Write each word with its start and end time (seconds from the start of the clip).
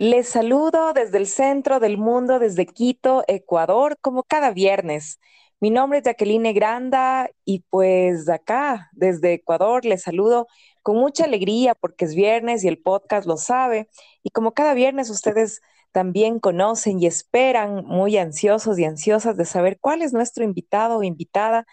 Les 0.00 0.30
saludo 0.30 0.94
desde 0.94 1.18
el 1.18 1.26
centro 1.26 1.78
del 1.78 1.98
mundo, 1.98 2.38
desde 2.38 2.64
Quito, 2.64 3.22
Ecuador, 3.28 3.98
como 4.00 4.22
cada 4.22 4.50
viernes. 4.50 5.20
Mi 5.60 5.68
nombre 5.68 5.98
es 5.98 6.04
Jacqueline 6.04 6.54
Granda 6.54 7.28
y 7.44 7.64
pues 7.68 8.26
acá, 8.30 8.88
desde 8.92 9.34
Ecuador, 9.34 9.84
les 9.84 10.00
saludo 10.04 10.46
con 10.82 10.96
mucha 10.96 11.24
alegría 11.24 11.74
porque 11.74 12.06
es 12.06 12.14
viernes 12.14 12.64
y 12.64 12.68
el 12.68 12.78
podcast 12.78 13.26
lo 13.26 13.36
sabe. 13.36 13.90
Y 14.22 14.30
como 14.30 14.52
cada 14.54 14.72
viernes 14.72 15.10
ustedes 15.10 15.60
también 15.92 16.40
conocen 16.40 16.98
y 16.98 17.06
esperan 17.06 17.84
muy 17.84 18.16
ansiosos 18.16 18.78
y 18.78 18.86
ansiosas 18.86 19.36
de 19.36 19.44
saber 19.44 19.78
cuál 19.80 20.00
es 20.00 20.14
nuestro 20.14 20.44
invitado 20.44 20.96
o 20.96 21.02
invitada 21.02 21.66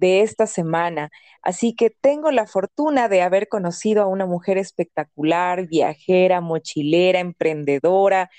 de 0.00 0.22
esta 0.22 0.46
semana. 0.46 1.10
Así 1.42 1.74
que 1.74 1.90
tengo 1.90 2.30
la 2.32 2.46
fortuna 2.46 3.08
de 3.08 3.22
haber 3.22 3.48
conocido 3.48 4.02
a 4.02 4.06
una 4.06 4.26
mujer 4.26 4.58
espectacular, 4.58 5.68
viajera, 5.68 6.40
mochilera, 6.40 7.20
emprendedora, 7.20 8.30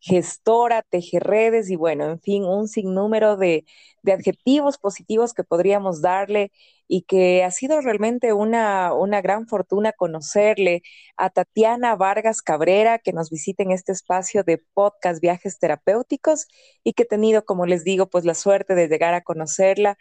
gestora, 0.00 0.82
tejerredes 0.82 1.70
y 1.70 1.76
bueno, 1.76 2.10
en 2.10 2.20
fin, 2.20 2.44
un 2.44 2.68
sinnúmero 2.68 3.36
de, 3.36 3.64
de 4.02 4.12
adjetivos 4.12 4.78
positivos 4.78 5.34
que 5.34 5.44
podríamos 5.44 6.00
darle 6.00 6.52
y 6.88 7.02
que 7.02 7.44
ha 7.44 7.50
sido 7.52 7.80
realmente 7.80 8.32
una, 8.32 8.92
una 8.94 9.20
gran 9.20 9.46
fortuna 9.46 9.92
conocerle 9.92 10.82
a 11.16 11.30
Tatiana 11.30 11.94
Vargas 11.96 12.42
Cabrera, 12.42 12.98
que 12.98 13.12
nos 13.12 13.30
visita 13.30 13.62
en 13.62 13.70
este 13.70 13.92
espacio 13.92 14.42
de 14.42 14.58
podcast 14.74 15.20
Viajes 15.20 15.58
Terapéuticos 15.58 16.48
y 16.82 16.94
que 16.94 17.04
he 17.04 17.06
tenido, 17.06 17.44
como 17.44 17.66
les 17.66 17.84
digo, 17.84 18.08
pues 18.08 18.24
la 18.24 18.34
suerte 18.34 18.74
de 18.74 18.88
llegar 18.88 19.14
a 19.14 19.20
conocerla 19.20 19.98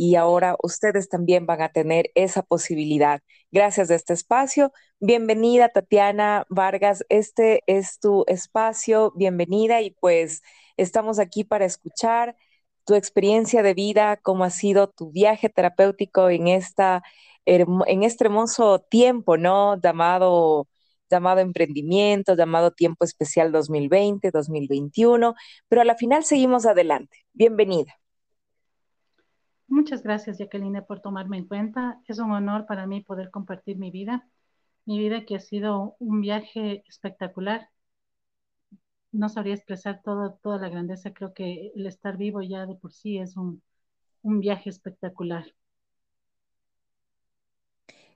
y 0.00 0.14
ahora 0.16 0.56
ustedes 0.62 1.10
también 1.10 1.44
van 1.44 1.60
a 1.60 1.72
tener 1.72 2.10
esa 2.14 2.42
posibilidad. 2.42 3.20
Gracias 3.52 3.90
a 3.90 3.96
este 3.96 4.14
espacio. 4.14 4.72
Bienvenida, 4.98 5.68
Tatiana 5.68 6.46
Vargas. 6.48 7.04
Este 7.10 7.62
es 7.66 7.98
tu 8.00 8.24
espacio. 8.26 9.12
Bienvenida 9.14 9.82
y 9.82 9.90
pues 9.90 10.40
estamos 10.78 11.18
aquí 11.18 11.44
para 11.44 11.66
escuchar 11.66 12.34
tu 12.86 12.94
experiencia 12.94 13.62
de 13.62 13.74
vida, 13.74 14.16
cómo 14.16 14.44
ha 14.44 14.50
sido 14.50 14.88
tu 14.88 15.10
viaje 15.12 15.50
terapéutico 15.50 16.30
en, 16.30 16.48
esta, 16.48 17.02
en 17.44 18.02
este 18.02 18.24
hermoso 18.24 18.78
tiempo, 18.80 19.36
¿no? 19.36 19.78
Llamado 19.82 20.66
llamado 21.10 21.40
emprendimiento, 21.40 22.34
llamado 22.36 22.70
tiempo 22.70 23.04
especial 23.04 23.52
2020, 23.52 24.30
2021, 24.30 25.34
pero 25.68 25.82
a 25.82 25.84
la 25.84 25.96
final 25.96 26.24
seguimos 26.24 26.64
adelante. 26.66 27.18
Bienvenida. 27.34 27.99
Muchas 29.70 30.02
gracias, 30.02 30.36
Jacqueline, 30.38 30.84
por 30.86 31.00
tomarme 31.00 31.38
en 31.38 31.46
cuenta. 31.48 31.98
Es 32.06 32.18
un 32.18 32.30
honor 32.32 32.66
para 32.66 32.86
mí 32.86 33.00
poder 33.02 33.30
compartir 33.30 33.78
mi 33.78 33.90
vida, 33.90 34.28
mi 34.86 34.98
vida 34.98 35.24
que 35.26 35.36
ha 35.36 35.40
sido 35.40 35.96
un 36.00 36.20
viaje 36.20 36.84
espectacular. 36.88 37.70
No 39.12 39.28
sabría 39.28 39.54
expresar 39.54 40.02
todo, 40.02 40.34
toda 40.42 40.58
la 40.58 40.68
grandeza. 40.68 41.12
Creo 41.14 41.32
que 41.32 41.70
el 41.76 41.86
estar 41.86 42.16
vivo 42.16 42.42
ya 42.42 42.66
de 42.66 42.74
por 42.74 42.92
sí 42.92 43.18
es 43.18 43.36
un, 43.36 43.62
un 44.22 44.40
viaje 44.40 44.70
espectacular. 44.70 45.44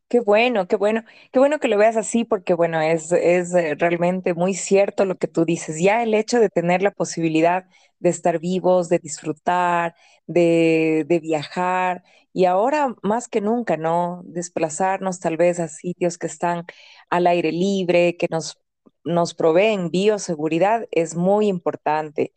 Qué 0.09 0.21
bueno, 0.21 0.69
qué 0.69 0.77
bueno, 0.77 1.03
qué 1.33 1.39
bueno 1.41 1.59
que 1.59 1.69
lo 1.69 1.79
veas 1.79 1.97
así, 1.97 2.25
porque 2.25 2.55
bueno, 2.55 2.81
es, 2.81 3.11
es 3.13 3.55
eh, 3.55 3.75
realmente 3.77 4.35
muy 4.35 4.55
cierto 4.55 5.05
lo 5.07 5.17
que 5.19 5.29
tú 5.29 5.45
dices. 5.45 5.81
Ya 5.83 6.03
el 6.03 6.15
hecho 6.15 6.39
de 6.41 6.51
tener 6.51 6.83
la 6.83 6.91
posibilidad 6.93 7.67
de 8.05 8.11
estar 8.11 8.39
vivos, 8.39 8.89
de 8.91 9.01
disfrutar, 9.01 9.97
de, 10.29 11.05
de 11.09 11.21
viajar, 11.21 12.05
y 12.33 12.45
ahora 12.47 12.95
más 13.03 13.29
que 13.29 13.41
nunca, 13.41 13.77
¿no? 13.79 14.23
Desplazarnos 14.27 15.21
tal 15.21 15.37
vez 15.39 15.61
a 15.61 15.69
sitios 15.69 16.19
que 16.19 16.27
están 16.29 16.67
al 17.11 17.27
aire 17.27 17.53
libre, 17.53 18.17
que 18.17 18.29
nos, 18.31 18.61
nos 19.05 19.35
proveen 19.35 19.91
bioseguridad, 19.91 20.87
es 20.93 21.17
muy 21.17 21.49
importante. 21.49 22.35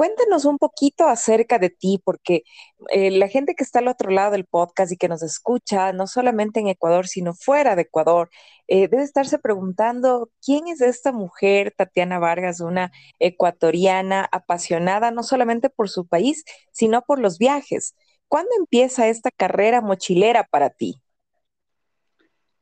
Cuéntanos 0.00 0.46
un 0.46 0.56
poquito 0.56 1.08
acerca 1.08 1.58
de 1.58 1.68
ti, 1.68 2.00
porque 2.02 2.42
eh, 2.88 3.10
la 3.10 3.28
gente 3.28 3.54
que 3.54 3.62
está 3.62 3.80
al 3.80 3.88
otro 3.88 4.10
lado 4.10 4.30
del 4.30 4.46
podcast 4.46 4.90
y 4.90 4.96
que 4.96 5.08
nos 5.08 5.22
escucha, 5.22 5.92
no 5.92 6.06
solamente 6.06 6.58
en 6.58 6.68
Ecuador, 6.68 7.06
sino 7.06 7.34
fuera 7.34 7.76
de 7.76 7.82
Ecuador, 7.82 8.30
eh, 8.66 8.88
debe 8.88 9.02
estarse 9.02 9.38
preguntando, 9.38 10.30
¿quién 10.42 10.68
es 10.68 10.80
esta 10.80 11.12
mujer, 11.12 11.74
Tatiana 11.76 12.18
Vargas, 12.18 12.62
una 12.62 12.90
ecuatoriana 13.18 14.26
apasionada 14.32 15.10
no 15.10 15.22
solamente 15.22 15.68
por 15.68 15.90
su 15.90 16.06
país, 16.06 16.46
sino 16.72 17.02
por 17.02 17.18
los 17.18 17.36
viajes? 17.36 17.94
¿Cuándo 18.26 18.52
empieza 18.58 19.06
esta 19.06 19.30
carrera 19.30 19.82
mochilera 19.82 20.44
para 20.50 20.70
ti? 20.70 20.94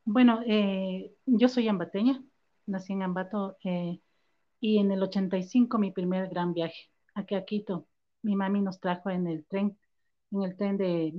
Bueno, 0.03 0.41
eh, 0.45 1.13
yo 1.25 1.47
soy 1.47 1.69
ambateña, 1.69 2.21
nací 2.65 2.91
en 2.91 3.03
Ambato 3.03 3.55
y 4.59 4.77
en 4.79 4.91
el 4.91 5.01
85 5.01 5.77
mi 5.77 5.91
primer 5.91 6.27
gran 6.27 6.53
viaje 6.53 6.89
aquí 7.19 7.35
a 7.35 7.45
Quito. 7.45 7.87
Mi 8.21 8.35
mami 8.35 8.61
nos 8.61 8.79
trajo 8.79 9.09
en 9.09 9.27
el 9.27 9.45
tren, 9.45 9.77
en 10.31 10.43
el 10.43 10.55
tren 10.57 10.77
de, 10.77 11.13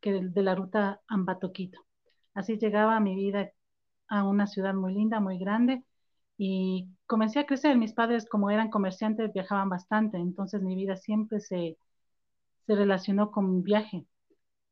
que 0.00 0.12
de, 0.12 0.42
la 0.42 0.54
ruta 0.54 1.00
Ambato-Quito. 1.08 1.84
Así 2.34 2.58
llegaba 2.58 3.00
mi 3.00 3.14
vida 3.14 3.50
a 4.08 4.24
una 4.24 4.46
ciudad 4.46 4.74
muy 4.74 4.94
linda, 4.94 5.20
muy 5.20 5.38
grande, 5.38 5.84
y 6.38 6.88
comencé 7.06 7.40
a 7.40 7.46
crecer. 7.46 7.76
Mis 7.76 7.92
padres, 7.92 8.28
como 8.28 8.50
eran 8.50 8.70
comerciantes, 8.70 9.32
viajaban 9.32 9.68
bastante, 9.68 10.18
entonces 10.18 10.62
mi 10.62 10.74
vida 10.76 10.96
siempre 10.96 11.40
se, 11.40 11.78
se 12.66 12.74
relacionó 12.74 13.30
con 13.30 13.46
un 13.46 13.62
viaje. 13.62 14.06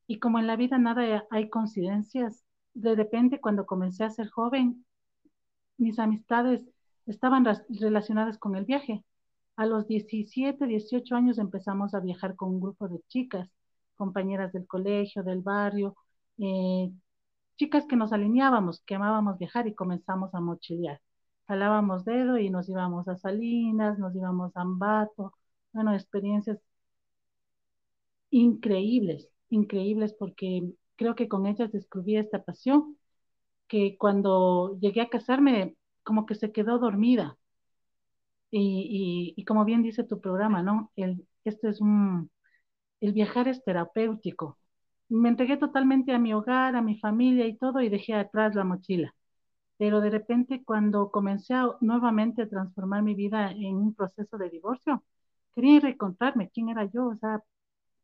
Y 0.06 0.18
como 0.18 0.38
en 0.38 0.46
la 0.46 0.56
vida 0.56 0.78
nada 0.78 1.26
hay 1.30 1.48
coincidencias, 1.48 2.44
de 2.74 2.94
repente 2.94 3.40
cuando 3.40 3.66
comencé 3.66 4.04
a 4.04 4.10
ser 4.10 4.28
joven, 4.28 4.84
mis 5.78 5.98
amistades 5.98 6.62
estaban 7.06 7.46
relacionadas 7.68 8.38
con 8.38 8.56
el 8.56 8.64
viaje. 8.64 9.04
A 9.56 9.66
los 9.66 9.86
17, 9.86 10.66
18 10.66 11.14
años 11.16 11.38
empezamos 11.38 11.94
a 11.94 12.00
viajar 12.00 12.34
con 12.36 12.50
un 12.50 12.60
grupo 12.60 12.88
de 12.88 13.00
chicas, 13.08 13.48
compañeras 13.96 14.52
del 14.52 14.66
colegio, 14.66 15.22
del 15.22 15.40
barrio, 15.42 15.96
eh, 16.38 16.90
chicas 17.56 17.86
que 17.86 17.96
nos 17.96 18.12
alineábamos, 18.12 18.82
que 18.86 18.94
amábamos 18.96 19.38
viajar 19.38 19.66
y 19.68 19.74
comenzamos 19.74 20.34
a 20.34 20.40
mochilear. 20.40 21.00
Jalábamos 21.48 22.04
dedo 22.04 22.38
y 22.38 22.50
nos 22.50 22.68
íbamos 22.68 23.08
a 23.08 23.16
Salinas, 23.16 23.98
nos 23.98 24.14
íbamos 24.16 24.56
a 24.56 24.62
Ambato, 24.62 25.34
bueno, 25.72 25.94
experiencias 25.94 26.58
increíbles, 28.30 29.28
increíbles 29.50 30.12
porque 30.14 30.72
creo 30.96 31.14
que 31.14 31.28
con 31.28 31.46
ellas 31.46 31.72
descubrí 31.72 32.16
esta 32.16 32.42
pasión 32.44 32.98
que 33.68 33.96
cuando 33.98 34.78
llegué 34.80 35.02
a 35.02 35.10
casarme 35.10 35.76
como 36.04 36.26
que 36.26 36.34
se 36.36 36.52
quedó 36.52 36.78
dormida 36.78 37.38
y, 38.56 39.44
como 39.46 39.64
bien 39.64 39.82
dice 39.82 40.04
tu 40.04 40.20
programa, 40.20 40.62
¿no? 40.62 40.92
El, 40.96 41.26
esto 41.44 41.68
es 41.68 41.80
un, 41.80 42.30
el 43.00 43.12
viajar 43.12 43.48
es 43.48 43.64
terapéutico. 43.64 44.58
Me 45.08 45.28
entregué 45.30 45.56
totalmente 45.56 46.12
a 46.14 46.18
mi 46.18 46.34
hogar, 46.34 46.76
a 46.76 46.82
mi 46.82 46.98
familia 47.00 47.46
y 47.46 47.56
todo 47.58 47.80
y 47.80 47.88
dejé 47.90 48.14
atrás 48.14 48.54
la 48.54 48.64
mochila. 48.64 49.14
Pero 49.78 50.00
de 50.00 50.10
repente 50.10 50.64
cuando 50.64 51.10
comencé 51.10 51.54
nuevamente 51.80 52.42
a 52.42 52.48
transformar 52.48 53.02
mi 53.02 53.14
vida 53.14 53.50
en 53.52 53.76
un 53.76 53.94
proceso 53.94 54.38
de 54.38 54.50
divorcio, 54.50 55.04
quería 55.54 55.80
reencontrarme 55.80 56.50
quién 56.50 56.68
era 56.70 56.84
yo. 56.86 57.06
O 57.08 57.16
sea, 57.16 57.42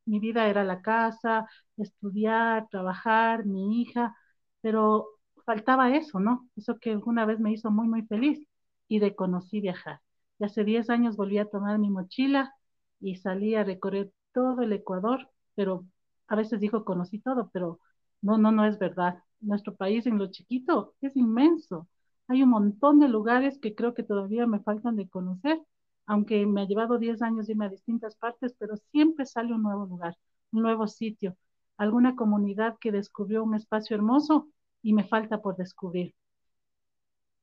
mi 0.06 0.21
vida 0.21 0.49
era 0.49 0.65
la 0.65 0.82
casa, 0.82 1.49
estudiar, 1.77 2.69
trabajar, 2.71 3.47
mi 3.47 3.82
hija, 3.82 4.17
pero 4.61 5.09
faltaba 5.47 5.94
eso, 5.97 6.21
¿no? 6.21 6.49
Eso 6.56 6.78
que 6.78 6.91
alguna 6.93 7.25
vez 7.27 7.41
me 7.41 7.53
hizo 7.53 7.71
muy, 7.71 7.88
muy 7.88 8.03
feliz 8.06 8.47
y 8.88 8.99
de 9.00 9.15
conocí 9.15 9.61
viajar. 9.61 10.00
Y 10.40 10.44
hace 10.44 10.64
10 10.64 10.90
años 10.90 11.16
volví 11.16 11.38
a 11.38 11.44
tomar 11.48 11.78
mi 11.78 11.90
mochila 11.90 12.52
y 13.00 13.16
salí 13.16 13.54
a 13.54 13.62
recorrer 13.64 14.12
todo 14.32 14.62
el 14.62 14.72
Ecuador, 14.72 15.28
pero 15.54 15.86
a 16.28 16.36
veces 16.36 16.60
digo 16.60 16.84
conocí 16.84 17.20
todo, 17.20 17.50
pero 17.52 17.78
no, 18.22 18.38
no, 18.38 18.50
no 18.52 18.66
es 18.66 18.78
verdad. 18.78 19.22
Nuestro 19.40 19.76
país 19.76 20.06
en 20.06 20.18
lo 20.18 20.28
chiquito 20.30 20.94
es 21.00 21.16
inmenso. 21.16 21.88
Hay 22.28 22.42
un 22.42 22.50
montón 22.50 22.98
de 23.00 23.08
lugares 23.08 23.58
que 23.58 23.75
creo 23.75 23.94
que 23.94 24.02
todavía 24.02 24.46
me 24.46 24.60
faltan 24.60 24.96
de 24.96 25.08
conocer, 25.08 25.60
aunque 26.06 26.46
me 26.46 26.62
ha 26.62 26.66
llevado 26.66 26.98
10 26.98 27.22
años 27.22 27.48
irme 27.48 27.66
a 27.66 27.69
distintas 27.69 28.16
partes, 28.16 28.54
pero 28.58 28.76
siempre 28.93 29.26
sale 29.26 29.54
un 29.54 29.62
nuevo 29.62 29.86
lugar, 29.86 30.16
un 30.52 30.62
nuevo 30.62 30.86
sitio, 30.88 31.36
alguna 31.76 32.16
comunidad 32.16 32.78
que 32.81 32.93
descubrió 32.93 33.44
un 33.44 33.54
espacio 33.54 33.96
hermoso 33.96 34.48
y 34.82 34.93
me 34.94 35.04
falta 35.04 35.40
por 35.43 35.56
descubrir 35.56 36.14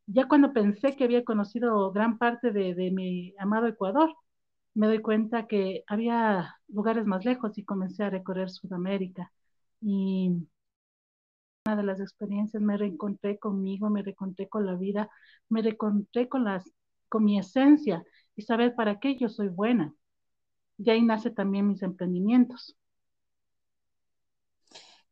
ya 0.07 0.27
cuando 0.27 0.53
pensé 0.53 0.95
que 0.95 1.03
había 1.03 1.23
conocido 1.25 1.91
gran 1.91 2.17
parte 2.17 2.51
de, 2.51 2.91
mi 2.91 3.33
amado 3.39 3.67
Ecuador, 3.67 4.15
me 4.73 4.87
doy 4.87 5.01
cuenta 5.01 5.47
que 5.47 5.83
había 5.87 6.55
lugares 6.69 7.05
más 7.05 7.25
lejos 7.25 7.57
y 7.57 7.65
comencé 7.65 8.03
a 8.03 8.09
recorrer 8.09 8.49
Sudamérica. 8.49 9.31
Y 9.81 10.31
una 11.65 11.75
de 11.75 11.83
las 11.83 11.99
experiencias 11.99 12.63
me 12.63 12.77
reencontré 12.77 13.37
conmigo, 13.39 13.89
me 13.89 14.01
reencontré 14.03 14.47
con 14.49 14.65
la 14.65 14.75
vida, 14.75 15.09
me 15.49 15.61
reencontré 15.61 16.29
con, 16.29 16.45
las, 16.45 16.71
con 17.09 17.25
mi 17.25 17.39
esencia 17.39 18.03
y 18.35 18.43
saber 18.43 18.75
para 18.75 18.99
qué 18.99 19.17
yo 19.17 19.29
soy 19.29 19.49
buena. 19.49 19.93
Y 20.77 20.89
ahí 20.89 21.01
nace 21.03 21.31
también 21.31 21.67
mis 21.67 21.83
emprendimientos. 21.83 22.77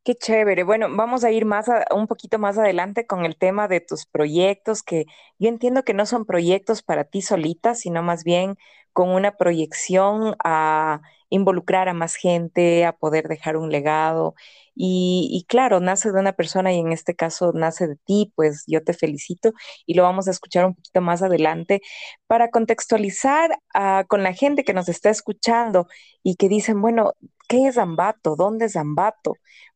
Qué 0.06 0.16
chévere. 0.16 0.64
Bueno, 0.64 0.88
vamos 0.96 1.26
a 1.26 1.32
ir 1.32 1.46
más 1.46 1.68
a- 1.70 1.86
un 1.96 2.08
poquito 2.08 2.40
más 2.40 2.58
adelante 2.60 3.08
con 3.08 3.26
el 3.26 3.38
tema 3.38 3.68
de 3.68 3.82
tus 3.82 4.06
proyectos, 4.08 4.84
que 4.84 5.06
yo 5.40 5.50
entiendo 5.50 5.84
que 5.84 5.96
no 5.96 6.06
son 6.06 6.26
proyectos 6.26 6.84
para 6.84 7.06
ti 7.06 7.24
solita, 7.24 7.76
sino 7.76 8.04
más 8.04 8.24
bien 8.24 8.56
con 8.94 9.10
una 9.10 9.34
proyección 9.36 10.36
a 10.44 11.02
involucrar 11.30 11.90
a 11.90 11.94
más 11.96 12.16
gente, 12.16 12.86
a 12.86 12.94
poder 12.96 13.28
dejar 13.28 13.58
un 13.58 13.72
legado. 13.72 14.36
Y, 14.76 15.46
claro, 15.50 15.80
nace 15.80 16.12
de 16.12 16.20
una 16.20 16.34
persona 16.34 16.72
y 16.74 16.80
en 16.80 16.92
este 16.92 17.16
caso 17.16 17.52
nace 17.54 17.88
de 17.88 17.96
ti, 17.98 18.32
pues 18.36 18.64
yo 18.68 18.84
te 18.84 18.94
felicito 18.94 19.54
y 19.88 19.96
lo 19.96 20.04
vamos 20.04 20.28
a 20.28 20.32
escuchar 20.32 20.66
un 20.66 20.76
poquito 20.76 21.02
más 21.02 21.24
adelante 21.24 21.82
para 22.28 22.50
contextualizar 22.52 23.58
ah, 23.74 24.06
con 24.08 24.24
la 24.24 24.34
gente 24.34 24.64
que 24.64 24.74
nos 24.74 24.90
está 24.90 25.10
escuchando 25.10 25.88
y 26.24 26.36
que 26.36 26.50
dicen, 26.50 26.82
bueno, 26.82 27.14
¿qué 27.48 27.68
es 27.68 27.78
Ambato? 27.78 28.36
¿Dónde 28.36 28.66
es 28.66 28.76
Ambato? 28.76 29.36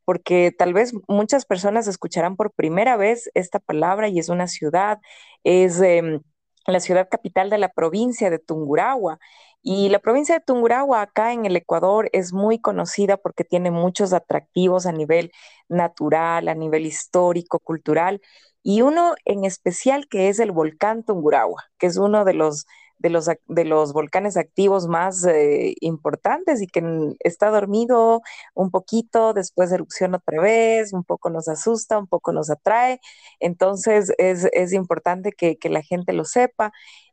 porque 0.10 0.52
tal 0.58 0.74
vez 0.74 0.92
muchas 1.08 1.46
personas 1.46 1.88
escucharán 1.88 2.36
por 2.36 2.52
primera 2.52 2.98
vez 2.98 3.30
esta 3.36 3.60
palabra 3.60 4.08
y 4.08 4.18
es 4.18 4.30
una 4.30 4.48
ciudad, 4.48 4.98
es 5.44 5.80
eh, 5.82 6.20
la 6.66 6.80
ciudad 6.80 7.10
capital 7.12 7.52
de 7.52 7.60
la 7.60 7.70
provincia 7.70 8.32
de 8.32 8.40
Tungurahua. 8.40 9.20
Y 9.62 9.90
la 9.90 10.00
provincia 10.00 10.34
de 10.34 10.44
Tungurahua 10.44 11.04
acá 11.04 11.32
en 11.34 11.46
el 11.46 11.56
Ecuador 11.56 12.10
es 12.12 12.34
muy 12.34 12.60
conocida 12.60 13.18
porque 13.18 13.44
tiene 13.44 13.70
muchos 13.70 14.12
atractivos 14.12 14.88
a 14.88 14.92
nivel 14.94 15.32
natural, 15.68 16.48
a 16.48 16.56
nivel 16.56 16.88
histórico, 16.88 17.60
cultural, 17.60 18.20
y 18.64 18.82
uno 18.82 19.14
en 19.26 19.46
especial 19.46 20.08
que 20.08 20.30
es 20.30 20.40
el 20.40 20.52
volcán 20.52 21.04
Tungurahua, 21.04 21.66
que 21.78 21.86
es 21.86 21.98
uno 21.98 22.26
de 22.26 22.34
los 22.34 22.66
de 23.00 23.10
los, 23.10 23.30
de 23.48 23.66
los 23.66 23.94
volcanes 23.94 24.38
activos 24.38 24.88
más 24.88 25.26
eh, 25.26 25.76
importantes 25.82 26.62
y 26.62 26.68
que 26.68 26.84
está 27.22 27.50
dormido 27.50 28.22
un 28.54 28.72
poquito, 28.72 29.34
después 29.34 29.72
erupciona 29.72 30.18
otra 30.18 30.42
vez, 30.42 30.94
un 30.94 31.04
poco 31.04 31.30
nos 31.30 31.48
asusta, 31.48 31.98
un 31.98 32.08
poco 32.08 32.32
nos 32.34 32.50
atrae. 32.50 33.00
Entonces 33.40 34.14
es, 34.18 34.48
es 34.52 34.74
importante 34.74 35.32
que, 35.32 35.58
que, 35.58 35.70
la 35.70 35.82
gente 35.82 36.14
lo 36.14 36.26
sepa. 36.26 36.72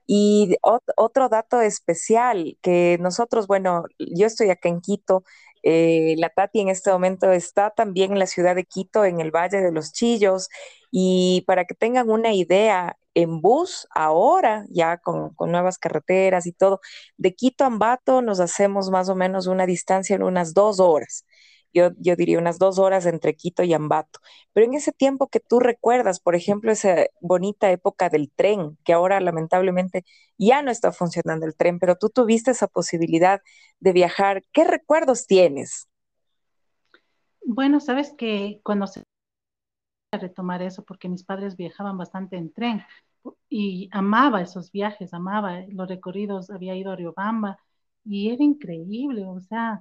Y 0.08 0.56
ot 0.62 0.84
otro 0.96 1.28
dato 1.28 1.60
especial, 1.60 2.56
que 2.62 2.96
nosotros, 3.00 3.46
bueno, 3.48 3.84
yo 3.98 4.26
estoy 4.26 4.50
acá 4.50 4.68
en 4.68 4.80
Quito, 4.80 5.24
eh, 5.68 6.14
la 6.18 6.28
Tati 6.28 6.60
en 6.60 6.68
este 6.68 6.92
momento 6.92 7.32
está 7.32 7.70
también 7.70 8.12
en 8.12 8.20
la 8.20 8.26
ciudad 8.28 8.54
de 8.54 8.64
Quito, 8.64 9.04
en 9.04 9.20
el 9.20 9.32
Valle 9.32 9.60
de 9.60 9.72
los 9.72 9.92
Chillos, 9.92 10.48
y 10.92 11.42
para 11.48 11.64
que 11.64 11.74
tengan 11.74 12.08
una 12.08 12.32
idea, 12.32 12.96
en 13.16 13.40
bus 13.40 13.88
ahora, 13.94 14.66
ya 14.68 14.98
con, 14.98 15.34
con, 15.34 15.50
nuevas 15.50 15.78
carreteras 15.78 16.46
y 16.46 16.52
todo, 16.52 16.80
de 17.16 17.34
Quito 17.34 17.64
a 17.64 17.68
Ambato 17.68 18.20
nos 18.20 18.40
hacemos 18.40 18.90
más 18.90 19.08
o 19.08 19.14
menos 19.16 19.46
una 19.46 19.64
distancia 19.64 20.14
en 20.14 20.22
unas 20.22 20.52
dos 20.52 20.80
horas. 20.80 21.24
Yo, 21.72 21.90
yo, 21.98 22.14
diría 22.14 22.38
unas 22.38 22.58
dos 22.58 22.78
horas 22.78 23.06
entre 23.06 23.34
Quito 23.34 23.62
y 23.62 23.72
Ambato. 23.72 24.20
Pero 24.52 24.66
en 24.66 24.74
ese 24.74 24.92
tiempo 24.92 25.28
que 25.28 25.40
tú 25.40 25.60
recuerdas, 25.60 26.20
por 26.20 26.34
ejemplo, 26.34 26.70
esa 26.70 27.06
bonita 27.22 27.70
época 27.70 28.10
del 28.10 28.30
tren, 28.30 28.76
que 28.84 28.92
ahora 28.92 29.18
lamentablemente 29.20 30.04
ya 30.36 30.60
no 30.60 30.70
está 30.70 30.92
funcionando 30.92 31.46
el 31.46 31.56
tren, 31.56 31.78
pero 31.78 31.96
tú 31.96 32.10
tuviste 32.10 32.50
esa 32.50 32.66
posibilidad 32.66 33.40
de 33.80 33.92
viajar, 33.92 34.42
¿qué 34.52 34.64
recuerdos 34.64 35.26
tienes? 35.26 35.88
Bueno, 37.46 37.80
sabes 37.80 38.12
que 38.16 38.60
cuando 38.62 38.86
se 38.86 39.04
retomar 40.18 40.62
eso 40.62 40.84
porque 40.84 41.08
mis 41.08 41.24
padres 41.24 41.56
viajaban 41.56 41.98
bastante 41.98 42.36
en 42.36 42.52
tren 42.52 42.82
y 43.48 43.88
amaba 43.92 44.42
esos 44.42 44.70
viajes, 44.72 45.14
amaba 45.14 45.62
los 45.68 45.88
recorridos, 45.88 46.50
había 46.50 46.76
ido 46.76 46.92
a 46.92 46.96
Riobamba 46.96 47.58
y 48.04 48.30
era 48.30 48.44
increíble, 48.44 49.24
o 49.26 49.40
sea, 49.40 49.80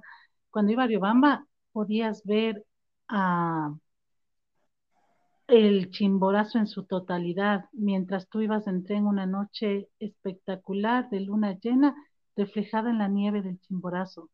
cuando 0.50 0.72
iba 0.72 0.84
a 0.84 0.86
Riobamba 0.86 1.46
podías 1.72 2.24
ver 2.24 2.64
a 3.08 3.74
el 5.48 5.90
Chimborazo 5.90 6.58
en 6.58 6.66
su 6.66 6.84
totalidad, 6.84 7.66
mientras 7.72 8.28
tú 8.28 8.40
ibas 8.40 8.66
en 8.66 8.84
tren 8.84 9.06
una 9.06 9.26
noche 9.26 9.88
espectacular 10.00 11.08
de 11.10 11.20
luna 11.20 11.58
llena 11.60 11.94
reflejada 12.36 12.90
en 12.90 12.98
la 12.98 13.08
nieve 13.08 13.42
del 13.42 13.60
Chimborazo. 13.60 14.28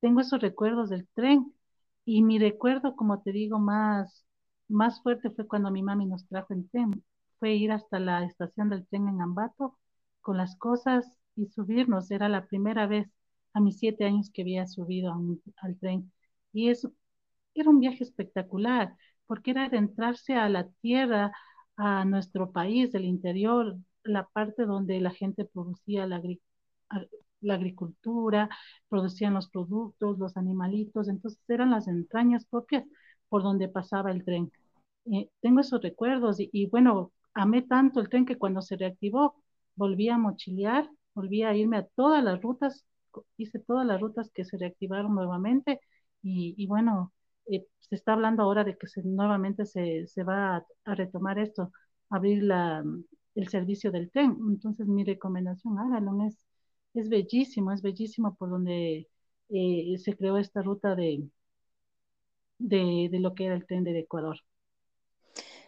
Tengo 0.00 0.20
esos 0.20 0.40
recuerdos 0.40 0.90
del 0.90 1.06
tren 1.14 1.54
y 2.04 2.22
mi 2.22 2.38
recuerdo, 2.38 2.96
como 2.96 3.22
te 3.22 3.32
digo, 3.32 3.58
más 3.58 4.24
más 4.74 5.02
fuerte 5.02 5.30
fue 5.30 5.46
cuando 5.46 5.70
mi 5.70 5.82
mami 5.82 6.06
nos 6.06 6.26
trajo 6.28 6.52
en 6.54 6.68
tren. 6.68 7.04
Fue 7.38 7.54
ir 7.54 7.72
hasta 7.72 8.00
la 8.00 8.24
estación 8.24 8.68
del 8.70 8.86
tren 8.86 9.08
en 9.08 9.20
Ambato 9.22 9.78
con 10.20 10.36
las 10.36 10.56
cosas 10.56 11.06
y 11.36 11.46
subirnos. 11.48 12.10
Era 12.10 12.28
la 12.28 12.46
primera 12.46 12.86
vez 12.86 13.08
a 13.54 13.60
mis 13.60 13.78
siete 13.78 14.04
años 14.04 14.30
que 14.32 14.42
había 14.42 14.66
subido 14.66 15.14
al 15.58 15.78
tren. 15.78 16.12
Y 16.52 16.70
eso 16.70 16.92
era 17.54 17.70
un 17.70 17.80
viaje 17.80 18.04
espectacular, 18.04 18.96
porque 19.26 19.52
era 19.52 19.66
adentrarse 19.66 20.34
a 20.34 20.48
la 20.48 20.68
tierra, 20.82 21.32
a 21.76 22.04
nuestro 22.04 22.52
país, 22.52 22.92
del 22.92 23.04
interior, 23.04 23.76
la 24.04 24.26
parte 24.28 24.64
donde 24.66 25.00
la 25.00 25.10
gente 25.10 25.44
producía 25.44 26.06
la, 26.06 26.20
la 27.40 27.54
agricultura, 27.54 28.48
producían 28.88 29.34
los 29.34 29.48
productos, 29.50 30.18
los 30.18 30.36
animalitos, 30.36 31.08
entonces 31.08 31.40
eran 31.48 31.70
las 31.70 31.88
entrañas 31.88 32.44
propias 32.46 32.84
por 33.28 33.42
donde 33.42 33.68
pasaba 33.68 34.10
el 34.10 34.24
tren. 34.24 34.50
Eh, 35.12 35.28
tengo 35.40 35.60
esos 35.60 35.82
recuerdos 35.82 36.36
y, 36.40 36.66
bueno, 36.66 37.12
amé 37.34 37.62
tanto 37.62 38.00
el 38.00 38.08
tren 38.08 38.24
que 38.26 38.38
cuando 38.38 38.62
se 38.62 38.76
reactivó 38.76 39.34
volví 39.76 40.08
a 40.08 40.18
mochilear, 40.18 40.88
volví 41.14 41.42
a 41.42 41.54
irme 41.54 41.76
a 41.78 41.86
todas 41.94 42.22
las 42.24 42.40
rutas, 42.42 42.86
hice 43.36 43.58
todas 43.60 43.86
las 43.86 44.00
rutas 44.00 44.30
que 44.32 44.44
se 44.44 44.56
reactivaron 44.56 45.14
nuevamente 45.14 45.80
y, 46.22 46.66
bueno, 46.66 47.12
eh, 47.46 47.66
se 47.80 47.96
está 47.96 48.14
hablando 48.14 48.42
ahora 48.42 48.64
de 48.64 48.76
que 48.78 48.86
se, 48.86 49.02
nuevamente 49.02 49.66
se, 49.66 50.06
se 50.06 50.22
va 50.24 50.64
a, 50.84 50.94
retomar 50.94 51.38
esto, 51.38 51.70
abrir 52.08 52.42
la, 52.42 52.82
el 53.34 53.48
servicio 53.48 53.92
del 53.92 54.10
tren. 54.10 54.36
Entonces 54.48 54.86
mi 54.86 55.04
recomendación, 55.04 55.78
háganlo, 55.78 56.26
es, 56.26 56.38
es 56.94 57.08
bellísimo, 57.10 57.72
es 57.72 57.82
bellísimo 57.82 58.34
por 58.36 58.50
donde 58.50 59.08
eh, 59.50 59.96
se 59.98 60.16
creó 60.16 60.38
esta 60.38 60.62
ruta 60.62 60.94
de, 60.94 61.28
de, 62.58 63.08
de, 63.12 63.20
lo 63.20 63.34
que 63.34 63.46
era 63.46 63.54
el 63.54 63.64
tren 63.66 63.84
del 63.84 63.96
Ecuador. 63.96 64.38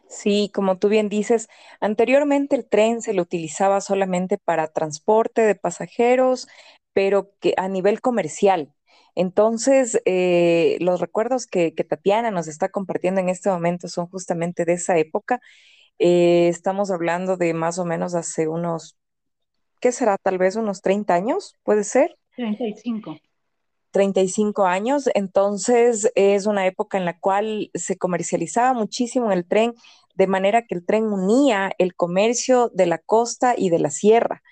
Sí, 0.09 0.51
como 0.55 0.79
tú 0.79 0.89
bien 0.89 1.09
dices, 1.09 1.49
anteriormente 1.81 2.57
el 2.57 2.69
tren 2.69 3.03
se 3.03 3.13
lo 3.13 3.23
utilizaba 3.23 3.81
solamente 3.81 4.39
para 4.39 4.69
transporte 4.69 5.43
de 5.43 5.55
pasajeros, 5.57 6.47
pero 6.93 7.33
que 7.41 7.55
a 7.57 7.69
nivel 7.69 8.01
comercial. 8.01 8.73
Entonces, 9.15 10.01
eh, 10.05 10.77
los 10.81 11.01
recuerdos 11.01 11.47
que, 11.47 11.75
que, 11.75 11.85
Tatiana 11.85 12.31
nos 12.31 12.49
está 12.49 12.69
compartiendo 12.69 13.21
en 13.21 13.29
este 13.31 13.51
momento 13.51 13.89
son 13.89 14.07
justamente 14.09 14.65
de 14.65 14.75
esa 14.75 14.97
época. 14.99 15.41
Eh, 15.99 16.49
estamos 16.49 16.91
hablando 16.91 17.37
de 17.37 17.55
más 17.55 17.79
o 17.79 17.85
menos 17.85 18.15
hace 18.15 18.49
unos, 18.49 18.97
¿qué 19.81 19.93
será? 19.93 20.19
Tal 20.19 20.39
vez 20.39 20.57
unos 20.57 20.83
30 20.83 21.15
años, 21.15 21.55
¿puede 21.65 21.85
ser? 21.85 22.17
35. 22.37 23.17
35 23.91 24.67
años, 24.67 25.09
entonces 25.15 26.11
es 26.15 26.47
una 26.47 26.67
época 26.67 26.99
en 26.99 27.05
la 27.05 27.19
cual 27.19 27.71
se 27.75 27.97
comercializaba 27.97 28.73
muchísimo 28.75 29.33
el 29.33 29.47
tren, 29.47 29.75
de 30.15 30.27
manera 30.27 30.63
que 30.67 30.75
el 30.75 30.85
tren 30.85 31.05
unía 31.07 31.73
el 31.79 31.95
comercio 31.95 32.71
de 32.75 32.87
la 32.87 32.99
costa 32.99 33.55
y 33.57 33.71
de 33.71 33.79
la 33.79 33.91
sierra. 33.91 34.43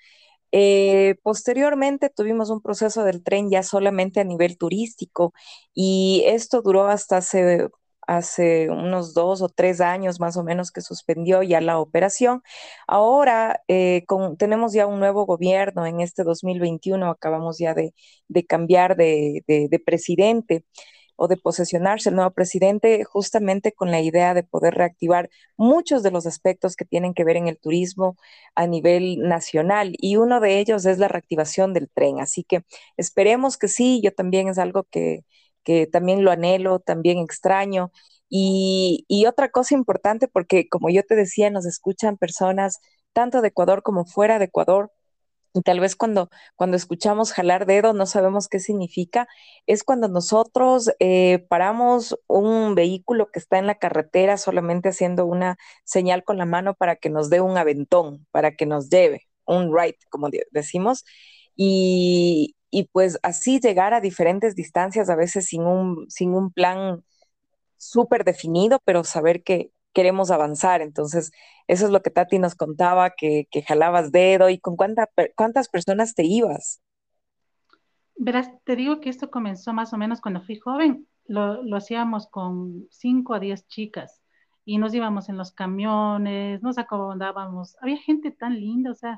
Eh, 0.51 1.15
posteriormente 1.23 2.09
tuvimos 2.09 2.49
un 2.49 2.61
proceso 2.61 3.03
del 3.03 3.23
tren 3.23 3.49
ya 3.49 3.61
solamente 3.63 4.21
a 4.21 4.23
nivel 4.23 4.57
turístico 4.57 5.33
y 5.73 6.23
esto 6.27 6.61
duró 6.61 6.87
hasta 6.87 7.17
hace, 7.17 7.67
hace 8.07 8.69
unos 8.69 9.13
dos 9.13 9.41
o 9.41 9.49
tres 9.49 9.81
años 9.81 10.19
más 10.19 10.37
o 10.37 10.43
menos 10.43 10.71
que 10.71 10.81
suspendió 10.81 11.43
ya 11.43 11.61
la 11.61 11.79
operación. 11.79 12.41
Ahora 12.87 13.61
eh, 13.67 14.03
con, 14.07 14.37
tenemos 14.37 14.73
ya 14.73 14.87
un 14.87 14.99
nuevo 14.99 15.25
gobierno 15.25 15.85
en 15.85 16.01
este 16.01 16.23
2021, 16.23 17.09
acabamos 17.09 17.57
ya 17.59 17.73
de, 17.73 17.93
de 18.27 18.45
cambiar 18.45 18.95
de, 18.95 19.43
de, 19.47 19.67
de 19.69 19.79
presidente 19.79 20.63
o 21.17 21.27
de 21.27 21.37
posesionarse 21.37 22.09
el 22.09 22.15
nuevo 22.15 22.31
presidente 22.31 23.03
justamente 23.05 23.71
con 23.73 23.89
la 23.91 24.01
idea 24.01 24.33
de 24.33 24.43
poder 24.43 24.73
reactivar 24.75 25.29
muchos 25.57 26.03
de 26.03 26.11
los 26.11 26.25
aspectos 26.25 26.75
que 26.75 26.85
tienen 26.85 27.13
que 27.13 27.23
ver 27.23 27.37
en 27.37 27.47
el 27.47 27.57
turismo 27.59 28.17
a 28.55 28.67
nivel 28.67 29.19
nacional 29.21 29.93
y 29.97 30.17
uno 30.17 30.39
de 30.41 30.59
ellos 30.59 30.85
es 30.85 30.97
la 30.99 31.07
reactivación 31.07 31.73
del 31.73 31.89
tren. 31.89 32.19
Así 32.19 32.43
que 32.43 32.63
esperemos 32.97 33.57
que 33.57 33.67
sí, 33.69 34.01
yo 34.03 34.13
también 34.13 34.49
es 34.49 34.57
algo 34.57 34.83
que, 34.83 35.21
que 35.65 35.87
también 35.87 36.23
lo 36.23 36.31
anhelo, 36.31 36.79
también 36.79 37.19
extraño. 37.19 37.91
Y, 38.29 39.25
otra 39.27 39.49
cosa 39.51 39.75
importante, 39.75 40.27
porque 40.27 40.69
como 40.69 40.89
yo 40.89 41.03
te 41.03 41.15
decía, 41.15 41.49
nos 41.49 41.65
escuchan 41.65 42.17
personas 42.17 42.79
tanto 43.13 43.41
de 43.41 43.49
Ecuador 43.49 43.83
como 43.83 44.05
fuera 44.05 44.39
de 44.39 44.45
Ecuador, 44.45 44.91
y 45.53 45.61
tal 45.61 45.79
vez 45.79 45.95
cuando, 45.95 46.29
cuando 46.57 46.75
escuchamos 46.77 47.31
jalar 47.31 47.65
dedo 47.65 47.93
no 47.93 48.05
sabemos 48.05 48.49
qué 48.49 48.59
significa, 48.59 49.27
es 49.67 49.83
cuando 49.85 50.09
nosotros 50.09 50.91
eh, 50.99 51.45
paramos 51.49 52.19
un 52.27 52.75
vehículo 52.75 53.31
que 53.31 53.39
está 53.39 53.57
en 53.57 53.67
la 53.67 53.75
carretera 53.75 54.37
solamente 54.37 54.89
haciendo 54.89 55.25
una 55.25 55.57
señal 55.85 56.25
con 56.25 56.37
la 56.37 56.45
mano 56.45 56.75
para 56.75 56.97
que 56.97 57.09
nos 57.09 57.29
dé 57.29 57.39
un 57.41 57.57
aventón, 57.57 58.27
para 58.31 58.55
que 58.55 58.65
nos 58.65 58.89
lleve, 58.89 59.27
un 59.45 59.73
ride, 59.75 59.97
como 60.09 60.29
decimos, 60.51 61.05
y, 61.55 62.55
y 62.75 62.89
pues 62.91 63.17
así 63.23 63.61
llegar 63.61 63.93
a 63.93 64.01
diferentes 64.01 64.53
distancias, 64.53 65.09
a 65.09 65.15
veces 65.15 65.45
sin 65.45 65.61
un, 65.61 66.09
sin 66.09 66.33
un 66.33 66.51
plan 66.51 67.05
súper 67.77 68.25
definido, 68.25 68.81
pero 68.83 69.05
saber 69.05 69.43
que 69.43 69.71
queremos 69.93 70.29
avanzar. 70.29 70.81
Entonces, 70.81 71.31
eso 71.67 71.85
es 71.85 71.91
lo 71.91 72.01
que 72.01 72.09
Tati 72.09 72.37
nos 72.37 72.53
contaba, 72.53 73.11
que, 73.11 73.47
jalabas 73.65 74.11
dedo 74.11 74.49
y 74.49 74.59
con 74.59 74.75
cuánta, 74.75 75.09
cuántas 75.37 75.69
personas 75.69 76.15
te 76.15 76.25
ibas. 76.25 76.81
Verás, 78.17 78.51
te 78.65 78.75
digo 78.75 78.99
que 78.99 79.09
esto 79.09 79.31
comenzó 79.31 79.71
más 79.71 79.93
o 79.93 79.97
menos 79.97 80.19
cuando 80.19 80.41
fui 80.41 80.59
joven. 80.59 81.07
Lo, 81.27 81.63
lo 81.63 81.77
hacíamos 81.77 82.27
con 82.27 82.89
5 82.91 83.35
a 83.35 83.39
10 83.39 83.69
chicas 83.69 84.21
y 84.65 84.79
nos 84.79 84.93
íbamos 84.93 85.29
en 85.29 85.37
los 85.37 85.53
camiones, 85.53 86.61
nos 86.61 86.77
acomodábamos. 86.77 87.77
Había 87.79 87.99
gente 87.99 88.31
tan 88.31 88.55
linda, 88.55 88.91
o 88.91 88.95
sea, 88.95 89.17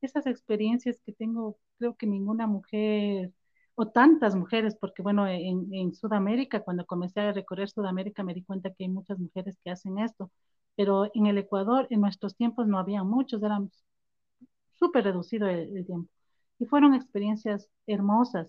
esas 0.00 0.26
experiencias 0.26 0.98
que 1.04 1.12
tengo, 1.12 1.58
creo 1.78 1.96
que 1.96 2.06
ninguna 2.06 2.46
mujer 2.46 3.32
o 3.74 3.88
tantas 3.88 4.34
mujeres, 4.34 4.76
porque 4.76 5.02
bueno, 5.02 5.26
en, 5.28 5.94
Sudamérica, 5.94 6.60
cuando 6.60 6.86
comencé 6.86 7.20
a 7.20 7.32
recorrer 7.32 7.68
Sudamérica, 7.68 8.22
me 8.24 8.34
di 8.34 8.42
cuenta 8.44 8.70
que 8.72 8.84
hay 8.84 8.88
muchas 8.90 9.18
mujeres 9.18 9.56
que 9.64 9.70
hacen 9.70 9.98
esto, 9.98 10.30
pero 10.76 11.10
en 11.14 11.26
el 11.26 11.38
Ecuador, 11.38 11.86
en 11.90 12.00
nuestros 12.00 12.36
tiempos 12.36 12.66
no 12.66 12.78
había 12.78 13.04
muchos, 13.04 13.42
era 13.42 13.58
súper 14.78 15.04
reducido 15.04 15.48
el, 15.48 15.76
el, 15.76 15.86
tiempo. 15.86 16.10
Y 16.58 16.66
fueron 16.66 16.94
experiencias 16.94 17.68
hermosas. 17.86 18.48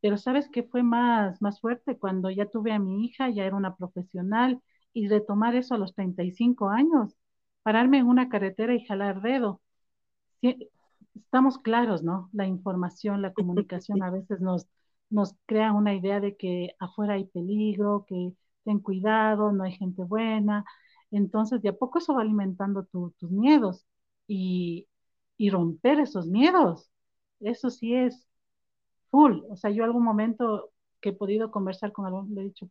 Pero 0.00 0.18
¿sabes 0.18 0.48
qué 0.52 0.62
fue 0.64 0.82
más, 0.82 1.42
más 1.42 1.60
fuerte? 1.60 1.98
Cuando 1.98 2.30
ya 2.30 2.46
tuve 2.46 2.72
a 2.72 2.78
mi 2.78 3.04
hija, 3.06 3.30
ya 3.30 3.44
era 3.44 3.56
una 3.56 3.76
profesional, 3.76 4.62
y 4.92 5.08
retomar 5.08 5.54
eso 5.56 5.74
a 5.74 5.78
los 5.78 5.94
35 5.94 6.70
años, 6.70 7.14
pararme 7.62 7.98
en 7.98 8.06
una 8.08 8.28
carretera 8.28 8.74
y 8.74 8.84
jalar 8.86 9.22
dedo. 9.22 9.60
Estamos 11.24 11.58
claros, 11.58 12.02
¿no? 12.02 12.28
La 12.32 12.46
información, 12.46 13.22
la 13.22 13.32
comunicación 13.32 14.02
a 14.02 14.10
veces 14.10 14.40
nos, 14.40 14.66
nos 15.10 15.34
crea 15.46 15.72
una 15.72 15.94
idea 15.94 16.20
de 16.20 16.36
que 16.36 16.74
afuera 16.78 17.14
hay 17.14 17.26
peligro, 17.26 18.04
que 18.08 18.32
ten 18.64 18.80
cuidado, 18.80 19.52
no 19.52 19.64
hay 19.64 19.72
gente 19.72 20.04
buena. 20.04 20.64
Entonces, 21.10 21.62
de 21.62 21.70
a 21.70 21.72
poco 21.74 21.98
eso 21.98 22.14
va 22.14 22.22
alimentando 22.22 22.84
tu, 22.84 23.12
tus 23.18 23.30
miedos 23.30 23.86
y, 24.26 24.88
y 25.36 25.50
romper 25.50 26.00
esos 26.00 26.26
miedos. 26.26 26.90
Eso 27.40 27.70
sí 27.70 27.94
es 27.94 28.26
full. 29.10 29.40
O 29.50 29.56
sea, 29.56 29.70
yo 29.70 29.84
algún 29.84 30.04
momento 30.04 30.70
que 31.00 31.10
he 31.10 31.12
podido 31.12 31.50
conversar 31.50 31.92
con 31.92 32.06
algún, 32.06 32.34
le 32.34 32.42
he 32.42 32.44
dicho, 32.44 32.68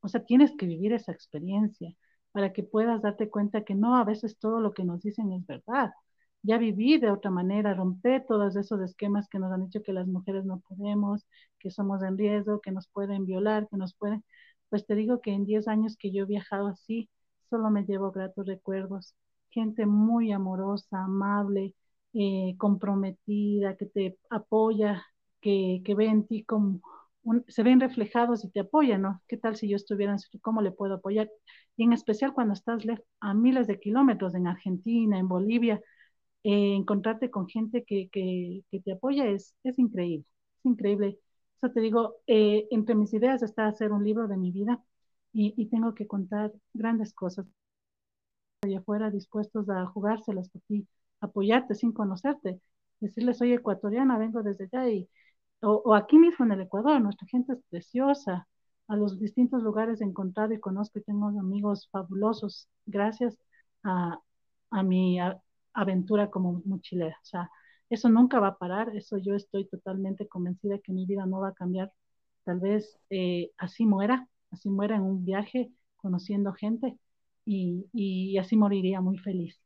o 0.00 0.08
sea, 0.08 0.24
tienes 0.24 0.52
que 0.58 0.66
vivir 0.66 0.92
esa 0.92 1.12
experiencia 1.12 1.94
para 2.32 2.52
que 2.52 2.62
puedas 2.62 3.02
darte 3.02 3.30
cuenta 3.30 3.64
que 3.64 3.74
no, 3.74 3.96
a 3.96 4.04
veces 4.04 4.38
todo 4.38 4.60
lo 4.60 4.72
que 4.74 4.84
nos 4.84 5.02
dicen 5.02 5.32
es 5.32 5.46
verdad. 5.46 5.92
Ya 6.42 6.58
viví 6.58 6.98
de 6.98 7.10
otra 7.10 7.30
manera, 7.30 7.74
romper 7.74 8.24
todos 8.26 8.56
esos 8.56 8.80
esquemas 8.80 9.28
que 9.28 9.38
nos 9.38 9.52
han 9.52 9.64
dicho 9.66 9.82
que 9.82 9.92
las 9.92 10.06
mujeres 10.06 10.44
no 10.44 10.60
podemos, 10.60 11.26
que 11.58 11.70
somos 11.70 12.02
en 12.02 12.16
riesgo, 12.18 12.60
que 12.60 12.70
nos 12.72 12.88
pueden 12.88 13.26
violar, 13.26 13.68
que 13.68 13.76
nos 13.76 13.94
pueden... 13.94 14.24
Pues 14.70 14.86
te 14.86 14.94
digo 14.94 15.20
que 15.20 15.32
en 15.32 15.44
10 15.44 15.68
años 15.68 15.96
que 15.98 16.12
yo 16.12 16.24
he 16.24 16.26
viajado 16.26 16.68
así, 16.68 17.10
solo 17.50 17.70
me 17.70 17.84
llevo 17.84 18.10
gratos 18.12 18.46
recuerdos. 18.46 19.14
Gente 19.50 19.84
muy 19.86 20.32
amorosa, 20.32 21.04
amable, 21.04 21.74
eh, 22.14 22.54
comprometida, 22.58 23.76
que 23.76 23.86
te 23.86 24.18
apoya, 24.30 25.04
que, 25.40 25.82
que 25.84 25.94
ve 25.94 26.06
en 26.06 26.26
ti 26.26 26.44
como 26.44 26.80
se 27.48 27.62
ven 27.62 27.80
reflejados 27.80 28.44
y 28.44 28.50
te 28.50 28.60
apoyan, 28.60 29.02
¿no? 29.02 29.22
¿Qué 29.28 29.36
tal 29.36 29.56
si 29.56 29.68
yo 29.68 29.76
estuviera, 29.76 30.12
en, 30.12 30.40
cómo 30.40 30.62
le 30.62 30.72
puedo 30.72 30.94
apoyar? 30.94 31.30
Y 31.76 31.84
en 31.84 31.92
especial 31.92 32.32
cuando 32.32 32.54
estás 32.54 32.82
a 33.20 33.34
miles 33.34 33.66
de 33.66 33.78
kilómetros 33.80 34.34
en 34.34 34.46
Argentina, 34.46 35.18
en 35.18 35.28
Bolivia, 35.28 35.80
eh, 36.44 36.74
encontrarte 36.74 37.30
con 37.30 37.48
gente 37.48 37.84
que, 37.84 38.08
que, 38.12 38.62
te 38.80 38.92
apoya 38.92 39.26
es, 39.26 39.54
es 39.64 39.78
increíble, 39.78 40.24
es 40.58 40.66
increíble. 40.66 41.18
Eso 41.56 41.72
te 41.72 41.80
digo, 41.80 42.16
eh, 42.26 42.66
entre 42.70 42.94
mis 42.94 43.12
ideas 43.14 43.42
está 43.42 43.66
hacer 43.66 43.92
un 43.92 44.04
libro 44.04 44.28
de 44.28 44.36
mi 44.36 44.50
vida 44.52 44.82
y, 45.32 45.54
y 45.56 45.66
tengo 45.68 45.94
que 45.94 46.06
contar 46.06 46.52
grandes 46.74 47.12
cosas. 47.14 47.46
Allá 48.62 48.78
afuera 48.78 49.10
dispuestos 49.10 49.68
a 49.70 49.86
jugárselas 49.86 50.48
por 50.50 50.62
ti, 50.62 50.86
apoyarte 51.20 51.74
sin 51.74 51.92
conocerte, 51.92 52.60
decirles, 53.00 53.38
soy 53.38 53.52
ecuatoriana, 53.52 54.18
vengo 54.18 54.42
desde 54.42 54.64
allá 54.72 54.88
y 54.90 55.08
o, 55.62 55.82
o, 55.84 55.94
aquí 55.94 56.18
mismo 56.18 56.44
en 56.46 56.52
el 56.52 56.62
Ecuador, 56.62 57.00
nuestra 57.00 57.26
gente 57.28 57.52
es 57.54 57.60
preciosa, 57.70 58.48
a 58.88 58.96
los 58.96 59.18
distintos 59.20 59.62
lugares 59.62 60.00
he 60.00 60.04
encontrado 60.04 60.52
y 60.54 60.60
conozco 60.60 60.98
y 60.98 61.02
tengo 61.02 61.28
amigos 61.28 61.88
fabulosos 61.92 62.68
gracias 62.86 63.38
a, 63.84 64.18
a 64.70 64.82
mi 64.82 65.18
aventura 65.74 66.30
como 66.30 66.62
mochilera. 66.64 67.16
O 67.22 67.26
sea, 67.26 67.50
eso 67.90 68.08
nunca 68.08 68.40
va 68.40 68.48
a 68.48 68.58
parar, 68.58 68.94
eso 68.96 69.18
yo 69.18 69.34
estoy 69.34 69.66
totalmente 69.68 70.28
convencida 70.28 70.78
que 70.80 70.92
mi 70.92 71.06
vida 71.06 71.26
no 71.26 71.40
va 71.40 71.48
a 71.50 71.54
cambiar. 71.54 71.92
Tal 72.44 72.60
vez 72.60 72.98
eh, 73.10 73.52
así 73.58 73.86
muera, 73.86 74.28
así 74.50 74.70
muera 74.70 74.96
en 74.96 75.02
un 75.02 75.24
viaje 75.24 75.72
conociendo 75.96 76.52
gente 76.54 76.98
y, 77.44 77.86
y 77.92 78.38
así 78.38 78.56
moriría 78.56 79.00
muy 79.00 79.18
feliz. 79.18 79.60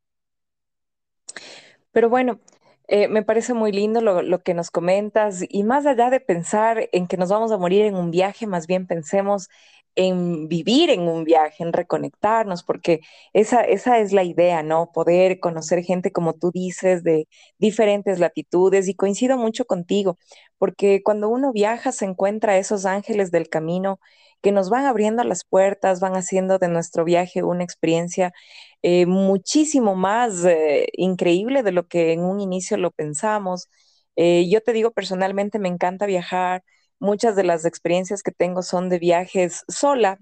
Pero 1.92 2.08
bueno, 2.08 2.40
eh, 2.88 3.08
me 3.08 3.22
parece 3.22 3.54
muy 3.54 3.72
lindo 3.72 4.00
lo, 4.00 4.22
lo, 4.22 4.42
que 4.42 4.54
nos 4.54 4.70
comentas 4.70 5.44
y 5.48 5.62
más 5.64 5.86
allá 5.86 6.10
de 6.10 6.20
pensar 6.20 6.88
en 6.92 7.06
que 7.06 7.16
nos 7.16 7.30
vamos 7.30 7.52
a 7.52 7.58
morir 7.58 7.84
en 7.86 7.96
un 7.96 8.10
viaje, 8.10 8.46
más 8.46 8.66
bien 8.66 8.86
pensemos 8.86 9.48
en 9.96 10.48
vivir 10.48 10.90
en 10.90 11.02
un 11.02 11.24
viaje, 11.24 11.62
en 11.62 11.72
reconectarnos, 11.72 12.62
porque 12.64 13.00
esa, 13.32 13.62
esa 13.62 13.98
es 13.98 14.12
la 14.12 14.24
idea, 14.24 14.62
¿no? 14.62 14.90
Poder 14.92 15.40
conocer 15.40 15.84
gente, 15.84 16.12
como 16.12 16.34
tú 16.34 16.50
dices, 16.52 17.04
de 17.04 17.28
diferentes 17.58 18.18
latitudes 18.18 18.88
y 18.88 18.94
coincido 18.94 19.38
mucho 19.38 19.64
contigo, 19.66 20.18
porque 20.58 21.02
cuando 21.02 21.28
uno 21.28 21.52
viaja 21.52 21.92
se 21.92 22.06
encuentra 22.06 22.58
esos 22.58 22.86
ángeles 22.86 23.30
del 23.30 23.48
camino 23.48 24.00
que 24.44 24.52
nos 24.52 24.70
van 24.70 24.86
abriendo 24.86 25.24
las 25.24 25.44
puertas, 25.44 26.00
van 26.00 26.14
haciendo 26.16 26.58
de 26.58 26.68
nuestro 26.68 27.04
viaje 27.04 27.42
una 27.42 27.64
experiencia 27.64 28.34
eh, 28.82 29.06
muchísimo 29.06 29.96
más 29.96 30.44
eh, 30.44 30.86
increíble 30.94 31.62
de 31.64 31.72
lo 31.72 31.88
que 31.88 32.12
en 32.12 32.20
un 32.22 32.40
inicio 32.40 32.76
lo 32.76 32.90
pensamos. 32.92 33.68
Eh, 34.16 34.48
yo 34.50 34.60
te 34.62 34.74
digo, 34.74 34.92
personalmente 34.92 35.58
me 35.58 35.68
encanta 35.70 36.06
viajar. 36.06 36.62
Muchas 37.00 37.36
de 37.36 37.44
las 37.44 37.64
experiencias 37.64 38.22
que 38.22 38.32
tengo 38.32 38.62
son 38.62 38.90
de 38.90 38.98
viajes 38.98 39.64
sola 39.68 40.18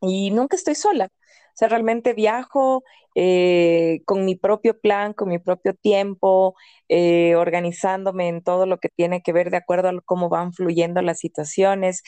y 0.00 0.30
nunca 0.30 0.56
estoy 0.56 0.74
sola. 0.74 1.08
O 1.52 1.56
sea, 1.56 1.68
realmente 1.68 2.14
viajo 2.14 2.82
eh, 3.14 4.00
con 4.06 4.24
mi 4.24 4.34
propio 4.36 4.78
plan, 4.80 5.12
con 5.14 5.28
mi 5.28 5.38
propio 5.38 5.74
tiempo, 5.74 6.54
eh, 6.88 7.34
organizándome 7.36 8.28
en 8.28 8.42
todo 8.42 8.66
lo 8.66 8.78
que 8.78 8.88
tiene 8.88 9.22
que 9.22 9.32
ver 9.32 9.50
de 9.50 9.58
acuerdo 9.58 9.88
a 9.88 10.00
cómo 10.04 10.28
van 10.28 10.52
fluyendo 10.52 11.02
las 11.02 11.18
situaciones. 11.18 12.02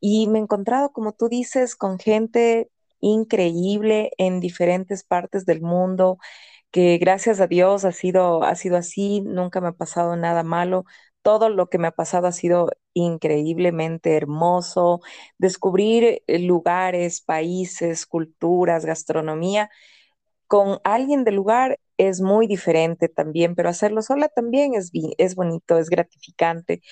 Y 0.00 0.28
me 0.28 0.38
he 0.38 0.42
encontrado, 0.42 0.92
como 0.92 1.12
tú 1.12 1.28
dices, 1.28 1.76
con 1.76 1.98
gente 1.98 2.70
increíble 3.00 4.10
en 4.18 4.40
diferentes 4.40 5.04
partes 5.04 5.46
del 5.46 5.62
mundo, 5.62 6.18
que 6.70 6.98
gracias 6.98 7.40
a 7.40 7.46
Dios 7.48 7.84
ha 7.84 7.92
sido, 7.92 8.44
ha 8.44 8.54
sido 8.54 8.76
así, 8.76 9.20
nunca 9.22 9.60
me 9.60 9.68
ha 9.68 9.72
pasado 9.72 10.16
nada 10.16 10.42
malo. 10.44 10.84
Todo 11.30 11.48
lo 11.48 11.68
que 11.68 11.78
me 11.78 11.86
ha 11.88 11.92
pasado 11.92 12.26
ha 12.26 12.32
sido 12.32 12.70
increíblemente 12.92 14.16
hermoso. 14.16 15.00
Descubrir 15.38 16.22
eh, 16.26 16.38
lugares, 16.40 17.20
países, 17.20 18.04
culturas, 18.04 18.84
gastronomía 18.84 19.70
con 20.48 20.80
alguien 20.82 21.22
del 21.24 21.36
lugar 21.36 21.78
es 21.98 22.20
muy 22.20 22.48
diferente 22.48 23.08
también, 23.08 23.54
pero 23.54 23.68
hacerlo 23.68 24.02
sola 24.02 24.28
también 24.28 24.74
es, 24.74 24.90
es 25.18 25.36
bonito, 25.36 25.78
es 25.78 25.88
gratificante. 25.90 26.82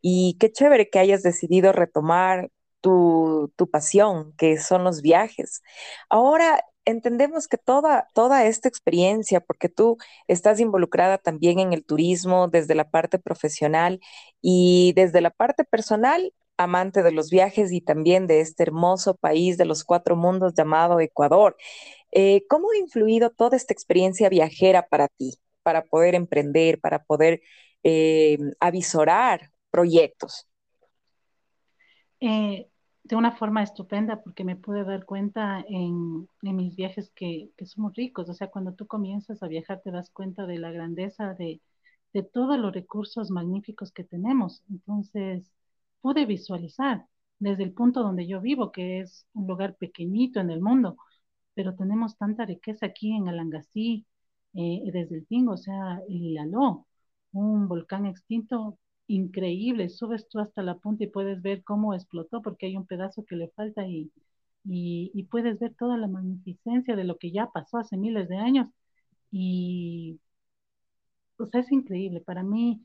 Y 0.00 0.36
qué 0.38 0.52
chévere 0.52 0.88
que 0.90 1.00
hayas 1.00 1.24
decidido 1.24 1.72
retomar 1.72 2.50
tu, 2.80 3.52
tu 3.56 3.68
pasión, 3.70 4.34
que 4.38 4.58
son 4.58 4.84
los 4.84 5.02
viajes. 5.02 5.62
Ahora 6.08 6.62
entendemos 6.88 7.48
que 7.48 7.58
toda, 7.58 8.08
toda 8.14 8.44
esta 8.46 8.68
experiencia, 8.68 9.40
porque 9.40 9.68
tú 9.68 9.98
estás 10.26 10.60
involucrada 10.60 11.18
también 11.18 11.58
en 11.58 11.72
el 11.72 11.84
turismo 11.84 12.48
desde 12.48 12.74
la 12.74 12.90
parte 12.90 13.18
profesional 13.18 14.00
y 14.40 14.92
desde 14.94 15.20
la 15.20 15.30
parte 15.30 15.64
personal, 15.64 16.32
amante 16.56 17.02
de 17.02 17.12
los 17.12 17.30
viajes 17.30 17.72
y 17.72 17.80
también 17.80 18.26
de 18.26 18.40
este 18.40 18.64
hermoso 18.64 19.14
país 19.14 19.58
de 19.58 19.64
los 19.64 19.84
cuatro 19.84 20.16
mundos 20.16 20.54
llamado 20.54 21.00
Ecuador. 21.00 21.56
Eh, 22.10 22.44
¿Cómo 22.48 22.70
ha 22.72 22.78
influido 22.78 23.30
toda 23.30 23.56
esta 23.56 23.72
experiencia 23.72 24.28
viajera 24.28 24.88
para 24.88 25.08
ti, 25.08 25.38
para 25.62 25.84
poder 25.84 26.14
emprender, 26.14 26.80
para 26.80 27.04
poder 27.04 27.42
eh, 27.84 28.38
avisorar 28.60 29.52
proyectos? 29.70 30.48
Eh, 32.20 32.66
de 33.08 33.16
una 33.16 33.32
forma 33.32 33.62
estupenda 33.62 34.22
porque 34.22 34.44
me 34.44 34.56
pude 34.56 34.84
dar 34.84 35.04
cuenta 35.06 35.64
en, 35.68 36.28
en 36.42 36.56
mis 36.56 36.76
viajes 36.76 37.10
que, 37.14 37.50
que, 37.56 37.66
somos 37.66 37.94
ricos. 37.94 38.28
O 38.28 38.34
sea, 38.34 38.48
cuando 38.50 38.74
tú 38.74 38.86
comienzas 38.86 39.42
a 39.42 39.48
viajar 39.48 39.80
te 39.82 39.90
das 39.90 40.10
cuenta 40.10 40.46
de 40.46 40.58
la 40.58 40.70
grandeza 40.72 41.34
de, 41.34 41.60
de 42.12 42.22
todos 42.22 42.58
los 42.58 42.72
recursos 42.74 43.30
magníficos 43.30 43.92
que 43.92 44.04
tenemos. 44.04 44.62
Entonces, 44.70 45.50
pude 46.00 46.26
visualizar 46.26 47.06
desde 47.38 47.64
el 47.64 47.72
punto 47.72 48.02
donde 48.02 48.26
yo 48.26 48.40
vivo, 48.40 48.72
que 48.72 49.00
es 49.00 49.26
un 49.34 49.46
lugar 49.46 49.76
pequeñito 49.76 50.40
en 50.40 50.50
el 50.50 50.60
mundo, 50.60 50.96
pero 51.54 51.74
tenemos 51.76 52.16
tanta 52.18 52.44
riqueza 52.46 52.86
aquí 52.86 53.12
en 53.14 53.28
Alangasí, 53.28 54.06
eh, 54.54 54.82
desde 54.92 55.16
el 55.16 55.26
Tingo, 55.26 55.52
o 55.54 55.56
sea, 55.56 56.00
el 56.08 56.34
Laló, 56.34 56.86
un 57.32 57.68
volcán 57.68 58.06
extinto 58.06 58.78
increíble. 59.08 59.88
Subes 59.88 60.28
tú 60.28 60.40
hasta 60.40 60.62
la 60.62 60.78
punta 60.78 61.04
y 61.04 61.08
puedes 61.08 61.42
ver 61.42 61.64
cómo 61.64 61.94
explotó 61.94 62.42
porque 62.42 62.66
hay 62.66 62.76
un 62.76 62.86
pedazo 62.86 63.24
que 63.24 63.36
le 63.36 63.48
falta 63.50 63.86
y, 63.86 64.12
y, 64.64 65.22
puedes 65.24 65.58
ver 65.58 65.74
toda 65.74 65.96
la 65.98 66.08
magnificencia 66.08 66.96
de 66.96 67.04
lo 67.04 67.18
que 67.18 67.32
ya 67.32 67.50
pasó 67.52 67.78
hace 67.78 67.96
miles 67.96 68.28
de 68.28 68.36
años. 68.38 68.68
Y, 69.30 70.20
sea, 71.50 71.60
es 71.60 71.72
increíble. 71.72 72.20
Para 72.20 72.42
mí, 72.42 72.84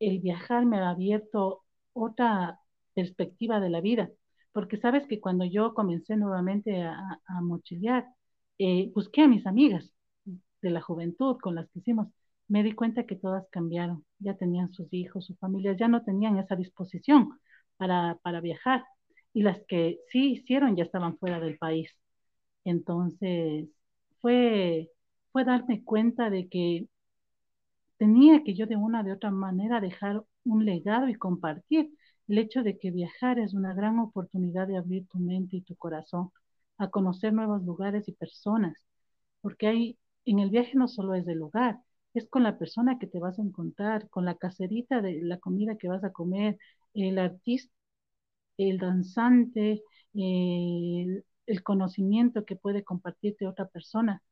el 0.00 0.20
viajar 0.20 0.66
me 0.66 0.78
ha 0.78 0.90
abierto 0.90 1.64
otra 1.92 2.60
perspectiva 2.94 3.60
de 3.60 3.70
la 3.70 3.80
vida, 3.80 4.10
porque 4.52 4.78
sabes 4.78 5.06
que 5.06 5.20
cuando 5.20 5.44
yo 5.44 5.74
comencé 5.74 6.16
nuevamente 6.16 6.82
a, 6.82 7.20
mochilear, 7.42 8.06
eh, 8.58 8.90
busqué 8.94 9.22
a 9.22 9.28
mis 9.28 9.46
amigas 9.46 9.92
de 10.62 10.70
la 10.70 10.80
juventud 10.80 11.38
con 11.40 11.54
las 11.54 11.68
que 11.70 11.80
hicimos, 11.80 12.08
me 12.48 12.62
di 12.62 12.72
cuenta 12.74 13.06
que 13.06 13.16
todas 13.16 13.46
cambiaron, 13.50 14.04
ya 14.18 14.34
tenían 14.36 14.72
sus 14.72 14.88
hijos, 14.92 15.26
sus 15.26 15.38
familias, 15.38 15.76
ya 15.78 15.88
no 15.88 16.02
tenían 16.04 16.38
esa 16.38 16.56
disposición 16.56 17.38
para, 17.76 18.18
para 18.22 18.40
viajar. 18.40 18.84
Y 19.34 19.42
las 19.42 19.60
que 19.68 19.98
sí 20.10 20.32
hicieron 20.32 20.76
ya 20.76 20.84
estaban 20.84 21.18
fuera 21.18 21.40
del 21.40 21.58
país. 21.58 21.90
Entonces, 22.64 23.68
fue, 24.20 24.90
fue 25.32 25.44
darme 25.44 25.84
cuenta 25.84 26.30
de 26.30 26.48
que 26.48 26.88
tenía 27.98 28.42
que 28.44 28.54
yo 28.54 28.66
de 28.66 28.76
una 28.76 29.02
de 29.02 29.12
otra 29.12 29.30
manera 29.30 29.80
dejar 29.80 30.22
un 30.44 30.64
legado 30.64 31.08
y 31.08 31.14
compartir 31.14 31.90
el 32.28 32.38
hecho 32.38 32.62
de 32.62 32.78
que 32.78 32.90
viajar 32.90 33.38
es 33.38 33.54
una 33.54 33.74
gran 33.74 33.98
oportunidad 33.98 34.66
de 34.68 34.76
abrir 34.78 35.06
tu 35.08 35.18
mente 35.18 35.56
y 35.56 35.62
tu 35.62 35.76
corazón 35.76 36.30
a 36.78 36.88
conocer 36.90 37.32
nuevos 37.32 37.62
lugares 37.64 38.06
y 38.08 38.12
personas, 38.12 38.74
porque 39.40 39.66
hay, 39.68 39.98
en 40.26 40.38
el 40.40 40.50
viaje 40.50 40.72
no 40.76 40.88
solo 40.88 41.14
es 41.14 41.26
el 41.28 41.38
lugar, 41.38 41.80
es 42.18 42.28
con 42.28 42.42
la 42.44 42.58
persona 42.58 42.98
que 42.98 43.06
te 43.06 43.18
vas 43.20 43.38
a 43.38 43.42
encontrar, 43.42 44.08
con 44.10 44.24
la 44.24 44.36
caserita 44.36 45.00
de 45.02 45.20
la 45.22 45.38
comida 45.38 45.76
que 45.76 45.88
vas 45.88 46.04
a 46.04 46.12
comer, 46.12 46.58
el 46.94 47.18
artista 47.18 47.72
el 48.58 48.78
danzante, 48.78 49.82
el, 50.14 51.24
conocimiento 51.64 52.44
que 52.44 52.56
puede 52.56 52.84
compartirte 52.84 53.46
otra 53.46 53.66
persona. 53.68 54.22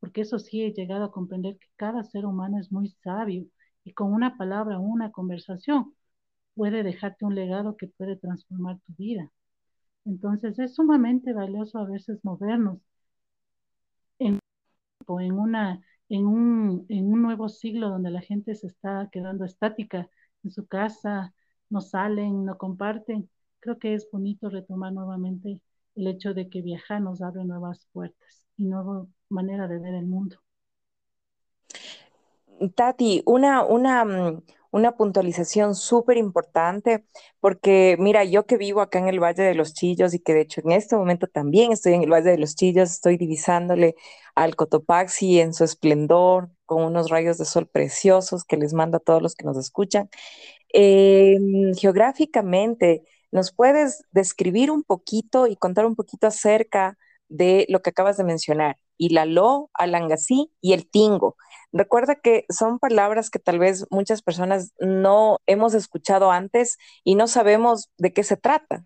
Porque 0.00 0.20
eso 0.22 0.38
sí 0.38 0.62
he 0.62 0.72
llegado 0.72 1.04
a 1.04 1.12
comprender 1.12 1.56
que 1.58 1.66
cada 1.76 2.04
ser 2.04 2.26
humano 2.26 2.58
es 2.60 2.70
muy 2.72 2.88
sabio 3.02 3.46
y 3.84 3.92
con 3.94 4.12
una 4.12 4.36
palabra, 4.36 4.78
una 4.78 5.10
conversación, 5.12 5.94
puede 6.54 6.82
dejarte 6.82 7.24
un 7.24 7.34
legado 7.34 7.76
que 7.76 7.88
puede 7.88 8.16
transformar 8.16 8.78
tu 8.86 8.94
vida. 8.96 9.30
Entonces 10.04 10.58
es 10.58 10.74
sumamente 10.76 11.32
valioso 11.34 11.78
a 11.78 11.86
veces 11.86 12.20
movernos 12.24 12.78
en, 14.18 14.38
en, 15.08 15.32
una, 15.32 15.82
en, 16.08 16.26
un, 16.26 16.86
en 16.88 17.12
un 17.12 17.22
nuevo 17.22 17.48
siglo 17.48 17.88
donde 17.88 18.10
la 18.10 18.20
gente 18.20 18.54
se 18.54 18.66
está 18.66 19.08
quedando 19.12 19.44
estática 19.44 20.08
en 20.44 20.50
su 20.50 20.66
casa, 20.66 21.34
no 21.70 21.80
salen, 21.80 22.44
no 22.44 22.58
comparten. 22.58 23.30
Creo 23.60 23.78
que 23.78 23.94
es 23.94 24.08
bonito 24.10 24.48
retomar 24.50 24.92
nuevamente 24.92 25.60
el 25.94 26.06
hecho 26.06 26.34
de 26.34 26.48
que 26.48 26.62
viajar 26.62 27.00
nos 27.00 27.22
abre 27.22 27.44
nuevas 27.44 27.88
puertas 27.92 28.44
y 28.56 28.64
nueva 28.64 29.06
manera 29.28 29.68
de 29.68 29.78
ver 29.78 29.94
el 29.94 30.06
mundo. 30.06 30.38
Tati, 32.74 33.22
una, 33.26 33.64
una, 33.64 34.04
mm, 34.04 34.42
una 34.72 34.96
puntualización 34.96 35.74
súper 35.76 36.16
importante, 36.16 37.04
porque 37.40 37.96
mira, 38.00 38.24
yo 38.24 38.46
que 38.46 38.56
vivo 38.56 38.80
acá 38.80 38.98
en 38.98 39.08
el 39.08 39.20
Valle 39.22 39.44
de 39.44 39.54
los 39.54 39.74
Chillos 39.74 40.14
y 40.14 40.18
que 40.20 40.34
de 40.34 40.40
hecho 40.42 40.62
en 40.64 40.72
este 40.72 40.96
momento 40.96 41.28
también 41.28 41.72
estoy 41.72 41.94
en 41.94 42.02
el 42.02 42.10
Valle 42.12 42.30
de 42.30 42.38
los 42.38 42.56
Chillos, 42.56 42.90
estoy 42.90 43.16
divisándole 43.18 43.94
al 44.34 44.56
Cotopaxi 44.56 45.40
en 45.40 45.54
su 45.54 45.64
esplendor, 45.64 46.50
con 46.66 46.82
unos 46.84 47.10
rayos 47.10 47.38
de 47.38 47.44
sol 47.44 47.68
preciosos 47.68 48.44
que 48.44 48.56
les 48.56 48.72
mando 48.74 48.96
a 48.96 49.00
todos 49.00 49.22
los 49.22 49.34
que 49.36 49.44
nos 49.44 49.58
escuchan. 49.58 50.08
Eh, 50.72 51.38
geográficamente, 51.78 53.02
¿nos 53.30 53.52
puedes 53.52 54.04
describir 54.12 54.70
un 54.70 54.82
poquito 54.84 55.46
y 55.46 55.56
contar 55.56 55.86
un 55.86 55.96
poquito 55.96 56.26
acerca 56.26 56.98
de 57.28 57.66
lo 57.68 57.82
que 57.82 57.90
acabas 57.90 58.16
de 58.16 58.24
mencionar? 58.24 58.78
Ilaló, 59.06 59.70
Alangasí 59.74 60.52
y 60.60 60.72
el 60.72 60.88
Tingo. 60.88 61.36
Recuerda 61.72 62.16
que 62.16 62.44
son 62.48 62.78
palabras 62.78 63.30
que 63.30 63.38
tal 63.38 63.58
vez 63.58 63.86
muchas 63.90 64.22
personas 64.22 64.72
no 64.78 65.38
hemos 65.46 65.74
escuchado 65.74 66.30
antes 66.30 66.78
y 67.04 67.14
no 67.14 67.26
sabemos 67.26 67.90
de 67.98 68.12
qué 68.12 68.22
se 68.22 68.36
trata. 68.36 68.84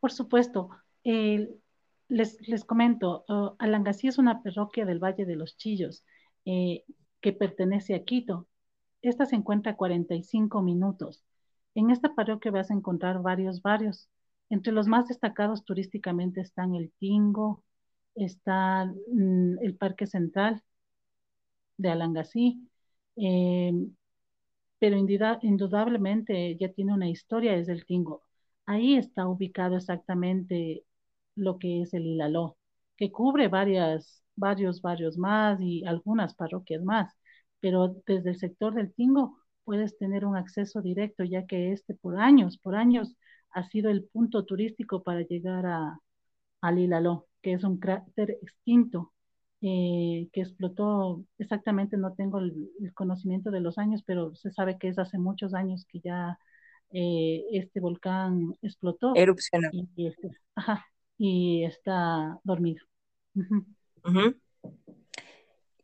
Por 0.00 0.12
supuesto. 0.12 0.70
les, 1.04 2.64
comento, 2.66 3.24
uh, 3.28 3.54
Alangasí 3.58 4.08
es 4.08 4.18
una 4.18 4.42
parroquia 4.42 4.84
del 4.84 4.98
Valle 4.98 5.24
de 5.24 5.36
los 5.36 5.56
Chillos 5.56 6.04
eh, 6.44 6.84
que 7.20 7.32
pertenece 7.32 7.94
a 7.94 8.04
Quito 8.04 8.46
esta 9.02 9.24
se 9.26 9.36
encuentra 9.36 9.72
a 9.72 9.76
45 9.76 10.62
minutos. 10.62 11.24
En 11.74 11.90
esta 11.90 12.14
parroquia 12.14 12.50
vas 12.50 12.70
a 12.70 12.74
encontrar 12.74 13.22
varios 13.22 13.62
barrios. 13.62 14.08
Entre 14.50 14.72
los 14.72 14.88
más 14.88 15.08
destacados 15.08 15.64
turísticamente 15.64 16.40
están 16.40 16.74
el 16.74 16.92
Tingo, 16.98 17.62
está 18.14 18.86
mm, 18.86 19.58
el 19.62 19.76
Parque 19.76 20.06
Central 20.06 20.62
de 21.78 21.90
Alangasí, 21.90 22.68
eh, 23.16 23.72
pero 24.78 24.96
indudablemente 25.42 26.56
ya 26.58 26.72
tiene 26.72 26.94
una 26.94 27.08
historia, 27.08 27.54
es 27.56 27.68
el 27.68 27.84
Tingo. 27.86 28.22
Ahí 28.66 28.96
está 28.96 29.26
ubicado 29.28 29.76
exactamente 29.76 30.84
lo 31.34 31.58
que 31.58 31.82
es 31.82 31.92
el 31.94 32.06
Hilaló, 32.06 32.56
que 32.96 33.12
cubre 33.12 33.48
varias, 33.48 34.22
varios 34.36 34.80
barrios 34.82 35.18
más 35.18 35.60
y 35.60 35.84
algunas 35.86 36.34
parroquias 36.34 36.82
más 36.82 37.14
pero 37.60 37.94
desde 38.06 38.30
el 38.30 38.38
sector 38.38 38.74
del 38.74 38.92
Tingo 38.94 39.36
puedes 39.64 39.98
tener 39.98 40.24
un 40.24 40.34
acceso 40.36 40.80
directo, 40.80 41.24
ya 41.24 41.44
que 41.46 41.72
este 41.72 41.94
por 41.94 42.18
años, 42.18 42.56
por 42.58 42.74
años 42.74 43.14
ha 43.50 43.64
sido 43.68 43.90
el 43.90 44.04
punto 44.04 44.44
turístico 44.46 45.02
para 45.02 45.20
llegar 45.22 45.66
a, 45.66 45.98
a 46.62 46.72
Lilaló, 46.72 47.28
que 47.42 47.52
es 47.52 47.64
un 47.64 47.78
cráter 47.78 48.38
extinto 48.42 49.12
eh, 49.62 50.28
que 50.32 50.40
explotó, 50.40 51.24
exactamente 51.38 51.96
no 51.98 52.14
tengo 52.14 52.38
el, 52.38 52.70
conocimiento 52.94 53.50
de 53.50 53.60
los 53.60 53.76
años, 53.76 54.02
pero 54.06 54.34
se 54.34 54.50
sabe 54.50 54.78
que 54.78 54.88
es 54.88 54.98
hace 54.98 55.18
muchos 55.18 55.52
años 55.52 55.84
que 55.86 56.00
ya 56.00 56.38
eh, 56.92 57.44
este 57.52 57.80
volcán 57.80 58.56
explotó. 58.62 59.12
Erupcionó. 59.14 59.68
Y, 59.72 60.06
este, 60.06 60.30
y 61.18 61.64
está 61.64 62.38
dormido. 62.42 62.84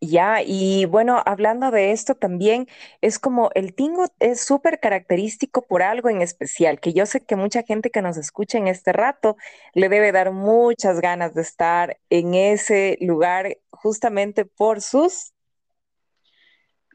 Ya, 0.01 0.43
y 0.45 0.85
bueno, 0.85 1.23
hablando 1.25 1.71
de 1.71 1.93
esto 1.93 2.15
también, 2.15 2.67
es 3.01 3.19
como 3.19 3.51
el 3.55 3.75
tingo 3.75 4.07
es 4.21 4.45
súper 4.45 4.79
característico 4.81 5.63
por 5.67 5.83
algo 5.83 6.09
en 6.09 6.23
especial, 6.23 6.81
que 6.81 6.93
yo 6.93 7.07
sé 7.07 7.25
que 7.25 7.37
mucha 7.37 7.63
gente 7.63 7.91
que 7.91 8.03
nos 8.03 8.17
escucha 8.17 8.59
en 8.59 8.69
este 8.69 8.93
rato 8.93 9.37
le 9.75 9.89
debe 9.89 10.13
dar 10.13 10.33
muchas 10.33 11.01
ganas 11.01 11.35
de 11.35 11.43
estar 11.43 11.99
en 12.11 12.35
ese 12.35 12.99
lugar 13.01 13.59
justamente 13.71 14.45
por 14.45 14.83
sus... 14.83 15.33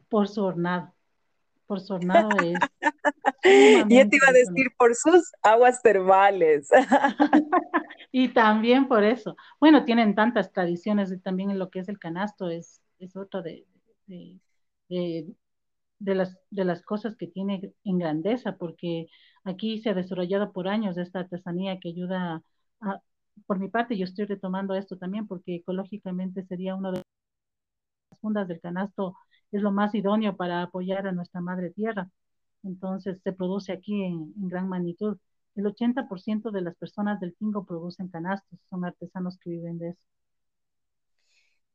Por 0.09 0.27
su 0.27 0.43
hornado. 0.43 0.93
Por 1.65 1.79
su 1.79 1.93
hornado 1.93 2.29
es... 2.43 2.59
yo 3.89 4.09
te 4.09 4.15
iba 4.15 4.27
a 4.27 4.33
decir 4.33 4.71
por 4.77 4.95
sus 4.95 5.31
aguas 5.41 5.81
termales. 5.81 6.69
y 8.11 8.29
también 8.29 8.87
por 8.87 9.03
eso. 9.03 9.35
Bueno, 9.59 9.85
tienen 9.85 10.15
tantas 10.15 10.51
tradiciones 10.51 11.11
y 11.11 11.17
también 11.17 11.49
en 11.49 11.59
lo 11.59 11.69
que 11.69 11.79
es 11.79 11.89
el 11.89 11.97
canasto 11.97 12.49
es 12.49 12.81
es 13.01 13.15
otra 13.15 13.41
de, 13.41 13.65
de, 15.99 16.15
las, 16.15 16.37
de 16.49 16.65
las 16.65 16.81
cosas 16.83 17.15
que 17.17 17.27
tiene 17.27 17.73
en 17.83 17.97
grandeza, 17.99 18.57
porque 18.57 19.07
aquí 19.43 19.81
se 19.81 19.89
ha 19.89 19.93
desarrollado 19.93 20.51
por 20.51 20.67
años 20.67 20.97
esta 20.97 21.19
artesanía 21.19 21.79
que 21.79 21.89
ayuda 21.89 22.43
a, 22.81 23.01
por 23.45 23.59
mi 23.59 23.69
parte, 23.69 23.97
yo 23.97 24.05
estoy 24.05 24.25
retomando 24.25 24.75
esto 24.75 24.97
también 24.97 25.27
porque 25.27 25.55
ecológicamente 25.55 26.43
sería 26.45 26.75
una 26.75 26.91
de 26.91 26.97
las 26.97 28.19
fundas 28.21 28.47
del 28.47 28.61
canasto, 28.61 29.15
es 29.51 29.61
lo 29.61 29.71
más 29.71 29.93
idóneo 29.95 30.35
para 30.37 30.63
apoyar 30.63 31.07
a 31.07 31.11
nuestra 31.11 31.41
madre 31.41 31.71
tierra. 31.71 32.09
Entonces 32.63 33.19
se 33.23 33.33
produce 33.33 33.71
aquí 33.73 34.03
en, 34.03 34.33
en 34.37 34.47
gran 34.49 34.69
magnitud. 34.69 35.17
El 35.55 35.67
80% 35.67 36.51
de 36.51 36.61
las 36.61 36.75
personas 36.77 37.19
del 37.19 37.35
Tingo 37.35 37.65
producen 37.65 38.07
canastos, 38.09 38.59
son 38.69 38.85
artesanos 38.85 39.37
que 39.39 39.49
viven 39.51 39.79
de 39.79 39.89
eso. 39.89 40.01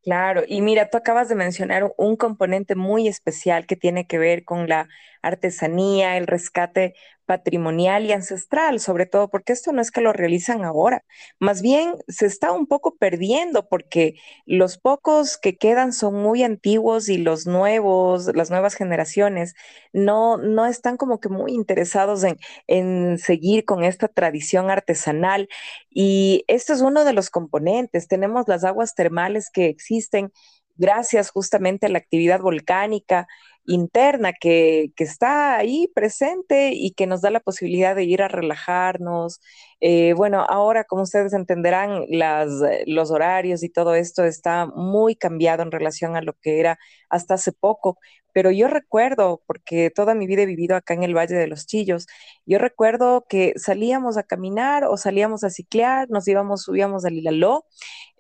Claro, 0.07 0.45
y 0.47 0.63
mira, 0.63 0.89
tú 0.89 0.99
acabas 0.99 1.29
de 1.29 1.35
mencionar 1.35 1.93
un 1.99 2.15
componente 2.17 2.77
muy 2.77 3.09
especial 3.09 3.67
que 3.67 3.75
tiene 3.75 4.07
que 4.07 4.19
ver 4.19 4.45
con 4.45 4.69
la 4.69 4.89
artesanía, 5.21 6.17
el 6.17 6.29
rescate 6.29 6.95
patrimonial 7.27 8.07
y 8.07 8.13
ancestral, 8.13 8.81
sobre 8.81 9.07
todo 9.07 9.29
porque 9.29 9.53
esto 9.53 9.73
no 9.73 9.83
es 9.83 9.91
que 9.91 10.01
lo 10.01 10.13
realizan 10.13 10.65
ahora, 10.65 11.05
más 11.39 11.63
bien 11.63 11.95
se 12.09 12.27
está 12.27 12.53
un 12.53 12.67
poco 12.67 12.97
perdiendo 12.97 13.69
porque 13.69 14.15
los 14.47 14.79
pocos 14.79 15.37
que 15.37 15.57
quedan 15.57 15.93
son 15.93 16.15
muy 16.15 16.43
antiguos 16.43 17.09
y 17.09 17.19
los 17.19 17.47
nuevos, 17.47 18.31
las 18.35 18.51
nuevas 18.51 18.75
generaciones, 18.75 19.55
no, 19.93 20.37
no 20.39 20.67
están 20.67 20.97
como 20.97 21.21
que 21.21 21.29
muy 21.29 21.53
interesados 21.53 22.25
en, 22.25 22.37
en 22.67 23.19
seguir 23.19 23.65
con 23.65 23.85
esta 23.85 24.09
tradición 24.09 24.71
artesanal. 24.71 25.49
Y 25.91 26.45
esto 26.49 26.73
es 26.73 26.81
uno 26.81 27.05
de 27.05 27.13
los 27.13 27.31
componentes. 27.31 28.09
Tenemos 28.09 28.47
las 28.49 28.65
aguas 28.65 28.95
termales 28.95 29.51
que 29.51 29.67
existen 29.67 30.33
gracias 30.77 31.31
justamente 31.31 31.87
a 31.87 31.89
la 31.89 31.99
actividad 31.99 32.41
volcánica 32.41 33.27
interna 33.67 34.33
que, 34.33 34.93
está 34.97 35.57
ahí 35.57 35.89
presente 35.95 36.73
y 36.75 36.93
que 36.93 37.07
nos 37.07 37.23
da 37.23 37.31
la 37.31 37.41
posibilidad 37.41 37.95
de 37.97 38.05
ir 38.05 38.23
a 38.23 38.29
relajarnos, 38.29 39.41
Eh, 39.81 40.15
bueno, 40.15 40.45
ahora, 40.49 40.85
como 40.85 41.03
ustedes 41.03 41.35
entenderán, 41.35 42.05
las, 42.09 42.49
los 42.87 43.11
horarios 43.11 43.63
y 43.63 43.69
todo 43.69 43.95
esto 43.95 44.25
está 44.25 44.67
muy 44.67 45.17
cambiado 45.17 45.63
en 45.63 45.71
relación 45.71 46.17
a 46.17 46.23
lo 46.23 46.33
que 46.35 46.61
era 46.61 46.79
hasta 47.11 47.35
hace 47.35 47.53
poco, 47.53 47.99
pero 48.37 48.51
yo 48.51 48.69
recuerdo, 48.69 49.43
porque 49.47 49.91
toda 49.91 50.15
mi 50.15 50.27
vida 50.27 50.43
he 50.43 50.47
vivido 50.47 50.77
acá 50.77 50.93
en 50.93 51.03
el 51.03 51.17
Valle 51.17 51.37
de 51.37 51.47
los 51.47 51.67
Chillos, 51.67 52.07
yo 52.45 52.59
recuerdo 52.59 53.25
que 53.31 53.55
salíamos 53.57 54.19
a 54.19 54.25
caminar 54.25 54.85
o 54.85 54.99
salíamos 54.99 55.43
a 55.43 55.49
ciclear, 55.49 56.11
nos 56.11 56.29
íbamos, 56.29 56.65
subíamos 56.65 57.07
al 57.07 57.15
Ilaló, 57.15 57.65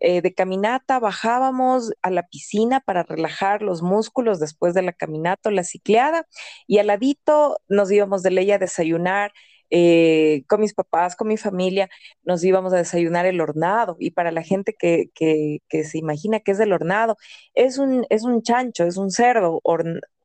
eh, 0.01 0.23
de 0.23 0.33
caminata 0.33 0.99
bajábamos 1.01 1.93
a 2.01 2.11
la 2.11 2.23
piscina 2.29 2.81
para 2.81 3.03
relajar 3.03 3.61
los 3.61 3.83
músculos 3.83 4.41
después 4.41 4.73
de 4.73 4.81
la 4.81 4.93
caminata 4.95 5.36
la 5.45 5.65
cicleada, 5.65 6.27
y 6.67 6.79
al 6.79 6.89
ladito 6.89 7.59
nos 7.69 7.91
íbamos 7.91 8.23
de 8.23 8.31
ley 8.31 8.51
a 8.53 8.59
desayunar 8.59 9.33
eh, 9.71 10.45
con 10.49 10.61
mis 10.61 10.75
papás, 10.75 11.17
con 11.17 11.29
mi 11.29 11.37
familia, 11.37 11.89
nos 12.25 12.45
íbamos 12.45 12.73
a 12.73 12.77
desayunar 12.79 13.27
el 13.27 13.41
hornado. 13.41 13.97
Y 13.99 14.13
para 14.13 14.31
la 14.31 14.43
gente 14.43 14.75
que, 14.79 15.11
que, 15.15 15.61
que 15.69 15.85
se 15.85 15.99
imagina 15.99 16.41
que 16.41 16.53
es 16.53 16.61
el 16.61 16.73
hornado, 16.73 17.17
es 17.55 17.79
un, 17.79 18.07
es 18.11 18.23
un 18.25 18.43
chancho, 18.43 18.85
es 18.85 18.97
un 18.97 19.11
cerdo 19.11 19.61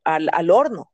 al, 0.04 0.28
al 0.32 0.50
horno. 0.50 0.91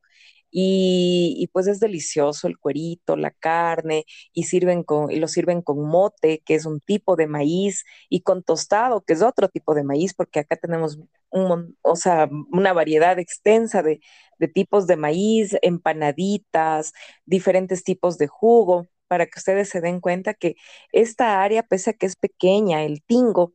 Y, 0.51 1.49
pues 1.53 1.67
es 1.67 1.81
delicioso 1.81 2.47
el 2.49 2.59
cuerito, 2.59 3.17
la 3.17 3.31
carne, 3.31 4.05
y 4.33 4.45
sirven 4.45 4.83
con, 4.83 5.11
y 5.11 5.17
lo 5.17 5.29
sirven 5.29 5.63
con 5.63 5.81
mote, 5.87 6.43
que 6.45 6.55
es 6.55 6.67
un 6.67 6.81
tipo 6.81 7.17
de 7.17 7.27
maíz, 7.27 7.85
y 8.09 8.23
con 8.23 8.43
tostado, 8.43 9.03
que 9.03 9.13
es 9.15 9.23
otro 9.23 9.49
tipo 9.49 9.75
de 9.75 9.85
maíz, 9.85 10.15
porque 10.15 10.41
acá 10.41 10.57
tenemos 10.57 10.99
un, 11.31 11.77
o 11.83 11.97
sea, 11.97 12.29
una 12.53 12.73
variedad 12.73 13.19
extensa 13.19 13.83
de, 13.83 14.01
de 14.39 14.49
tipos 14.49 14.87
de 14.87 14.97
maíz, 14.97 15.57
empanaditas, 15.63 16.93
diferentes 17.27 17.85
tipos 17.85 18.19
de 18.19 18.27
jugo, 18.29 18.87
para 19.09 19.27
que 19.27 19.39
ustedes 19.39 19.69
se 19.71 19.81
den 19.81 20.01
cuenta 20.01 20.35
que 20.35 20.57
esta 20.93 21.43
área, 21.43 21.63
pese 21.63 21.91
a 21.91 21.93
que 21.95 22.07
es 22.07 22.17
pequeña, 22.17 22.85
el 22.85 23.03
Tingo, 23.03 23.55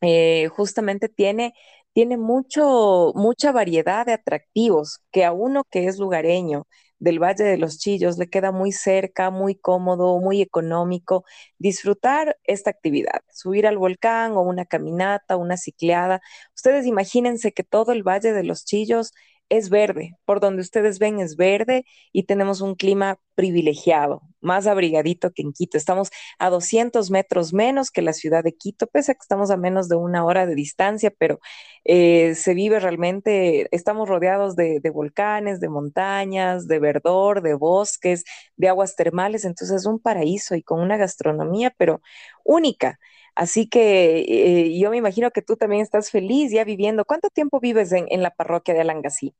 eh, 0.00 0.48
justamente 0.48 1.08
tiene 1.08 1.54
tiene 1.92 2.16
mucho, 2.16 3.12
mucha 3.14 3.52
variedad 3.52 4.06
de 4.06 4.12
atractivos 4.14 5.00
que 5.12 5.24
a 5.24 5.32
uno 5.32 5.64
que 5.70 5.86
es 5.86 5.98
lugareño 5.98 6.66
del 6.98 7.18
Valle 7.18 7.44
de 7.44 7.58
los 7.58 7.78
Chillos 7.78 8.16
le 8.18 8.28
queda 8.30 8.52
muy 8.52 8.70
cerca, 8.72 9.30
muy 9.30 9.56
cómodo, 9.56 10.20
muy 10.20 10.40
económico 10.40 11.24
disfrutar 11.58 12.38
esta 12.44 12.70
actividad, 12.70 13.22
subir 13.32 13.66
al 13.66 13.76
volcán 13.78 14.32
o 14.32 14.42
una 14.42 14.64
caminata, 14.66 15.36
una 15.36 15.56
cicleada. 15.56 16.20
Ustedes 16.54 16.86
imagínense 16.86 17.52
que 17.52 17.64
todo 17.64 17.92
el 17.92 18.04
Valle 18.04 18.32
de 18.32 18.44
los 18.44 18.64
Chillos 18.64 19.12
es 19.52 19.68
verde, 19.68 20.16
por 20.24 20.40
donde 20.40 20.62
ustedes 20.62 20.98
ven 20.98 21.20
es 21.20 21.36
verde 21.36 21.84
y 22.10 22.22
tenemos 22.22 22.62
un 22.62 22.74
clima 22.74 23.18
privilegiado, 23.34 24.22
más 24.40 24.66
abrigadito 24.66 25.30
que 25.30 25.42
en 25.42 25.52
Quito. 25.52 25.76
Estamos 25.76 26.08
a 26.38 26.48
200 26.48 27.10
metros 27.10 27.52
menos 27.52 27.90
que 27.90 28.00
la 28.00 28.14
ciudad 28.14 28.42
de 28.42 28.54
Quito, 28.54 28.86
pese 28.86 29.12
a 29.12 29.14
que 29.14 29.20
estamos 29.20 29.50
a 29.50 29.58
menos 29.58 29.90
de 29.90 29.96
una 29.96 30.24
hora 30.24 30.46
de 30.46 30.54
distancia, 30.54 31.12
pero 31.18 31.38
eh, 31.84 32.34
se 32.34 32.54
vive 32.54 32.80
realmente, 32.80 33.68
estamos 33.76 34.08
rodeados 34.08 34.56
de, 34.56 34.80
de, 34.80 34.90
volcanes, 34.90 35.60
de 35.60 35.68
montañas, 35.68 36.66
de 36.66 36.78
verdor, 36.78 37.42
de 37.42 37.52
bosques, 37.52 38.24
de 38.56 38.68
aguas 38.68 38.96
termales, 38.96 39.44
entonces 39.44 39.82
es 39.82 39.86
un 39.86 40.00
paraíso 40.00 40.54
y 40.54 40.62
con 40.62 40.80
una 40.80 40.96
gastronomía, 40.96 41.74
pero 41.76 42.00
única. 42.42 42.98
Así 43.34 43.66
que 43.66 44.20
eh, 44.20 44.78
yo 44.78 44.90
me 44.90 44.98
imagino 44.98 45.30
que 45.30 45.42
tú 45.42 45.56
también 45.56 45.82
estás 45.82 46.10
feliz 46.10 46.52
ya 46.52 46.64
viviendo. 46.64 47.04
¿Cuánto 47.04 47.28
tiempo 47.30 47.60
vives 47.60 47.92
en, 47.92 48.22
la 48.22 48.30
parroquia 48.30 48.74
de 48.74 48.80
Alangasí? 48.82 49.34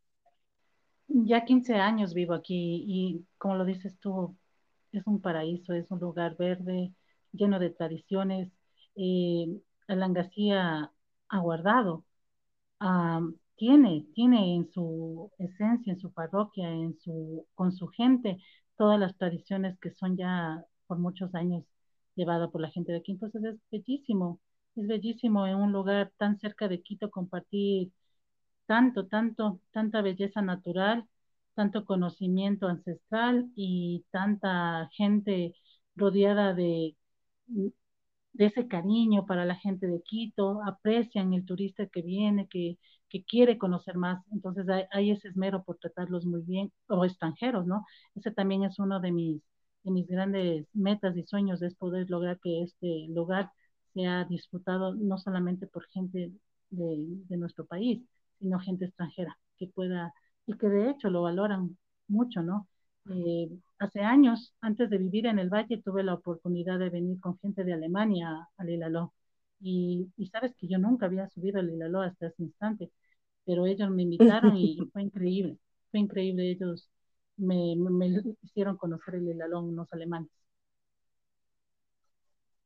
Ya 1.09 1.45
15 1.45 1.75
años 1.75 2.15
vivo 2.15 2.33
aquí 2.33 2.85
y 2.87 3.27
como 3.37 3.57
lo 3.57 3.65
dices 3.65 3.99
tú, 4.01 4.35
es 4.93 5.07
un 5.07 5.21
paraíso, 5.21 5.75
es 5.75 5.91
un 5.91 6.01
lugar 6.01 6.37
verde, 6.37 6.95
lleno 7.33 7.59
de 7.59 7.71
tradiciones. 7.71 8.51
Eh, 8.97 9.47
Alangasí 9.89 10.51
ha, 10.53 10.91
guardado, 11.43 12.05
tiene, 13.57 14.07
tiene 14.15 14.55
en 14.55 14.71
su 14.73 15.31
esencia, 15.39 15.93
en 15.93 15.99
su 15.99 16.13
parroquia, 16.13 16.69
en 16.71 16.99
su, 16.99 17.47
con 17.55 17.73
su 17.73 17.89
gente, 17.89 18.39
todas 18.77 18.99
las 18.99 19.17
tradiciones 19.17 19.79
que 19.79 19.91
son 19.91 20.17
ya 20.17 20.65
por 20.87 20.99
muchos 20.99 21.35
años 21.35 21.65
llevada 22.15 22.51
por 22.51 22.61
la 22.61 22.71
gente 22.71 22.93
de 22.93 22.99
aquí. 22.99 23.13
Entonces 23.13 23.43
es 23.45 23.57
bellísimo, 23.71 24.41
es 24.77 24.87
bellísimo 24.87 25.47
en 25.47 25.57
un 25.57 25.73
lugar 25.73 26.13
tan 26.19 26.39
cerca 26.39 26.69
de 26.69 26.83
Quito 26.83 27.11
compartir 27.11 27.93
tanto, 28.67 29.07
tanto, 29.07 29.61
tanta 29.73 30.03
belleza 30.03 30.43
natural, 30.43 31.07
tanto 31.55 31.85
conocimiento 31.85 32.69
ancestral 32.69 33.51
y 33.57 34.05
tanta 34.11 34.89
gente 34.97 35.55
rodeada 35.97 36.55
de, 36.55 36.97
ese 38.39 38.67
cariño 38.69 39.27
para 39.27 39.45
la 39.45 39.57
gente 39.57 39.87
de 39.87 40.03
Quito, 40.03 40.63
aprecian 40.67 41.33
el 41.35 41.45
turista 41.45 41.87
que 41.87 42.03
viene, 42.03 42.49
que, 42.49 42.79
quiere 43.29 43.59
conocer 43.59 43.97
más, 43.97 44.25
entonces 44.33 44.67
hay, 44.91 45.11
ese 45.11 45.29
esmero 45.29 45.63
por 45.65 45.77
tratarlos 45.79 46.25
muy 46.25 46.41
bien, 46.43 46.73
o 46.89 47.05
extranjeros, 47.05 47.67
¿no? 47.67 47.85
Ese 48.15 48.31
también 48.31 48.65
es 48.65 48.79
uno 48.79 49.01
de 49.01 49.13
mis, 49.13 49.43
de 49.85 49.91
mis 49.91 50.07
grandes 50.09 50.67
metas 50.75 51.17
y 51.17 51.25
sueños 51.25 51.63
es 51.63 51.75
poder 51.75 52.09
lograr 52.11 52.39
que 52.41 52.63
este 52.63 53.07
lugar 53.09 53.51
sea 53.95 54.25
disfrutado 54.25 54.95
no 54.95 55.19
solamente 55.19 55.67
por 55.67 55.87
gente 55.89 56.33
de, 56.71 56.97
de 57.29 57.37
nuestro 57.37 57.67
país, 57.67 58.03
sino 58.39 58.59
gente 58.61 58.87
extranjera 58.87 59.39
que 59.59 59.67
pueda, 59.69 60.15
y 60.47 60.57
que 60.57 60.69
de 60.69 60.91
hecho 60.91 61.11
lo 61.11 61.23
valoran 61.23 61.77
mucho, 62.09 62.43
¿no? 62.43 62.69
Eh, 63.11 63.51
hace 63.79 64.01
años, 64.01 64.55
antes 64.61 64.89
de 64.91 64.99
vivir 64.99 65.27
en 65.27 65.39
el 65.39 65.51
Valle, 65.51 65.83
tuve 65.85 66.03
la 66.05 66.15
oportunidad 66.15 66.79
de 66.79 66.91
venir 66.91 67.21
con 67.21 67.39
gente 67.41 67.65
de 67.65 67.73
Alemania 67.75 68.49
al 68.57 68.71
Ilaló. 68.71 69.13
Y, 69.61 70.09
y 70.17 70.27
sabes 70.29 70.55
que 70.57 70.69
yo 70.69 70.79
nunca 70.79 71.07
había 71.07 71.29
subido 71.29 71.61
al 71.61 71.71
Ilaló 71.71 72.01
hasta 72.03 72.27
ese 72.29 72.43
instante, 72.43 72.91
pero 73.45 73.67
ellos 73.67 73.91
me 73.91 74.03
invitaron 74.03 74.57
y 74.57 74.89
fue 74.93 75.03
increíble, 75.03 75.59
fue 75.91 76.01
increíble. 76.01 76.51
Ellos 76.51 76.91
me, 77.37 77.75
me 77.77 78.09
hicieron 78.43 78.77
conocer 78.77 79.17
el 79.17 79.29
Ilalón 79.29 79.69
unos 79.69 79.93
alemanes. 79.93 80.31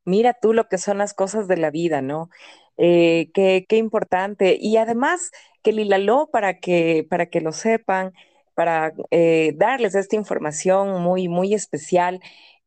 Mira 0.04 0.34
tú 0.40 0.52
lo 0.52 0.68
que 0.68 0.78
son 0.78 0.98
las 0.98 1.14
cosas 1.14 1.48
de 1.48 1.56
la 1.56 1.70
vida, 1.70 2.00
¿no? 2.00 2.30
Eh, 2.76 3.30
qué, 3.34 3.66
qué, 3.68 3.76
importante. 3.76 4.56
Y 4.60 4.76
además 4.76 5.30
que 5.62 5.70
el 5.70 5.80
Ilaló, 5.80 6.28
para 6.30 6.60
que, 6.60 7.06
para 7.10 7.26
que 7.26 7.40
lo 7.40 7.52
sepan, 7.52 8.12
para 8.54 8.92
eh, 9.10 9.52
darles 9.56 9.94
esta 9.94 10.16
información 10.16 11.02
muy, 11.02 11.28
muy 11.28 11.54
especial, 11.54 12.20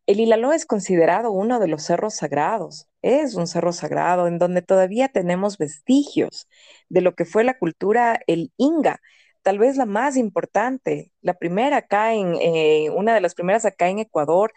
el 0.05 0.19
Ilaló 0.19 0.53
es 0.53 0.65
considerado 0.65 1.31
uno 1.31 1.59
de 1.59 1.67
los 1.67 1.83
cerros 1.83 2.15
sagrados. 2.15 2.87
Es 3.01 3.35
un 3.35 3.47
cerro 3.47 3.71
sagrado 3.73 4.27
en 4.27 4.37
donde 4.39 4.61
todavía 4.61 5.07
tenemos 5.09 5.57
vestigios 5.57 6.47
de 6.89 7.01
lo 7.01 7.15
que 7.15 7.25
fue 7.25 7.43
la 7.43 7.57
cultura 7.57 8.19
el 8.27 8.51
Inga 8.57 8.99
tal 9.49 9.57
vez 9.57 9.77
la 9.77 9.87
más 9.87 10.15
importante, 10.15 11.11
la 11.21 11.33
primera 11.33 11.77
acá 11.77 12.13
en, 12.13 12.35
eh, 12.35 12.91
una 12.91 13.15
de 13.15 13.21
las 13.21 13.33
primeras 13.33 13.65
acá 13.65 13.89
en 13.89 13.97
Ecuador, 13.97 14.53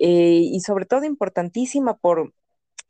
eh, 0.00 0.40
y 0.42 0.58
sobre 0.62 0.84
todo 0.84 1.04
importantísima 1.04 1.96
por 1.96 2.34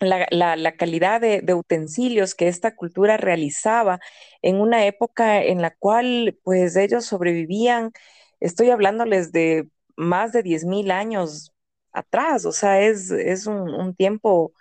la, 0.00 0.72
calidad 0.78 1.20
de, 1.20 1.42
de, 1.42 1.52
utensilios 1.52 2.34
que 2.34 2.48
esta 2.48 2.74
cultura 2.74 3.18
realizaba 3.18 4.00
en 4.40 4.62
una 4.62 4.86
época 4.86 5.42
en 5.44 5.60
la 5.60 5.72
cual 5.76 6.38
pues 6.42 6.74
ellos 6.76 7.04
sobrevivían, 7.04 7.92
estoy 8.40 8.70
hablándoles 8.70 9.30
de 9.30 9.68
más 9.94 10.32
de 10.32 10.42
10.000 10.42 10.90
años 10.90 11.52
atrás, 11.92 12.46
o 12.46 12.52
sea, 12.52 12.80
es, 12.80 13.10
es 13.10 13.46
un, 13.46 13.68
un 13.74 13.94
tiempo 13.94 14.54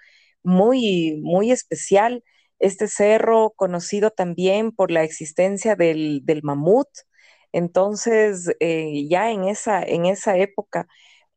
muy, 0.43 1.21
muy 1.23 1.51
especial 1.53 2.21
este 2.61 2.87
cerro 2.87 3.51
conocido 3.57 4.11
también 4.11 4.71
por 4.73 4.91
la 4.91 5.03
existencia 5.03 5.75
del, 5.75 6.21
del 6.25 6.43
mamut. 6.43 6.87
Entonces, 7.51 8.49
eh, 8.59 9.07
ya 9.09 9.31
en 9.31 9.45
esa, 9.45 9.83
en 9.83 10.05
esa 10.05 10.37
época, 10.37 10.87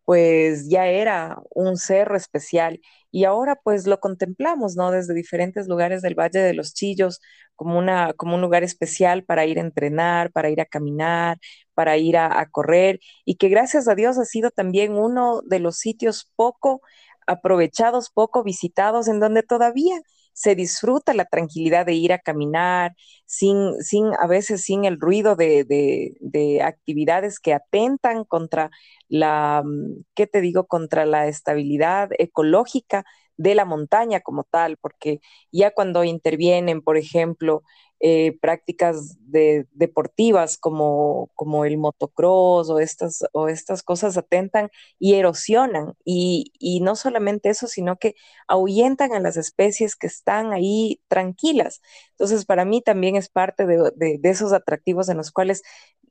pues 0.04 0.68
ya 0.68 0.86
era 0.88 1.38
un 1.50 1.76
cerro 1.76 2.16
especial 2.16 2.80
y 3.10 3.24
ahora 3.24 3.56
pues 3.64 3.86
lo 3.86 4.00
contemplamos, 4.00 4.76
¿no? 4.76 4.90
Desde 4.90 5.14
diferentes 5.14 5.68
lugares 5.68 6.02
del 6.02 6.14
Valle 6.14 6.40
de 6.40 6.54
los 6.54 6.74
Chillos 6.74 7.20
como, 7.56 7.78
una, 7.78 8.12
como 8.14 8.34
un 8.36 8.42
lugar 8.42 8.64
especial 8.64 9.24
para 9.24 9.46
ir 9.46 9.58
a 9.58 9.62
entrenar, 9.62 10.30
para 10.32 10.50
ir 10.50 10.60
a 10.60 10.66
caminar, 10.66 11.38
para 11.74 11.96
ir 11.96 12.16
a, 12.18 12.40
a 12.40 12.46
correr 12.50 13.00
y 13.24 13.36
que 13.36 13.48
gracias 13.48 13.88
a 13.88 13.94
Dios 13.94 14.18
ha 14.18 14.24
sido 14.24 14.50
también 14.50 14.92
uno 14.96 15.40
de 15.46 15.60
los 15.60 15.78
sitios 15.78 16.30
poco 16.36 16.82
aprovechados, 17.26 18.10
poco 18.10 18.42
visitados, 18.44 19.08
en 19.08 19.20
donde 19.20 19.42
todavía 19.42 19.96
se 20.34 20.54
disfruta 20.54 21.14
la 21.14 21.24
tranquilidad 21.26 21.86
de 21.86 21.94
ir 21.94 22.12
a 22.12 22.18
caminar, 22.18 22.94
sin, 23.26 23.82
sin 23.82 24.06
a 24.20 24.26
veces 24.26 24.62
sin 24.62 24.84
el 24.84 25.00
ruido 25.00 25.36
de, 25.36 25.64
de, 25.64 26.14
de 26.20 26.62
actividades 26.62 27.40
que 27.40 27.54
atentan 27.54 28.24
contra 28.24 28.70
la, 29.08 29.62
mm, 29.64 30.04
¿qué 30.14 30.26
te 30.26 30.42
digo?, 30.42 30.66
contra 30.66 31.06
la 31.06 31.28
estabilidad 31.28 32.10
ecológica 32.18 33.04
de 33.36 33.54
la 33.54 33.64
montaña 33.64 34.20
como 34.20 34.44
tal, 34.44 34.76
porque 34.78 35.20
ya 35.52 35.72
cuando 35.72 36.04
intervienen, 36.04 36.82
por 36.82 36.96
ejemplo, 36.96 37.62
eh, 38.00 38.36
prácticas 38.40 39.16
de, 39.30 39.66
deportivas 39.72 40.58
como, 40.58 41.30
como 41.34 41.64
el 41.64 41.78
motocross 41.78 42.68
o 42.68 42.78
estas, 42.78 43.24
o 43.32 43.48
estas 43.48 43.82
cosas 43.82 44.18
atentan 44.18 44.68
y 44.98 45.14
erosionan. 45.14 45.94
Y, 46.04 46.52
y, 46.58 46.80
no 46.80 46.96
solamente 46.96 47.48
eso, 47.48 47.66
sino 47.66 47.96
que 47.96 48.14
ahuyentan 48.46 49.14
a 49.14 49.20
las 49.20 49.36
especies 49.38 49.96
que 49.96 50.06
están 50.06 50.52
ahí 50.52 51.00
tranquilas. 51.08 51.80
Entonces, 52.10 52.44
para 52.44 52.64
mí 52.66 52.82
también 52.82 53.16
es 53.16 53.30
parte 53.30 53.66
de, 53.66 53.90
de 53.96 54.30
esos 54.30 54.52
atractivos 54.52 55.08
en 55.08 55.16
los 55.16 55.30
cuales 55.32 55.62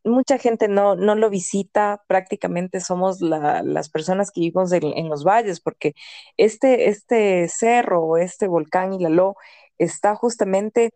mucha 0.03 0.37
gente 0.37 0.67
no, 0.67 0.95
no 0.95 1.15
lo 1.15 1.29
visita, 1.29 2.03
prácticamente 2.07 2.79
somos 2.81 3.21
la, 3.21 3.63
las 3.63 3.89
personas 3.89 4.31
que 4.31 4.41
vivimos 4.41 4.71
en, 4.71 5.09
los 5.09 5.23
valles, 5.23 5.59
porque 5.61 5.93
este, 6.37 6.89
este 6.89 7.47
cerro 7.49 8.17
este 8.17 8.47
volcán 8.47 8.93
Hilaló 8.93 9.35
está 9.77 10.15
justamente 10.15 10.91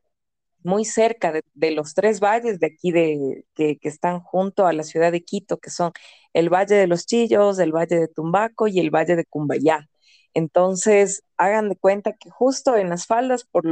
muy 0.63 0.85
cerca 0.85 1.31
de, 1.31 1.43
de, 1.53 1.71
los 1.71 1.93
tres 1.93 2.19
valles 2.19 2.59
de 2.59 2.67
aquí 2.67 2.91
de, 2.91 3.45
que, 3.55 3.77
que, 3.77 3.89
están 3.89 4.21
junto 4.21 4.67
a 4.67 4.73
la 4.73 4.83
ciudad 4.83 5.11
de 5.11 5.23
Quito, 5.23 5.57
que 5.59 5.69
son 5.69 5.93
el 6.33 6.49
Valle 6.49 6.75
de 6.75 6.87
los 6.87 7.05
Chillos, 7.05 7.59
el 7.59 7.71
Valle 7.73 7.97
de 7.99 8.07
Tumbaco 8.07 8.67
y 8.67 8.79
el 8.79 8.91
Valle 8.91 9.15
de 9.15 9.25
Cumbayá. 9.25 9.87
Entonces, 10.37 11.23
hagan 11.37 11.67
de 11.69 11.75
cuenta 11.75 12.13
que 12.13 12.29
justo 12.29 12.75
en 12.77 12.89
las 12.89 13.07
faldas, 13.07 13.43
por, 13.43 13.65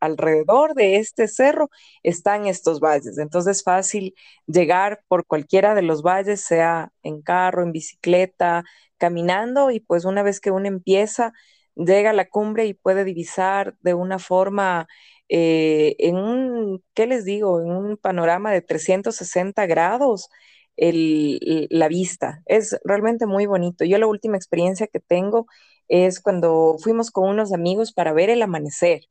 alrededor 0.00 0.74
de 0.74 0.96
este 0.96 1.26
cerro, 1.26 1.70
están 2.02 2.46
estos 2.46 2.80
valles. 2.80 3.16
Entonces, 3.16 3.58
es 3.58 3.62
fácil 3.64 4.14
llegar 4.46 5.02
por 5.08 5.24
cualquiera 5.26 5.74
de 5.74 5.80
los 5.82 6.02
valles, 6.02 6.42
sea 6.42 6.92
en 7.02 7.22
carro, 7.22 7.62
en 7.62 7.72
bicicleta, 7.72 8.64
caminando, 8.98 9.70
y 9.70 9.80
pues 9.80 10.04
una 10.04 10.22
vez 10.22 10.38
que 10.40 10.50
uno 10.50 10.66
empieza, 10.68 11.32
llega 11.74 12.10
a 12.10 12.12
la 12.12 12.28
cumbre 12.28 12.66
y 12.66 12.74
puede 12.74 13.04
divisar 13.04 13.74
de 13.80 13.94
una 13.94 14.18
forma, 14.18 14.88
eh, 15.30 15.96
en 15.98 16.16
un, 16.16 16.84
¿qué 16.94 17.06
les 17.06 17.24
digo? 17.24 17.60
En 17.62 17.70
un 17.70 17.96
panorama 17.96 18.52
de 18.52 18.60
360 18.62 19.64
grados. 19.66 20.28
El, 20.76 21.68
la 21.70 21.88
vista 21.88 22.42
es 22.46 22.78
realmente 22.84 23.26
muy 23.26 23.46
bonito. 23.46 23.84
Yo 23.84 23.98
la 23.98 24.06
última 24.06 24.36
experiencia 24.36 24.86
que 24.86 25.00
tengo 25.00 25.46
es 25.88 26.20
cuando 26.20 26.76
fuimos 26.80 27.10
con 27.10 27.28
unos 27.28 27.52
amigos 27.52 27.92
para 27.92 28.12
ver 28.12 28.30
el 28.30 28.42
amanecer, 28.42 29.02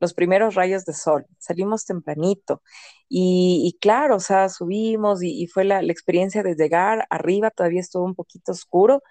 los 0.00 0.14
primeros 0.14 0.54
rayos 0.54 0.84
de 0.84 0.94
sol. 0.94 1.26
Salimos 1.38 1.84
tempranito 1.84 2.62
y, 3.08 3.78
claro, 3.80 4.16
o 4.16 4.20
sea, 4.20 4.48
subimos 4.48 5.22
y, 5.22 5.42
y 5.42 5.46
fue 5.46 5.64
la, 5.64 5.82
la, 5.82 5.92
experiencia 5.92 6.42
de 6.42 6.54
llegar 6.54 7.06
arriba, 7.10 7.50
todavía 7.50 7.80
estuvo 7.80 8.04
un 8.04 8.14
poquito 8.14 8.52
oscuro 8.52 9.02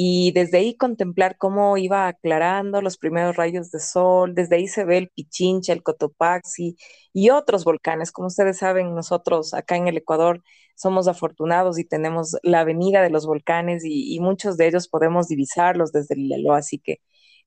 y 0.00 0.30
desde 0.30 0.58
ahí 0.58 0.76
contemplar 0.76 1.36
cómo 1.38 1.76
iba 1.76 2.06
aclarando 2.06 2.80
los 2.82 2.98
primeros 2.98 3.34
rayos 3.34 3.72
de 3.72 3.80
sol, 3.80 4.32
desde 4.32 4.54
ahí 4.54 4.68
se 4.68 4.84
ve 4.84 4.96
el 4.96 5.08
Pichincha, 5.08 5.72
el 5.72 5.82
Cotopaxi 5.82 6.76
y 7.12 7.30
otros 7.30 7.64
volcanes. 7.64 8.12
Como 8.12 8.28
ustedes 8.28 8.58
saben, 8.58 8.94
nosotros 8.94 9.54
acá 9.54 9.74
en 9.74 9.88
el 9.88 9.96
Ecuador 9.96 10.44
somos 10.76 11.08
afortunados 11.08 11.80
y 11.80 11.84
tenemos 11.84 12.36
la 12.44 12.60
avenida 12.60 13.02
de 13.02 13.10
los 13.10 13.26
volcanes 13.26 13.82
y, 13.84 14.20
muchos 14.20 14.56
de 14.56 14.68
ellos 14.68 14.86
podemos 14.86 15.26
divisarlos 15.26 15.90
desde 15.90 16.14
el 16.14 16.28
Lelo, 16.28 16.54
así 16.54 16.78
que 16.78 17.00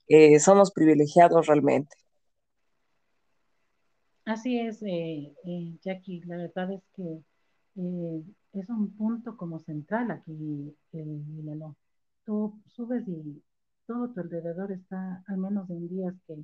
eh, 0.10 0.38
somos 0.42 0.72
privilegiados 0.72 1.48
realmente. 1.48 1.96
Así 4.26 4.60
es, 4.60 4.84
eh, 4.84 5.34
eh, 5.46 5.78
Jackie, 5.82 6.20
la 6.26 6.36
verdad 6.36 6.74
es 6.74 6.84
que 6.98 7.22
eh, 7.78 8.24
es 8.52 8.70
un 8.70 8.92
punto 8.98 9.38
como 9.38 9.60
central 9.60 10.12
aquí 10.12 10.76
el 10.92 11.46
Lelo 11.46 11.78
tú 12.32 12.62
subes 12.76 13.06
y 13.10 13.44
todo 13.86 14.10
tu 14.14 14.22
alrededor 14.22 14.72
está, 14.72 15.22
al 15.28 15.38
menos 15.38 15.70
en 15.70 15.90
días 15.90 16.16
que, 16.26 16.36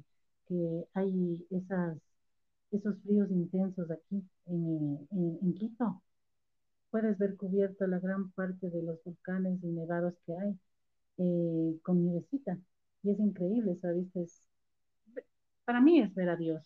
hay 0.93 1.45
esos 2.71 2.97
fríos 3.03 3.31
intensos 3.31 3.89
aquí 3.91 4.21
en, 4.47 5.53
Quito, 5.53 6.01
puedes 6.91 7.17
ver 7.17 7.37
cubierta 7.37 7.87
la 7.87 7.99
gran 7.99 8.31
parte 8.31 8.69
de 8.69 8.83
los 8.83 9.01
volcanes 9.05 9.63
y 9.63 9.67
nevados 9.67 10.15
que 10.25 10.33
hay 10.37 10.59
eh, 11.19 11.79
con 11.83 12.03
nievecita. 12.03 12.57
Y 13.03 13.11
es 13.11 13.19
increíble, 13.19 13.77
¿sabes? 13.81 14.07
Es, 14.15 14.41
para 15.65 15.79
mí 15.81 16.01
es 16.01 16.13
ver 16.15 16.29
a 16.29 16.35
Dios, 16.35 16.63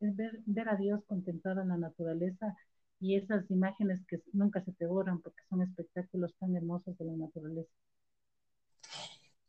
es 0.00 0.16
ver, 0.16 0.40
ver 0.46 0.68
a 0.70 0.76
Dios 0.76 1.04
contemplado 1.06 1.60
en 1.62 1.68
la 1.68 1.76
naturaleza 1.76 2.56
y 3.00 3.16
esas 3.16 3.50
imágenes 3.50 4.00
que 4.08 4.22
nunca 4.32 4.62
se 4.64 4.72
te 4.72 4.86
borran 4.86 5.20
porque 5.20 5.42
son 5.50 5.62
espectáculos 5.62 6.34
tan 6.38 6.56
hermosos 6.56 6.96
de 6.98 7.04
la 7.04 7.16
naturaleza. 7.16 7.70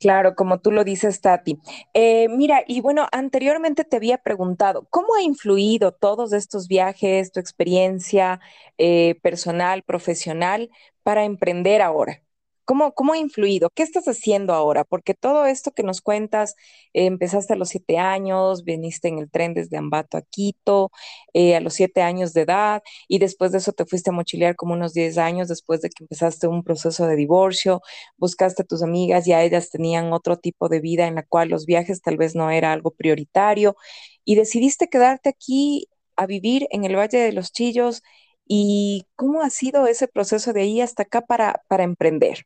Claro, 0.06 0.36
como 0.36 0.60
tú 0.60 0.72
lo 0.72 0.84
dices, 0.84 1.20
Tati. 1.22 1.60
Eh, 1.96 2.28
mira, 2.30 2.63
y 2.68 2.82
bueno, 2.82 3.08
anteriormente 3.12 3.84
te 3.86 3.96
había 3.96 4.20
preguntado, 4.20 4.86
¿cómo 4.91 5.15
ha 5.15 5.24
influido 5.24 5.94
todos 5.94 6.32
estos 6.34 6.68
viajes, 6.68 7.32
tu 7.32 7.39
experiencia 7.39 8.39
eh, 8.78 9.15
personal, 9.24 9.82
profesional, 9.84 10.70
para 11.02 11.24
emprender 11.26 11.82
ahora? 11.82 12.22
¿Cómo, 12.65 12.93
¿Cómo 12.95 13.13
ha 13.13 13.17
influido? 13.19 13.69
¿Qué 13.69 13.84
estás 13.84 14.08
haciendo 14.08 14.54
ahora? 14.54 14.84
Porque 14.84 15.13
todo 15.13 15.45
esto 15.45 15.71
que 15.71 15.84
nos 15.84 16.01
cuentas, 16.01 16.56
eh, 16.93 17.06
empezaste 17.06 17.54
a 17.54 17.56
los 17.56 17.69
siete 17.69 17.97
años, 17.99 18.63
viniste 18.63 19.08
en 19.08 19.19
el 19.19 19.30
tren 19.30 19.54
desde 19.54 19.78
Ambato 19.78 20.17
a 20.17 20.23
Quito, 20.23 20.91
eh, 21.34 21.56
a 21.56 21.60
los 21.62 21.75
siete 21.75 22.01
años 22.01 22.34
de 22.34 22.41
edad, 22.41 22.82
y 23.08 23.19
después 23.19 23.51
de 23.51 23.60
eso 23.60 23.71
te 23.71 23.86
fuiste 23.86 24.10
a 24.10 24.13
mochilear 24.13 24.56
como 24.56 24.73
unos 24.73 24.93
diez 24.93 25.17
años 25.19 25.47
después 25.47 25.82
de 25.82 25.89
que 25.89 26.04
empezaste 26.04 26.47
un 26.47 26.63
proceso 26.63 27.06
de 27.08 27.15
divorcio, 27.15 27.82
buscaste 28.17 28.63
a 28.63 28.65
tus 28.65 28.82
amigas, 28.82 29.25
ya 29.25 29.43
ellas 29.43 29.69
tenían 29.69 30.12
otro 30.12 30.38
tipo 30.38 30.67
de 30.67 30.80
vida 30.80 31.06
en 31.08 31.15
la 31.15 31.23
cual 31.23 31.49
los 31.49 31.65
viajes 31.67 32.01
tal 32.01 32.17
vez 32.17 32.36
no 32.36 32.49
era 32.49 32.73
algo 32.73 32.91
prioritario, 32.91 33.75
y 34.23 34.36
decidiste 34.36 34.89
quedarte 34.89 35.30
aquí 35.30 35.88
a 36.15 36.25
vivir 36.25 36.67
en 36.71 36.84
el 36.86 36.95
Valle 36.95 37.19
de 37.19 37.32
los 37.34 37.51
Chillos. 37.51 38.01
¿Y 38.47 39.06
cómo 39.15 39.41
ha 39.41 39.49
sido 39.49 39.88
ese 39.88 40.08
proceso 40.08 40.54
de 40.54 40.62
ahí 40.62 40.82
hasta 40.82 41.04
acá 41.04 41.21
para, 41.21 41.63
para 41.67 41.84
emprender? 41.84 42.45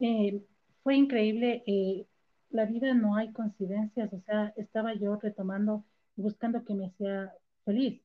Eh, 0.00 0.42
fue 0.82 0.96
increíble. 0.96 1.62
Eh, 1.66 2.06
la 2.50 2.64
vida 2.66 2.94
no 2.94 3.16
hay 3.16 3.32
coincidencias, 3.32 4.12
o 4.12 4.20
sea, 4.22 4.52
estaba 4.56 4.94
yo 4.94 5.16
retomando, 5.16 5.84
buscando 6.16 6.64
que 6.64 6.74
me 6.74 6.86
hacía 6.86 7.32
feliz. 7.64 8.02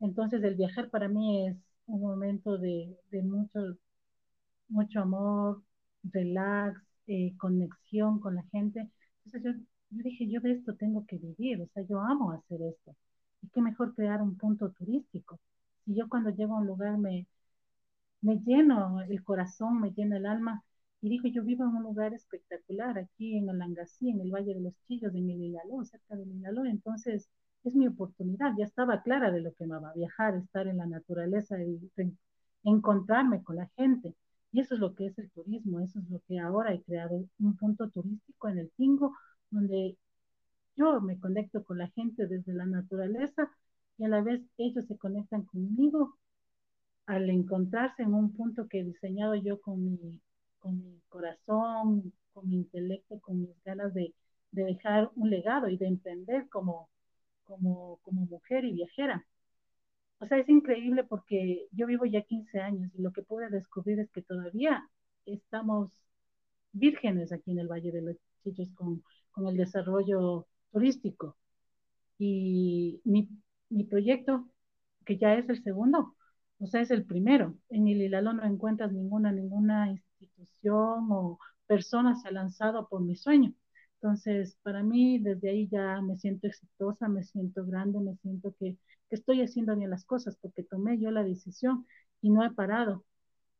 Entonces, 0.00 0.42
el 0.42 0.56
viajar 0.56 0.90
para 0.90 1.08
mí 1.08 1.46
es 1.48 1.56
un 1.86 2.00
momento 2.00 2.58
de, 2.58 2.96
de 3.10 3.22
mucho, 3.22 3.60
mucho 4.68 5.00
amor, 5.00 5.62
relax, 6.04 6.80
eh, 7.06 7.34
conexión 7.38 8.20
con 8.20 8.36
la 8.36 8.44
gente. 8.52 8.88
Entonces, 9.24 9.42
yo, 9.44 9.64
yo 9.98 10.02
dije, 10.04 10.28
yo 10.28 10.40
de 10.40 10.52
esto 10.52 10.74
tengo 10.76 11.06
que 11.06 11.18
vivir, 11.18 11.60
o 11.62 11.68
sea, 11.74 11.84
yo 11.88 12.00
amo 12.00 12.32
hacer 12.32 12.60
esto. 12.62 12.96
Y 13.42 13.48
qué 13.50 13.60
mejor 13.62 13.94
crear 13.94 14.22
un 14.22 14.36
punto 14.36 14.70
turístico. 14.72 15.40
Si 15.84 15.94
yo 15.94 16.08
cuando 16.08 16.30
llego 16.30 16.54
a 16.56 16.60
un 16.60 16.66
lugar 16.66 16.98
me, 16.98 17.26
me 18.22 18.36
lleno 18.38 19.00
el 19.02 19.22
corazón, 19.24 19.80
me 19.80 19.90
llena 19.92 20.16
el 20.16 20.26
alma, 20.26 20.64
y 21.02 21.08
dijo, 21.08 21.26
yo 21.28 21.42
vivo 21.42 21.64
en 21.64 21.70
un 21.76 21.82
lugar 21.82 22.14
espectacular, 22.14 22.96
aquí 22.96 23.36
en 23.36 23.50
Alangasí, 23.50 24.10
en 24.10 24.20
el 24.20 24.30
Valle 24.30 24.54
de 24.54 24.60
los 24.60 24.74
Chillos, 24.86 25.12
en 25.14 25.28
el 25.30 25.84
cerca 25.84 26.16
del 26.16 26.30
Hilaló. 26.30 26.64
Entonces, 26.64 27.28
es 27.64 27.74
mi 27.74 27.88
oportunidad. 27.88 28.52
Ya 28.56 28.64
estaba 28.64 29.02
clara 29.02 29.32
de 29.32 29.40
lo 29.40 29.52
que 29.54 29.66
me 29.66 29.78
va 29.78 29.90
a 29.90 29.94
viajar, 29.94 30.36
estar 30.36 30.68
en 30.68 30.78
la 30.78 30.86
naturaleza 30.86 31.56
y 31.62 31.90
encontrarme 32.64 33.42
con 33.42 33.56
la 33.56 33.68
gente. 33.76 34.14
Y 34.52 34.60
eso 34.60 34.74
es 34.74 34.80
lo 34.80 34.94
que 34.94 35.06
es 35.06 35.18
el 35.18 35.30
turismo, 35.30 35.80
eso 35.80 35.98
es 35.98 36.08
lo 36.08 36.20
que 36.28 36.38
ahora 36.38 36.72
he 36.72 36.82
creado, 36.82 37.24
un 37.40 37.56
punto 37.56 37.88
turístico 37.90 38.48
en 38.48 38.58
el 38.58 38.70
Tingo, 38.76 39.16
donde 39.50 39.96
yo 40.76 41.00
me 41.00 41.18
conecto 41.18 41.64
con 41.64 41.78
la 41.78 41.88
gente 41.90 42.26
desde 42.26 42.52
la 42.52 42.66
naturaleza 42.66 43.50
y 43.98 44.04
a 44.04 44.08
la 44.08 44.22
vez 44.22 44.42
ellos 44.58 44.86
se 44.86 44.96
conectan 44.96 45.42
conmigo 45.44 46.16
al 47.06 47.28
encontrarse 47.30 48.02
en 48.02 48.14
un 48.14 48.32
punto 48.32 48.68
que 48.68 48.80
he 48.80 48.84
diseñado 48.84 49.34
yo 49.34 49.60
con 49.60 49.84
mi 49.84 50.20
con 50.62 50.78
mi 50.82 51.00
corazón, 51.10 52.14
con 52.32 52.48
mi 52.48 52.56
intelecto, 52.56 53.20
con 53.20 53.40
mis 53.42 53.62
ganas 53.64 53.94
de, 53.94 54.14
de 54.52 54.64
dejar 54.64 55.10
un 55.16 55.30
legado 55.30 55.68
y 55.68 55.76
de 55.78 55.88
emprender 55.88 56.48
como, 56.50 56.90
como, 57.44 57.98
como 58.02 58.26
mujer 58.26 58.64
y 58.64 58.72
viajera. 58.74 59.26
O 60.20 60.26
sea, 60.26 60.38
es 60.38 60.48
increíble 60.48 61.04
porque 61.04 61.66
yo 61.72 61.86
vivo 61.86 62.06
ya 62.06 62.22
15 62.22 62.60
años 62.60 62.90
y 62.94 63.02
lo 63.02 63.12
que 63.12 63.22
pude 63.22 63.48
descubrir 63.50 64.00
es 64.00 64.10
que 64.10 64.22
todavía 64.22 64.88
estamos 65.26 65.90
vírgenes 66.72 67.32
aquí 67.32 67.52
en 67.52 67.58
el 67.60 67.68
Valle 67.68 67.92
de 67.92 68.02
los 68.02 68.16
Chillos 68.44 68.70
con, 68.74 69.02
con 69.32 69.46
el 69.48 69.56
desarrollo 69.56 70.46
turístico. 70.72 71.36
Y 72.18 73.00
mi, 73.04 73.28
mi 73.70 73.84
proyecto, 73.84 74.48
que 75.06 75.18
ya 75.18 75.34
es 75.34 75.48
el 75.48 75.62
segundo, 75.62 76.16
o 76.60 76.66
sea, 76.66 76.80
es 76.82 76.90
el 76.90 77.04
primero. 77.04 77.56
En 77.70 77.88
el 77.88 78.10
no 78.24 78.44
encuentras 78.44 78.92
ninguna, 78.92 79.32
ninguna 79.32 79.94
institución 80.22 81.08
o 81.10 81.38
persona 81.66 82.16
se 82.16 82.28
ha 82.28 82.32
lanzado 82.32 82.88
por 82.88 83.00
mi 83.02 83.16
sueño. 83.16 83.52
Entonces, 83.96 84.56
para 84.62 84.82
mí, 84.82 85.18
desde 85.20 85.50
ahí 85.50 85.68
ya 85.68 86.00
me 86.02 86.16
siento 86.16 86.46
exitosa, 86.48 87.08
me 87.08 87.22
siento 87.24 87.64
grande, 87.66 88.00
me 88.00 88.16
siento 88.16 88.54
que, 88.58 88.76
que 89.08 89.16
estoy 89.16 89.42
haciendo 89.42 89.76
bien 89.76 89.90
las 89.90 90.04
cosas 90.04 90.36
porque 90.40 90.64
tomé 90.64 90.98
yo 90.98 91.10
la 91.10 91.22
decisión 91.24 91.86
y 92.20 92.30
no 92.30 92.44
he 92.44 92.50
parado. 92.52 93.04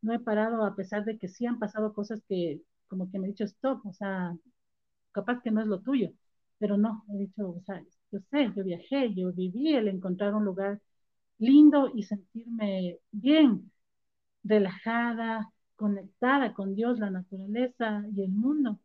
No 0.02 0.14
he 0.14 0.20
parado 0.20 0.64
a 0.64 0.76
pesar 0.76 1.04
de 1.04 1.18
que 1.18 1.28
sí 1.28 1.46
han 1.46 1.58
pasado 1.58 1.94
cosas 1.94 2.22
que 2.28 2.62
como 2.88 3.10
que 3.10 3.18
me 3.18 3.26
he 3.28 3.30
dicho 3.30 3.44
stop, 3.44 3.84
o 3.86 3.92
sea, 3.94 4.36
capaz 5.12 5.40
que 5.42 5.50
no 5.50 5.60
es 5.60 5.66
lo 5.66 5.80
tuyo, 5.80 6.10
pero 6.58 6.76
no, 6.76 7.04
he 7.10 7.18
dicho, 7.18 7.48
o 7.50 7.60
sea, 7.66 7.82
yo 8.12 8.20
sé, 8.30 8.52
yo 8.56 8.64
viajé, 8.64 9.14
yo 9.14 9.32
viví 9.32 9.74
el 9.74 9.88
encontrar 9.88 10.34
un 10.34 10.44
lugar 10.44 10.80
lindo 11.38 11.90
y 11.94 12.04
sentirme 12.04 12.98
bien, 13.12 13.72
relajada, 14.44 15.50
conectada 15.82 16.54
con 16.54 16.76
Dios, 16.76 17.00
la 17.00 17.10
naturaleza 17.10 18.04
y 18.14 18.22
el 18.22 18.30
mundo. 18.30 18.78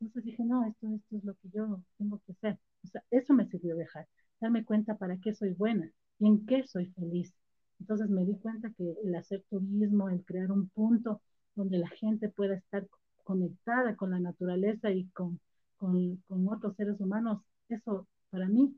Entonces 0.00 0.24
dije, 0.24 0.42
no, 0.44 0.66
esto, 0.66 0.88
esto 0.96 1.16
es 1.16 1.22
lo 1.24 1.34
que 1.34 1.48
yo 1.54 1.80
tengo 1.96 2.20
que 2.26 2.32
hacer. 2.32 2.58
O 2.82 2.88
sea, 2.88 3.04
eso 3.12 3.34
me 3.34 3.46
sirvió 3.46 3.76
viajar, 3.76 4.08
darme 4.40 4.64
cuenta 4.64 4.96
para 4.98 5.16
qué 5.18 5.32
soy 5.32 5.52
buena 5.52 5.92
y 6.18 6.26
en 6.26 6.44
qué 6.46 6.66
soy 6.66 6.86
feliz. 6.86 7.32
Entonces 7.78 8.10
me 8.10 8.24
di 8.24 8.36
cuenta 8.38 8.72
que 8.76 8.96
el 9.04 9.14
hacer 9.14 9.44
turismo, 9.48 10.08
el 10.08 10.24
crear 10.24 10.50
un 10.50 10.68
punto 10.70 11.22
donde 11.54 11.78
la 11.78 11.88
gente 11.88 12.28
pueda 12.28 12.56
estar 12.56 12.84
conectada 13.22 13.94
con 13.94 14.10
la 14.10 14.18
naturaleza 14.18 14.90
y 14.90 15.06
con, 15.10 15.38
con, 15.76 16.16
con 16.26 16.48
otros 16.48 16.74
seres 16.74 17.00
humanos, 17.00 17.42
eso 17.68 18.08
para 18.30 18.48
mí 18.48 18.74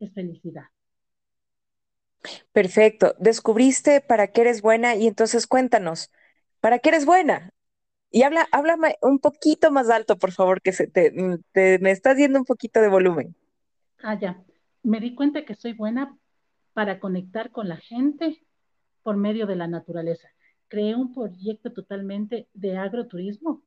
es 0.00 0.12
felicidad. 0.12 0.64
Perfecto. 2.52 3.14
Descubriste 3.20 4.00
para 4.00 4.26
qué 4.32 4.40
eres 4.40 4.62
buena 4.62 4.96
y 4.96 5.06
entonces 5.06 5.46
cuéntanos, 5.46 6.10
¿para 6.64 6.78
qué 6.78 6.88
eres 6.88 7.04
buena? 7.04 7.50
Y 8.10 8.22
habla, 8.22 8.48
háblame 8.50 8.96
un 9.02 9.18
poquito 9.18 9.70
más 9.70 9.90
alto, 9.90 10.16
por 10.16 10.32
favor, 10.32 10.62
que 10.62 10.72
se 10.72 10.86
te, 10.86 11.12
te, 11.52 11.78
me 11.78 11.90
estás 11.90 12.16
yendo 12.16 12.38
un 12.38 12.46
poquito 12.46 12.80
de 12.80 12.88
volumen. 12.88 13.36
Ah, 14.02 14.18
ya. 14.18 14.42
Me 14.82 14.98
di 14.98 15.14
cuenta 15.14 15.44
que 15.44 15.54
soy 15.56 15.74
buena 15.74 16.16
para 16.72 17.00
conectar 17.00 17.50
con 17.50 17.68
la 17.68 17.76
gente 17.76 18.42
por 19.02 19.18
medio 19.18 19.46
de 19.46 19.56
la 19.56 19.66
naturaleza. 19.68 20.30
Creé 20.68 20.94
un 20.94 21.12
proyecto 21.12 21.70
totalmente 21.70 22.48
de 22.54 22.78
agroturismo 22.78 23.62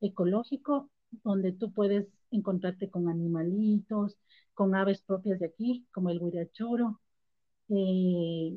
ecológico 0.00 0.88
donde 1.24 1.50
tú 1.50 1.72
puedes 1.72 2.06
encontrarte 2.30 2.88
con 2.88 3.08
animalitos, 3.08 4.18
con 4.54 4.76
aves 4.76 5.02
propias 5.02 5.40
de 5.40 5.46
aquí, 5.46 5.84
como 5.90 6.10
el 6.10 6.22
huirachoro. 6.22 7.00
Eh, 7.70 8.56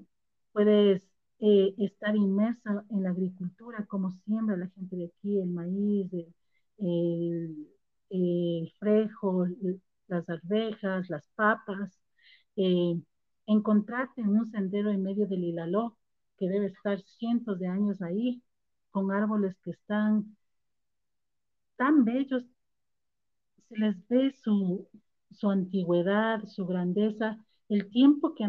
puedes 0.52 1.02
eh, 1.40 1.74
estar 1.78 2.16
inmersa 2.16 2.86
en 2.90 3.04
la 3.04 3.12
agricultura, 3.12 3.86
como 3.88 4.12
siembra 4.26 4.58
la 4.58 4.70
gente 4.70 4.96
de 4.96 5.06
aquí, 5.06 5.40
el 5.40 5.50
maíz, 5.50 6.12
el, 6.14 7.68
el, 8.10 8.74
las 10.08 10.30
arvejas, 10.30 11.10
las 11.10 11.28
papas. 11.36 12.00
Eh, 12.56 13.00
encontrarte 13.48 14.22
en 14.22 14.30
un 14.30 14.52
sendero 14.52 14.92
en 14.92 15.04
medio 15.04 15.28
del 15.28 15.44
Hilaló, 15.44 15.98
que 16.38 16.48
debe 16.50 16.68
estar 16.68 17.02
cientos 17.02 17.60
de 17.60 17.68
años 17.68 18.02
ahí, 18.02 18.44
con 18.92 19.12
árboles 19.12 19.56
que 19.64 19.72
están 19.72 20.36
tan 21.78 22.04
bellos, 22.06 22.44
se 23.70 23.78
les 23.78 23.96
ve 24.08 24.34
su, 24.44 24.88
su 25.32 25.50
antigüedad, 25.50 26.44
su 26.48 26.66
grandeza, 26.66 27.38
el 27.70 27.90
tiempo 27.90 28.34
que, 28.36 28.46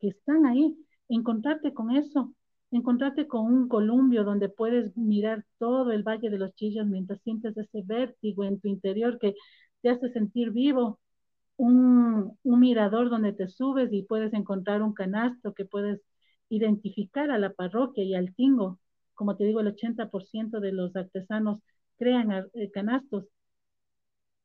que 0.00 0.08
están 0.08 0.46
ahí, 0.46 0.76
encontrarte 1.10 1.74
con 1.74 1.90
eso, 1.90 2.32
encontrarte 2.70 3.26
con 3.26 3.46
un 3.46 3.68
columpio 3.68 4.24
donde 4.24 4.48
puedes 4.48 4.96
mirar 4.96 5.44
todo 5.58 5.92
el 5.92 6.02
Valle 6.02 6.30
de 6.30 6.38
los 6.38 6.54
Chillos 6.54 6.86
mientras 6.86 7.20
sientes 7.22 7.56
ese 7.56 7.82
vértigo 7.84 8.44
en 8.44 8.60
tu 8.60 8.68
interior 8.68 9.18
que 9.18 9.34
te 9.82 9.90
hace 9.90 10.10
sentir 10.12 10.50
vivo, 10.52 11.00
un, 11.56 12.38
un, 12.42 12.60
mirador 12.60 13.10
donde 13.10 13.32
te 13.32 13.48
subes 13.48 13.92
y 13.92 14.02
puedes 14.02 14.32
encontrar 14.34 14.82
un 14.82 14.94
canasto 14.94 15.54
que 15.54 15.64
puedes 15.66 16.00
identificar 16.48 17.30
a 17.30 17.38
la 17.38 17.52
parroquia 17.52 18.04
y 18.04 18.14
al 18.14 18.34
tingo. 18.34 18.78
Como 19.14 19.36
te 19.36 19.44
digo, 19.44 19.60
el 19.60 19.68
80% 19.68 20.60
de 20.60 20.72
los 20.72 20.96
artesanos 20.96 21.60
crean 21.98 22.32
eh, 22.54 22.70
canastos. 22.72 23.26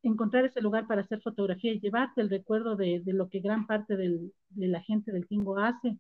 Encontrar 0.04 0.45
ese 0.45 0.62
lugar 0.62 0.88
para 0.88 1.01
hacer 1.01 1.21
fotografía 1.21 1.73
y 1.73 1.80
llevarte 1.82 2.21
el 2.21 2.30
recuerdo 2.30 2.75
de, 2.78 3.01
de 3.04 3.13
lo 3.13 3.28
que 3.28 3.39
gran 3.39 3.65
parte 3.67 3.97
del, 3.97 4.34
de 4.49 4.67
la 4.67 4.82
gente 4.82 5.12
del 5.12 5.28
tingo 5.28 5.58
hace. 5.58 5.97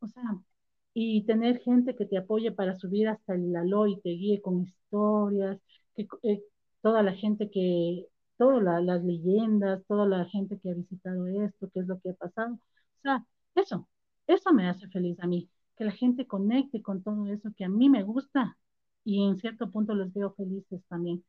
O 0.00 0.06
sea, 0.08 0.22
y 0.94 1.24
tener 1.24 1.60
gente 1.60 1.96
que 1.96 2.06
te 2.06 2.18
apoye 2.18 2.52
para 2.52 2.74
subir 2.78 3.08
hasta 3.08 3.34
el 3.34 3.52
Lalo 3.52 3.86
y 3.86 4.00
te 4.00 4.10
guíe 4.10 4.40
con 4.42 4.62
historias, 4.62 5.58
que 5.94 6.06
eh, 6.22 6.42
toda 6.82 7.02
la 7.02 7.12
gente 7.14 7.50
que 7.50 8.06
todas 8.38 8.84
las 8.84 9.02
leyendas, 9.04 9.82
toda 9.86 10.06
la 10.06 10.24
gente 10.26 10.58
que 10.58 10.70
ha 10.70 10.74
visitado 10.74 11.26
esto, 11.28 11.70
qué 11.72 11.80
es 11.80 11.86
lo 11.86 11.98
que 12.00 12.10
ha 12.10 12.14
pasado. 12.14 12.54
O 12.54 13.00
sea, 13.02 13.24
eso, 13.54 13.88
eso 14.26 14.52
me 14.52 14.68
hace 14.68 14.88
feliz 14.88 15.18
a 15.20 15.26
mí, 15.26 15.48
que 15.76 15.84
la 15.84 15.92
gente 15.92 16.26
conecte 16.26 16.82
con 16.82 17.02
todo 17.02 17.26
eso 17.28 17.50
que 17.56 17.64
a 17.64 17.68
mí 17.68 17.88
me 17.88 18.02
gusta 18.02 18.58
y 19.04 19.24
en 19.26 19.38
cierto 19.38 19.70
punto 19.70 19.94
les 19.94 20.12
veo 20.12 20.32
felices 20.34 20.82
también. 20.88 21.24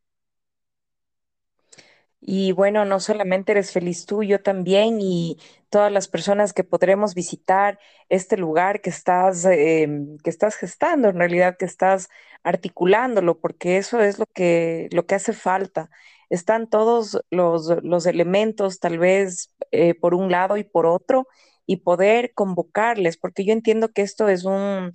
Y 2.19 2.51
bueno, 2.51 2.83
no 2.85 2.99
solamente 2.99 3.51
eres 3.51 3.71
feliz 3.71 4.05
tú, 4.05 4.23
yo 4.23 4.41
también 4.41 4.97
y 4.99 5.37
todas 5.69 5.91
las 5.91 6.07
personas 6.07 6.51
que 6.53 6.63
podremos 6.63 7.13
visitar 7.13 7.79
este 8.09 8.37
lugar 8.37 8.81
que 8.81 8.89
estás, 8.89 9.45
eh, 9.45 9.87
que 10.23 10.29
estás 10.29 10.55
gestando, 10.55 11.09
en 11.09 11.19
realidad 11.19 11.57
que 11.57 11.65
estás 11.65 12.09
articulándolo, 12.43 13.39
porque 13.39 13.77
eso 13.77 14.01
es 14.01 14.17
lo 14.19 14.25
que, 14.27 14.89
lo 14.91 15.05
que 15.05 15.15
hace 15.15 15.31
falta. 15.33 15.89
Están 16.29 16.69
todos 16.69 17.19
los, 17.29 17.67
los 17.83 18.05
elementos, 18.07 18.79
tal 18.79 18.97
vez 18.99 19.53
eh, 19.71 19.93
por 19.93 20.13
un 20.15 20.31
lado 20.31 20.57
y 20.57 20.63
por 20.63 20.85
otro, 20.87 21.27
y 21.67 21.77
poder 21.77 22.33
convocarles, 22.33 23.17
porque 23.17 23.45
yo 23.45 23.53
entiendo 23.53 23.89
que 23.89 24.01
esto 24.01 24.27
es 24.29 24.43
un, 24.45 24.91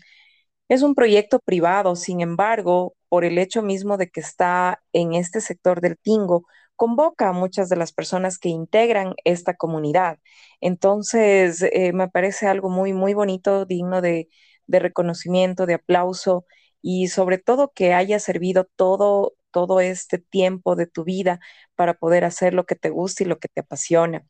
es 0.68 0.82
un 0.82 0.94
proyecto 0.94 1.38
privado, 1.40 1.96
sin 1.96 2.20
embargo, 2.20 2.94
por 3.08 3.24
el 3.24 3.38
hecho 3.38 3.62
mismo 3.62 3.96
de 3.98 4.08
que 4.10 4.20
está 4.20 4.82
en 4.92 5.14
este 5.14 5.40
sector 5.40 5.80
del 5.80 5.98
Tingo, 5.98 6.46
convoca 6.76 7.28
a 7.28 7.32
muchas 7.32 7.68
de 7.68 7.76
las 7.76 7.92
personas 7.92 8.38
que 8.38 8.48
integran 8.48 9.14
esta 9.24 9.54
comunidad. 9.54 10.18
Entonces, 10.60 11.62
eh, 11.62 11.92
me 11.92 12.08
parece 12.08 12.46
algo 12.48 12.70
muy, 12.70 12.92
muy 12.92 13.14
bonito, 13.14 13.64
digno 13.66 14.00
de, 14.00 14.28
de, 14.66 14.78
reconocimiento, 14.78 15.66
de 15.66 15.74
aplauso 15.74 16.46
y 16.80 17.08
sobre 17.08 17.38
todo 17.38 17.72
que 17.74 17.94
haya 17.94 18.18
servido 18.18 18.68
todo, 18.76 19.34
todo 19.52 19.80
este 19.80 20.18
tiempo 20.18 20.76
de 20.76 20.86
tu 20.86 21.04
vida 21.04 21.40
para 21.76 21.94
poder 21.94 22.24
hacer 22.24 22.54
lo 22.54 22.66
que 22.66 22.76
te 22.76 22.90
gusta 22.90 23.22
y 23.24 23.26
lo 23.26 23.38
que 23.38 23.48
te 23.48 23.60
apasiona. 23.60 24.24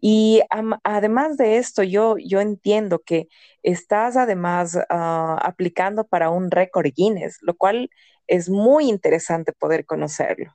Y 0.00 0.42
además 0.84 1.36
de 1.38 1.56
esto, 1.56 1.82
yo, 1.82 2.16
yo 2.18 2.40
entiendo 2.40 3.00
que 3.00 3.28
estás 3.62 4.16
además 4.16 4.76
uh, 4.76 4.82
aplicando 4.90 6.06
para 6.06 6.30
un 6.30 6.50
récord 6.50 6.86
Guinness, 6.94 7.38
lo 7.40 7.56
cual 7.56 7.88
es 8.26 8.50
muy 8.50 8.88
interesante 8.90 9.52
poder 9.52 9.86
conocerlo. 9.86 10.54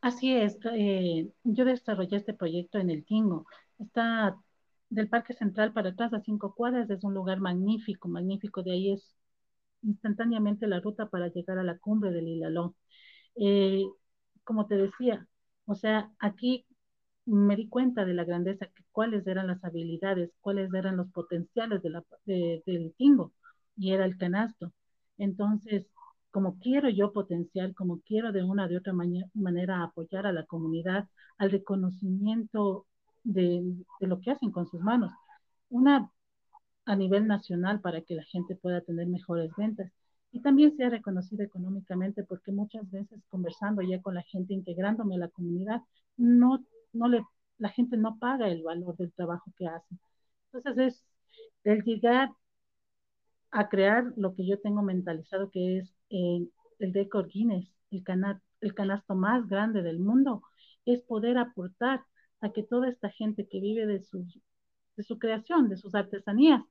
Así 0.00 0.32
es, 0.36 0.58
eh, 0.72 1.30
yo 1.44 1.64
desarrollé 1.64 2.16
este 2.16 2.34
proyecto 2.34 2.78
en 2.78 2.90
el 2.90 3.04
Tingo. 3.04 3.46
Está 3.78 4.36
del 4.88 5.08
Parque 5.08 5.32
Central 5.34 5.72
para 5.72 5.90
atrás 5.90 6.12
a 6.12 6.20
cinco 6.20 6.54
cuadras, 6.54 6.88
es 6.90 7.02
un 7.04 7.14
lugar 7.14 7.40
magnífico, 7.40 8.08
magnífico. 8.08 8.62
De 8.62 8.72
ahí 8.72 8.92
es 8.92 9.14
instantáneamente 9.82 10.66
la 10.68 10.80
ruta 10.80 11.08
para 11.10 11.28
llegar 11.28 11.58
a 11.58 11.64
la 11.64 11.78
cumbre 11.78 12.12
del 12.12 12.28
Hilalón. 12.28 12.74
Eh, 13.36 13.84
como 14.44 14.66
te 14.66 14.76
decía, 14.76 15.28
o 15.66 15.74
sea, 15.76 16.12
aquí 16.20 16.66
me 17.26 17.56
di 17.56 17.68
cuenta 17.68 18.04
de 18.04 18.14
la 18.14 18.24
grandeza, 18.24 18.68
cuáles 18.92 19.26
eran 19.26 19.48
las 19.48 19.64
habilidades, 19.64 20.32
cuáles 20.40 20.72
eran 20.74 20.96
los 20.98 21.10
potenciales 21.12 21.82
del 22.26 22.94
Tingo, 22.96 23.32
y 23.76 23.92
era 23.92 24.04
el 24.04 24.16
canasto. 24.18 24.72
Entonces, 25.18 25.86
como 26.36 26.58
quiero 26.58 26.90
yo 26.90 27.14
potenciar, 27.14 27.72
como 27.72 28.00
quiero 28.02 28.30
de 28.30 28.42
una 28.44 28.68
de 28.68 28.76
otra 28.76 28.92
manera 28.92 29.82
apoyar 29.82 30.26
a 30.26 30.32
la 30.32 30.44
comunidad 30.44 31.08
al 31.38 31.50
reconocimiento 31.50 32.84
de, 33.24 33.62
de, 34.00 34.06
lo 34.06 34.20
que 34.20 34.32
hacen 34.32 34.50
con 34.50 34.66
sus 34.68 34.82
manos. 34.82 35.10
Una 35.70 36.10
a 36.84 36.94
nivel 36.94 37.26
nacional 37.26 37.80
para 37.80 38.02
que 38.02 38.14
la 38.14 38.24
gente 38.24 38.54
pueda 38.54 38.82
tener 38.82 39.06
mejores 39.06 39.50
ventas 39.56 39.90
y 40.30 40.42
también 40.42 40.76
sea 40.76 40.90
reconocido 40.90 41.42
económicamente 41.42 42.22
porque 42.22 42.52
muchas 42.52 42.90
veces 42.90 43.18
conversando 43.30 43.80
ya 43.80 44.02
con 44.02 44.14
la 44.14 44.22
gente, 44.24 44.52
integrándome 44.52 45.14
a 45.14 45.20
la 45.20 45.28
comunidad, 45.28 45.80
no, 46.18 46.62
no 46.92 47.08
le, 47.08 47.24
la 47.56 47.70
gente 47.70 47.96
no 47.96 48.18
paga 48.18 48.50
el 48.50 48.62
valor 48.62 48.94
del 48.98 49.10
trabajo 49.14 49.50
que 49.56 49.68
hacen. 49.68 49.98
Entonces 50.52 50.96
es 50.96 51.04
el 51.64 51.82
llegar 51.82 52.28
a 53.56 53.70
crear 53.70 54.12
lo 54.16 54.34
que 54.34 54.46
yo 54.46 54.60
tengo 54.60 54.82
mentalizado 54.82 55.50
que 55.50 55.78
es 55.78 55.96
eh, 56.10 56.46
el 56.78 56.92
récord 56.92 57.26
Guinness, 57.28 57.66
el, 57.90 58.04
cana 58.04 58.42
el 58.60 58.74
canasto 58.74 59.14
más 59.14 59.48
grande 59.48 59.82
del 59.82 59.98
mundo, 59.98 60.42
es 60.84 61.00
poder 61.00 61.38
aportar 61.38 62.04
a 62.42 62.52
que 62.52 62.62
toda 62.62 62.90
esta 62.90 63.08
gente 63.08 63.48
que 63.48 63.60
vive 63.60 63.86
de, 63.86 64.02
sus, 64.02 64.38
de 64.96 65.02
su 65.04 65.18
creación, 65.18 65.70
de 65.70 65.78
sus 65.78 65.94
artesanías, 65.94 66.62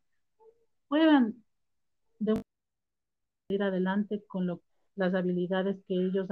puedan 0.88 1.44
ir 3.50 3.64
adelante 3.64 4.24
con 4.28 4.62
las 4.96 5.16
habilidades 5.16 5.78
que 5.88 5.96
ellos 5.96 6.28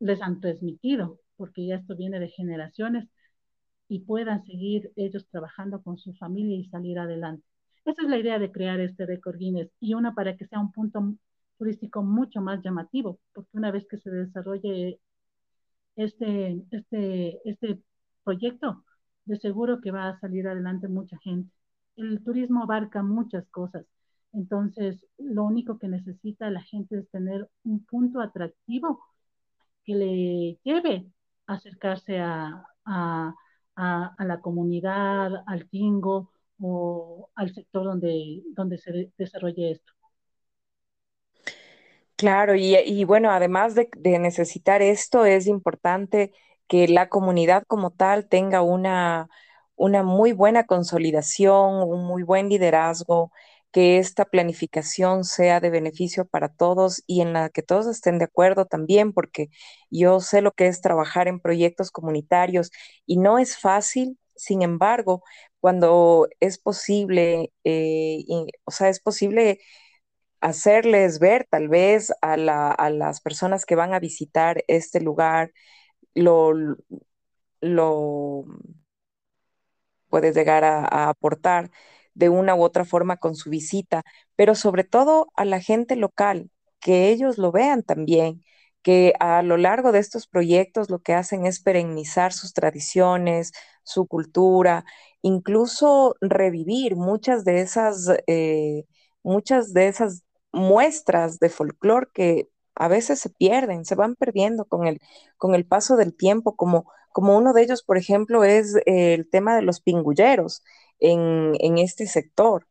les 0.00 0.22
han 0.22 0.40
transmitido, 0.40 1.20
porque 1.36 1.66
ya 1.66 1.76
esto 1.76 1.94
viene 1.96 2.18
de 2.18 2.30
generaciones, 2.30 3.06
y 3.88 4.00
puedan 4.00 4.42
seguir 4.46 4.90
ellos 4.96 5.26
trabajando 5.30 5.82
con 5.82 5.98
su 5.98 6.14
familia 6.14 6.56
y 6.56 6.64
salir 6.64 6.98
adelante. 6.98 7.44
Esa 7.88 8.02
es 8.02 8.08
la 8.08 8.18
idea 8.18 8.38
de 8.38 8.52
crear 8.52 8.78
este 8.80 9.06
récord 9.06 9.38
Guinness 9.38 9.70
y 9.80 9.94
una 9.94 10.14
para 10.14 10.36
que 10.36 10.46
sea 10.46 10.60
un 10.60 10.72
punto 10.72 11.14
turístico 11.58 12.02
mucho 12.02 12.40
más 12.42 12.62
llamativo, 12.62 13.18
porque 13.32 13.48
una 13.56 13.70
vez 13.70 13.86
que 13.88 13.96
se 13.98 14.10
desarrolle 14.10 15.00
este, 15.96 16.62
este, 16.70 17.40
este 17.48 17.80
proyecto, 18.24 18.84
de 19.24 19.38
seguro 19.38 19.80
que 19.80 19.90
va 19.90 20.08
a 20.10 20.20
salir 20.20 20.46
adelante 20.48 20.86
mucha 20.88 21.18
gente. 21.18 21.50
El 21.96 22.22
turismo 22.24 22.62
abarca 22.62 23.02
muchas 23.02 23.48
cosas. 23.48 23.86
Entonces, 24.34 25.06
lo 25.18 25.44
único 25.44 25.78
que 25.78 25.88
necesita 25.88 26.50
la 26.50 26.62
gente 26.62 26.98
es 26.98 27.10
tener 27.10 27.48
un 27.64 27.84
punto 27.86 28.20
atractivo 28.20 29.00
que 29.84 29.94
le 29.94 30.58
lleve 30.64 31.06
a 31.46 31.54
acercarse 31.54 32.18
a, 32.20 32.64
a, 32.84 33.34
a, 33.76 34.14
a 34.18 34.24
la 34.26 34.40
comunidad, 34.40 35.42
al 35.46 35.68
tingo 35.70 36.30
o 36.60 37.30
al 37.34 37.54
sector 37.54 37.84
donde, 37.84 38.42
donde 38.54 38.78
se 38.78 39.12
desarrolle 39.18 39.72
esto. 39.72 39.92
Claro, 42.16 42.54
y, 42.56 42.76
y 42.76 43.04
bueno, 43.04 43.30
además 43.30 43.74
de, 43.76 43.88
de 43.96 44.18
necesitar 44.18 44.82
esto, 44.82 45.24
es 45.24 45.46
importante 45.46 46.32
que 46.68 46.88
la 46.88 47.08
comunidad 47.08 47.62
como 47.68 47.92
tal 47.92 48.28
tenga 48.28 48.62
una, 48.62 49.28
una 49.76 50.02
muy 50.02 50.32
buena 50.32 50.66
consolidación, 50.66 51.82
un 51.88 52.04
muy 52.06 52.24
buen 52.24 52.48
liderazgo, 52.48 53.30
que 53.72 53.98
esta 53.98 54.24
planificación 54.24 55.24
sea 55.24 55.60
de 55.60 55.70
beneficio 55.70 56.26
para 56.26 56.48
todos 56.48 57.02
y 57.06 57.20
en 57.20 57.32
la 57.34 57.50
que 57.50 57.62
todos 57.62 57.86
estén 57.86 58.18
de 58.18 58.24
acuerdo 58.24 58.66
también, 58.66 59.12
porque 59.12 59.48
yo 59.90 60.20
sé 60.20 60.40
lo 60.42 60.52
que 60.52 60.66
es 60.68 60.80
trabajar 60.80 61.28
en 61.28 61.38
proyectos 61.40 61.90
comunitarios 61.92 62.70
y 63.06 63.18
no 63.18 63.38
es 63.38 63.58
fácil, 63.58 64.18
sin 64.38 64.62
embargo, 64.62 65.22
cuando 65.60 66.28
es 66.40 66.58
posible, 66.58 67.52
eh, 67.64 68.24
y- 68.26 68.46
o 68.64 68.70
sea, 68.70 68.88
es 68.90 69.00
posible 69.00 69.60
hacerles 70.40 71.18
ver 71.20 71.46
tal 71.50 71.68
vez 71.68 72.12
a 72.22 72.36
la- 72.36 72.70
a 72.72 72.90
las 72.90 73.20
personas 73.22 73.66
que 73.66 73.76
van 73.76 73.94
a 73.94 74.00
visitar 74.00 74.64
este 74.68 75.00
lugar 75.00 75.52
lo, 76.14 76.52
lo 77.60 78.44
puedes 80.08 80.34
llegar 80.34 80.64
a, 80.64 80.84
a 80.84 81.08
aportar 81.10 81.70
de 82.14 82.28
una 82.28 82.54
u 82.54 82.62
otra 82.62 82.84
forma 82.84 83.16
con 83.18 83.34
su 83.36 83.50
visita, 83.50 84.02
pero 84.36 84.54
sobre 84.54 84.84
todo 84.84 85.28
a 85.36 85.44
la 85.44 85.60
gente 85.60 85.96
local, 85.96 86.50
que 86.80 87.08
ellos 87.10 87.38
lo 87.38 87.52
vean 87.52 87.82
también, 87.82 88.42
que 88.82 89.12
a 89.20 89.42
lo 89.42 89.56
largo 89.56 89.92
de 89.92 89.98
estos 90.00 90.26
proyectos 90.26 90.90
lo 90.90 91.00
que 91.00 91.14
hacen 91.14 91.46
es 91.46 91.60
perennizar 91.60 92.32
sus 92.32 92.52
tradiciones, 92.54 93.52
su 93.88 94.06
cultura, 94.06 94.84
incluso 95.22 96.14
revivir 96.20 96.96
muchas 96.96 97.44
de 97.44 97.60
esas, 97.60 98.08
eh, 98.26 98.84
muchas 99.22 99.72
de 99.72 99.88
esas 99.88 100.22
muestras 100.52 101.38
de 101.38 101.48
folclore 101.50 102.08
que 102.14 102.48
a 102.74 102.88
veces 102.88 103.20
se 103.20 103.30
pierden, 103.30 103.84
se 103.84 103.94
van 103.96 104.14
perdiendo 104.14 104.64
con 104.66 104.86
el, 104.86 105.00
con 105.36 105.54
el 105.54 105.66
paso 105.66 105.96
del 105.96 106.14
tiempo, 106.16 106.56
como 106.56 106.86
como 107.18 107.36
uno 107.36 107.52
de 107.52 107.62
ellos, 107.62 107.82
por 107.82 107.98
ejemplo, 107.98 108.44
es 108.44 108.76
el 108.86 109.28
tema 109.28 109.56
de 109.56 109.62
los 109.62 109.80
pingulleros 109.80 110.62
en, 111.00 111.54
en 111.58 111.78
este 111.78 112.06
sector. 112.06 112.68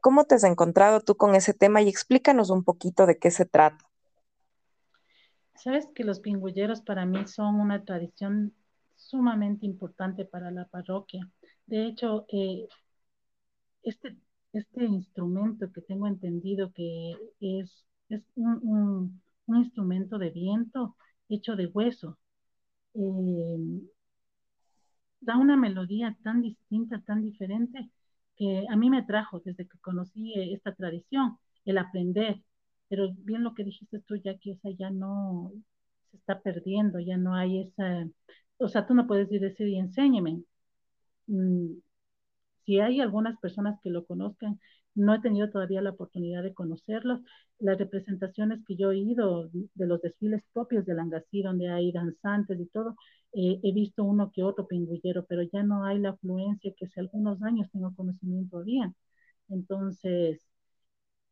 ¿Cómo 0.00 0.24
te 0.24 0.36
has 0.36 0.44
encontrado 0.44 1.00
tú 1.00 1.16
con 1.16 1.34
ese 1.34 1.52
tema? 1.52 1.82
Y 1.82 1.90
explícanos 1.90 2.48
un 2.48 2.64
poquito 2.64 3.04
de 3.04 3.18
qué 3.18 3.30
se 3.30 3.44
trata. 3.44 3.84
Sabes 5.54 5.86
que 5.94 6.04
los 6.04 6.20
pingüilleros 6.20 6.80
para 6.80 7.04
mí 7.04 7.26
son 7.26 7.60
una 7.60 7.84
tradición 7.84 8.54
sumamente 9.10 9.66
importante 9.66 10.24
para 10.24 10.50
la 10.50 10.66
parroquia. 10.66 11.28
De 11.66 11.86
hecho, 11.86 12.26
eh, 12.30 12.68
este, 13.82 14.16
este 14.52 14.84
instrumento 14.84 15.70
que 15.72 15.80
tengo 15.82 16.06
entendido 16.06 16.72
que 16.72 17.12
es, 17.40 17.84
es 18.08 18.22
un, 18.36 18.58
un- 18.62 19.22
un 19.46 19.56
instrumento 19.58 20.18
de 20.18 20.30
viento 20.30 20.96
hecho 21.28 21.56
de 21.56 21.66
hueso, 21.66 22.18
eh, 22.94 23.80
da 25.20 25.36
una 25.36 25.56
melodía 25.56 26.16
tan 26.22 26.42
distinta, 26.42 27.00
tan 27.06 27.22
diferente, 27.22 27.90
que 28.36 28.64
a 28.70 28.76
mí 28.76 28.90
me 28.90 29.02
trajo 29.02 29.40
desde 29.40 29.66
que 29.68 29.78
conocí 29.78 30.32
eh, 30.34 30.54
esta 30.54 30.74
tradición, 30.74 31.38
el 31.64 31.78
aprender. 31.78 32.42
Pero 32.88 33.08
bien 33.18 33.42
lo 33.44 33.54
que 33.54 33.64
dijiste 33.64 34.00
tú, 34.00 34.16
ya 34.16 34.36
que 34.38 34.52
esa 34.52 34.70
ya 34.70 34.90
no 34.90 35.52
se 36.10 36.16
está 36.16 36.40
perdiendo, 36.40 36.98
ya 37.00 37.16
no 37.16 37.34
hay 37.34 37.60
esa, 37.60 38.06
o 38.60 38.68
sea, 38.68 38.86
tú 38.86 38.94
no 38.94 39.06
puedes 39.06 39.30
ir 39.32 39.40
decir 39.40 39.68
y 39.68 39.78
enséñeme. 39.78 40.42
Mm, 41.28 41.74
si 42.66 42.80
hay 42.80 43.00
algunas 43.00 43.38
personas 43.40 43.78
que 43.82 43.90
lo 43.90 44.04
conozcan, 44.06 44.60
no 44.94 45.14
he 45.14 45.20
tenido 45.20 45.50
todavía 45.50 45.82
la 45.82 45.90
oportunidad 45.90 46.42
de 46.42 46.54
conocerlos. 46.54 47.20
Las 47.58 47.78
representaciones 47.78 48.60
que 48.66 48.76
yo 48.76 48.92
he 48.92 48.98
ido 48.98 49.48
de 49.52 49.86
los 49.86 50.00
desfiles 50.02 50.42
propios 50.52 50.86
de 50.86 50.94
Langasí, 50.94 51.42
donde 51.42 51.68
hay 51.70 51.92
danzantes 51.92 52.58
y 52.60 52.66
todo, 52.66 52.96
eh, 53.32 53.60
he 53.62 53.72
visto 53.72 54.04
uno 54.04 54.30
que 54.32 54.42
otro 54.42 54.66
pingüillero, 54.66 55.24
pero 55.26 55.42
ya 55.42 55.62
no 55.62 55.84
hay 55.84 55.98
la 55.98 56.10
afluencia 56.10 56.72
que 56.76 56.86
hace 56.86 57.00
algunos 57.00 57.42
años 57.42 57.68
tengo 57.72 57.94
conocimiento 57.94 58.58
había. 58.58 58.92
Entonces, 59.48 60.46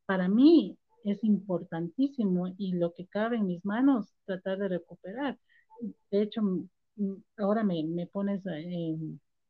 para 0.06 0.28
mí 0.28 0.78
es 1.04 1.22
importantísimo 1.24 2.48
y 2.58 2.72
lo 2.74 2.94
que 2.94 3.06
cabe 3.06 3.36
en 3.36 3.46
mis 3.46 3.64
manos, 3.64 4.14
tratar 4.26 4.58
de 4.58 4.68
recuperar. 4.68 5.38
De 6.10 6.22
hecho, 6.22 6.42
ahora 7.36 7.64
me, 7.64 7.84
me 7.84 8.06
pones 8.06 8.42
eh, 8.46 8.96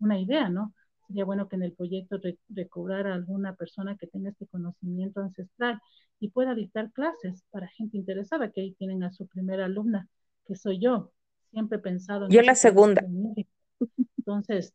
una 0.01 0.20
idea, 0.20 0.49
¿no? 0.49 0.74
Sería 1.07 1.24
bueno 1.24 1.49
que 1.49 1.57
en 1.57 1.62
el 1.62 1.72
proyecto 1.72 2.18
re- 2.18 2.38
recobrara 2.49 3.14
alguna 3.14 3.55
persona 3.57 3.96
que 3.96 4.07
tenga 4.07 4.30
este 4.30 4.46
conocimiento 4.46 5.20
ancestral 5.20 5.80
y 6.20 6.30
pueda 6.30 6.55
dictar 6.55 6.92
clases 6.92 7.44
para 7.51 7.68
gente 7.68 7.96
interesada, 7.96 8.51
que 8.51 8.61
ahí 8.62 8.72
tienen 8.74 9.03
a 9.05 9.12
su 9.12 9.26
primera 9.26 9.64
alumna, 9.66 10.09
que 10.46 10.57
soy 10.57 10.78
yo. 10.80 11.12
Siempre 11.51 11.78
he 11.78 11.80
pensado 11.80 12.26
en 12.26 12.32
Yo 12.32 12.42
la 12.42 12.55
segunda. 12.55 13.03
Entonces, 14.18 14.74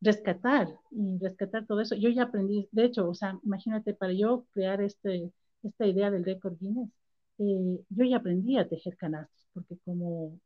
rescatar 0.00 0.68
y 0.90 1.18
rescatar 1.18 1.66
todo 1.66 1.80
eso. 1.80 1.94
Yo 1.96 2.08
ya 2.10 2.24
aprendí, 2.24 2.68
de 2.72 2.84
hecho, 2.84 3.08
o 3.08 3.14
sea, 3.14 3.38
imagínate, 3.44 3.94
para 3.94 4.12
yo 4.12 4.46
crear 4.52 4.80
este, 4.82 5.32
esta 5.62 5.86
idea 5.86 6.10
del 6.10 6.24
récord 6.24 6.56
Guinness, 6.58 6.90
eh, 7.38 7.80
yo 7.90 8.04
ya 8.04 8.18
aprendí 8.18 8.58
a 8.58 8.68
tejer 8.68 8.96
canastos, 8.96 9.46
porque 9.54 9.78
como, 9.84 10.38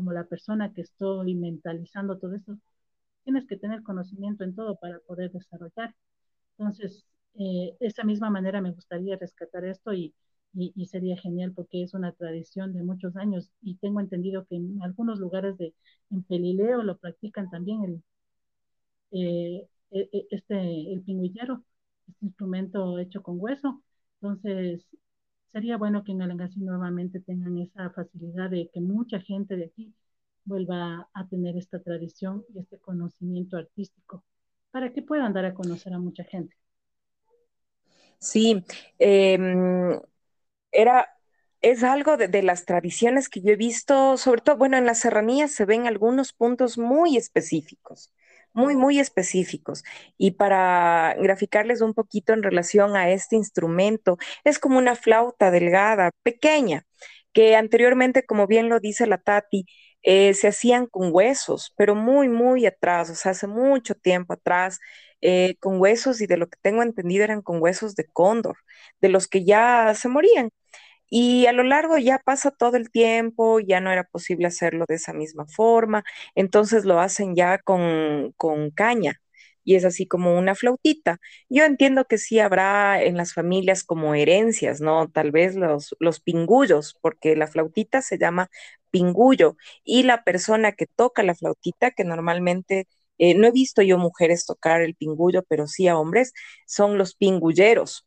como 0.00 0.12
la 0.12 0.24
persona 0.24 0.72
que 0.72 0.80
estoy 0.80 1.34
mentalizando 1.34 2.18
todo 2.18 2.34
esto, 2.34 2.56
tienes 3.24 3.46
que 3.46 3.58
tener 3.58 3.82
conocimiento 3.82 4.44
en 4.44 4.54
todo 4.54 4.76
para 4.76 4.98
poder 5.00 5.30
desarrollar. 5.32 5.94
Entonces, 6.58 7.04
eh, 7.34 7.76
esa 7.80 8.04
misma 8.04 8.30
manera 8.30 8.62
me 8.62 8.72
gustaría 8.72 9.16
rescatar 9.18 9.64
esto 9.66 9.92
y, 9.92 10.14
y, 10.54 10.86
sería 10.86 11.18
genial 11.18 11.52
porque 11.54 11.82
es 11.82 11.94
una 11.94 12.12
tradición 12.12 12.72
de 12.74 12.82
muchos 12.82 13.14
años 13.16 13.50
y 13.62 13.76
tengo 13.76 14.00
entendido 14.00 14.46
que 14.46 14.56
en 14.56 14.82
algunos 14.82 15.18
lugares 15.20 15.58
de 15.58 15.74
en 16.10 16.22
Pelileo 16.24 16.82
lo 16.82 16.96
practican 16.98 17.50
también 17.50 17.84
el, 17.84 18.02
eh, 19.12 19.68
e, 19.90 20.08
e, 20.12 20.26
este, 20.30 20.92
el 20.92 21.02
pingüillero, 21.02 21.62
este 22.08 22.26
instrumento 22.26 22.98
hecho 22.98 23.22
con 23.22 23.36
hueso. 23.40 23.82
Entonces, 24.20 24.86
sería 25.52 25.76
bueno 25.76 26.04
que 26.04 26.12
en 26.12 26.22
Alangasí 26.22 26.60
nuevamente 26.60 27.20
tengan 27.20 27.58
esa 27.58 27.90
facilidad 27.90 28.50
de 28.50 28.70
que 28.72 28.80
mucha 28.80 29.20
gente 29.20 29.56
de 29.56 29.66
aquí 29.66 29.94
vuelva 30.44 31.08
a 31.14 31.28
tener 31.28 31.56
esta 31.56 31.80
tradición 31.82 32.44
y 32.54 32.60
este 32.60 32.78
conocimiento 32.80 33.56
artístico 33.56 34.24
para 34.72 34.92
que 34.92 35.02
puedan 35.02 35.32
dar 35.32 35.44
a 35.46 35.54
conocer 35.54 35.92
a 35.94 35.98
mucha 35.98 36.24
gente. 36.24 36.56
Sí, 38.18 38.64
em, 38.98 40.00
era, 40.72 41.08
es 41.62 41.82
algo 41.84 42.16
de, 42.16 42.28
de 42.28 42.42
las 42.42 42.64
tradiciones 42.66 43.28
que 43.28 43.40
yo 43.42 43.52
he 43.52 43.56
visto, 43.56 44.16
sobre 44.18 44.42
todo, 44.42 44.56
bueno, 44.56 44.76
en 44.78 44.86
las 44.86 45.00
serranías 45.00 45.52
se 45.52 45.64
ven 45.66 45.86
algunos 45.86 46.32
puntos 46.32 46.78
muy 46.78 47.16
específicos, 47.16 48.12
muy, 48.52 48.76
muy 48.76 48.98
específicos. 49.00 49.84
Y 50.18 50.32
para 50.32 51.14
graficarles 51.18 51.80
un 51.80 51.94
poquito 51.94 52.32
en 52.32 52.42
relación 52.42 52.96
a 52.96 53.10
este 53.10 53.36
instrumento, 53.36 54.18
es 54.44 54.58
como 54.58 54.78
una 54.78 54.96
flauta 54.96 55.50
delgada, 55.50 56.10
pequeña, 56.22 56.84
que 57.32 57.56
anteriormente, 57.56 58.24
como 58.26 58.46
bien 58.46 58.68
lo 58.68 58.80
dice 58.80 59.06
la 59.06 59.18
Tati, 59.18 59.66
eh, 60.02 60.34
se 60.34 60.48
hacían 60.48 60.86
con 60.86 61.10
huesos, 61.12 61.72
pero 61.76 61.94
muy, 61.94 62.28
muy 62.28 62.66
atrás, 62.66 63.10
o 63.10 63.14
sea, 63.14 63.32
hace 63.32 63.46
mucho 63.46 63.94
tiempo 63.94 64.32
atrás, 64.32 64.78
eh, 65.20 65.56
con 65.60 65.80
huesos 65.80 66.20
y 66.20 66.26
de 66.26 66.36
lo 66.38 66.48
que 66.48 66.58
tengo 66.62 66.82
entendido 66.82 67.24
eran 67.24 67.42
con 67.42 67.60
huesos 67.62 67.94
de 67.94 68.06
cóndor, 68.06 68.56
de 69.00 69.10
los 69.10 69.28
que 69.28 69.44
ya 69.44 69.94
se 69.94 70.08
morían. 70.08 70.50
Y 71.10 71.46
a 71.46 71.52
lo 71.52 71.64
largo 71.64 71.98
ya 71.98 72.18
pasa 72.24 72.50
todo 72.52 72.76
el 72.76 72.90
tiempo, 72.90 73.60
ya 73.60 73.80
no 73.80 73.90
era 73.92 74.04
posible 74.04 74.46
hacerlo 74.46 74.84
de 74.88 74.94
esa 74.96 75.12
misma 75.12 75.46
forma, 75.48 76.04
entonces 76.36 76.84
lo 76.84 77.00
hacen 77.00 77.34
ya 77.36 77.58
con, 77.58 78.32
con 78.36 78.70
caña 78.70 79.20
y 79.64 79.74
es 79.76 79.84
así 79.84 80.06
como 80.06 80.38
una 80.38 80.54
flautita. 80.54 81.18
Yo 81.48 81.64
entiendo 81.64 82.04
que 82.06 82.18
sí 82.18 82.38
habrá 82.40 83.02
en 83.02 83.16
las 83.16 83.34
familias 83.34 83.84
como 83.84 84.14
herencias, 84.14 84.80
¿no? 84.80 85.10
Tal 85.10 85.32
vez 85.32 85.54
los, 85.56 85.94
los 86.00 86.20
pingullos, 86.20 86.96
porque 87.02 87.36
la 87.36 87.46
flautita 87.46 88.02
se 88.02 88.18
llama 88.18 88.48
pingullo 88.90 89.56
y 89.84 90.02
la 90.04 90.24
persona 90.24 90.72
que 90.72 90.86
toca 90.86 91.22
la 91.22 91.34
flautita, 91.34 91.90
que 91.92 92.04
normalmente... 92.04 92.86
eh, 93.18 93.34
no 93.34 93.46
he 93.46 93.50
visto 93.52 93.82
yo 93.82 93.98
mujeres 93.98 94.46
tocar 94.46 94.80
el 94.82 94.94
pingullo, 94.94 95.42
pero 95.48 95.66
sí 95.66 95.88
a 95.88 95.98
hombres, 95.98 96.32
son 96.66 96.96
los 96.98 97.14
pingulleros 97.14 98.06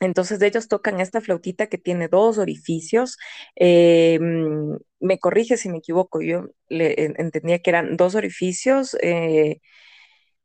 Entonces 0.00 0.42
ellos 0.42 0.68
tocan 0.68 1.00
esta 1.00 1.20
flautita 1.20 1.68
que 1.68 1.78
tiene 1.78 2.08
dos 2.08 2.38
orificios. 2.38 3.16
Eh, 3.56 4.18
me 5.00 5.18
corrige 5.18 5.56
si 5.56 5.68
me 5.68 5.78
equivoco, 5.78 6.20
yo 6.20 6.48
le, 6.68 6.94
entendía 7.18 7.60
que 7.60 7.70
eran 7.70 7.96
dos 7.96 8.14
orificios. 8.14 8.96
Eh, 9.02 9.60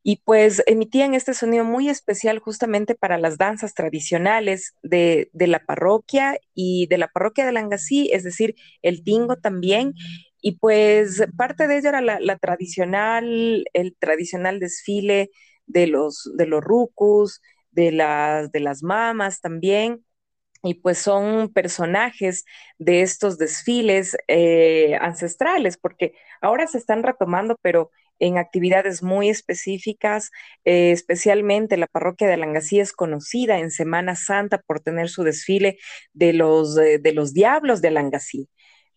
y 0.01 0.17
pues 0.23 0.63
emitían 0.65 1.13
este 1.13 1.33
sonido 1.33 1.65
muy 1.65 1.89
especial 1.89 2.39
justamente 2.39 2.95
para 2.95 3.17
las 3.17 3.37
danzas 3.37 3.73
tradicionales 3.73 4.73
de, 4.81 5.29
de 5.33 5.47
la 5.47 5.59
parroquia 5.59 6.37
y 6.53 6.87
de 6.87 6.97
la 6.97 7.09
parroquia 7.09 7.45
de 7.45 7.51
Langasí, 7.51 8.09
es 8.13 8.23
decir, 8.23 8.55
el 8.81 9.03
tingo 9.03 9.35
también. 9.37 9.93
Y 10.41 10.53
pues 10.57 11.23
parte 11.37 11.67
de 11.67 11.79
ello 11.79 11.89
era 11.89 12.01
la, 12.01 12.19
la 12.21 12.37
tradicional, 12.37 13.65
el 13.73 13.95
tradicional 13.99 14.59
desfile 14.59 15.31
de 15.67 15.87
los, 15.87 16.29
de 16.35 16.45
los 16.47 16.63
rucus, 16.63 17.41
de 17.71 17.91
las, 17.91 18.51
de 18.51 18.59
las 18.59 18.83
mamas 18.83 19.41
también 19.41 20.03
y 20.63 20.75
pues 20.75 20.97
son 20.97 21.49
personajes 21.53 22.45
de 22.77 23.01
estos 23.01 23.37
desfiles 23.37 24.17
eh, 24.27 24.97
ancestrales, 25.01 25.77
porque 25.77 26.13
ahora 26.41 26.67
se 26.67 26.77
están 26.77 27.03
retomando, 27.03 27.55
pero 27.61 27.91
en 28.19 28.37
actividades 28.37 29.01
muy 29.01 29.29
específicas, 29.29 30.31
eh, 30.65 30.91
especialmente 30.91 31.77
la 31.77 31.87
parroquia 31.87 32.27
de 32.27 32.35
Langasí 32.37 32.79
es 32.81 32.91
conocida 32.91 33.59
en 33.59 33.71
Semana 33.71 34.15
Santa 34.15 34.57
por 34.59 34.81
tener 34.81 35.07
su 35.09 35.23
desfile 35.23 35.77
de 36.13 36.33
los, 36.33 36.77
eh, 36.77 36.99
de 36.99 37.13
los 37.13 37.33
diablos 37.33 37.81
de 37.81 37.91
Langasí 37.91 38.49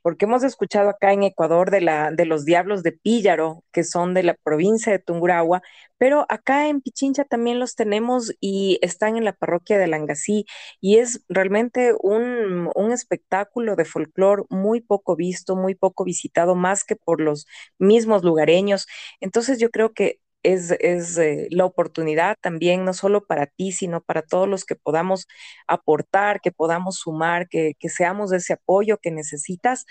porque 0.02 0.24
hemos 0.26 0.42
escuchado 0.42 0.90
acá 0.90 1.12
en 1.12 1.22
Ecuador 1.22 1.70
de, 1.70 1.80
la, 1.80 2.10
de 2.10 2.26
los 2.26 2.44
diablos 2.44 2.82
de 2.82 2.92
Píllaro, 2.92 3.64
que 3.72 3.84
son 3.84 4.14
de 4.14 4.22
la 4.24 4.34
provincia 4.34 4.92
de 4.92 4.98
Tungurahua, 4.98 5.62
pero 5.98 6.26
acá 6.28 6.68
en 6.68 6.80
Pichincha 6.80 7.24
también 7.24 7.60
los 7.60 7.76
tenemos 7.76 8.34
y 8.40 8.78
están 8.82 9.16
en 9.16 9.24
la 9.24 9.32
parroquia 9.32 9.78
de 9.78 9.86
Langasí, 9.86 10.46
y 10.80 10.98
es 10.98 11.24
realmente 11.28 11.94
un, 12.00 12.70
un 12.74 12.92
espectáculo 12.92 13.76
de 13.76 13.84
folclore 13.84 14.42
muy 14.50 14.80
poco 14.80 15.16
visto, 15.16 15.56
muy 15.56 15.74
poco 15.74 16.04
visitado, 16.04 16.54
más 16.56 16.84
que 16.84 16.96
por 16.96 17.20
los 17.20 17.46
mismos 17.78 18.24
lugareños. 18.24 18.86
Entonces 19.20 19.58
yo 19.58 19.70
creo 19.70 19.92
que 19.92 20.18
es, 20.42 20.70
es 20.80 21.18
eh, 21.18 21.48
la 21.50 21.64
oportunidad 21.64 22.36
también, 22.40 22.84
no 22.84 22.94
solo 22.94 23.24
para 23.26 23.46
ti, 23.46 23.72
sino 23.72 24.00
para 24.02 24.22
todos 24.22 24.48
los 24.48 24.64
que 24.64 24.76
podamos 24.76 25.26
aportar, 25.66 26.40
que 26.40 26.52
podamos 26.52 26.96
sumar, 26.96 27.48
que, 27.48 27.74
que 27.78 27.88
seamos 27.88 28.32
ese 28.32 28.54
apoyo 28.54 28.98
que 28.98 29.10
necesitas 29.10 29.84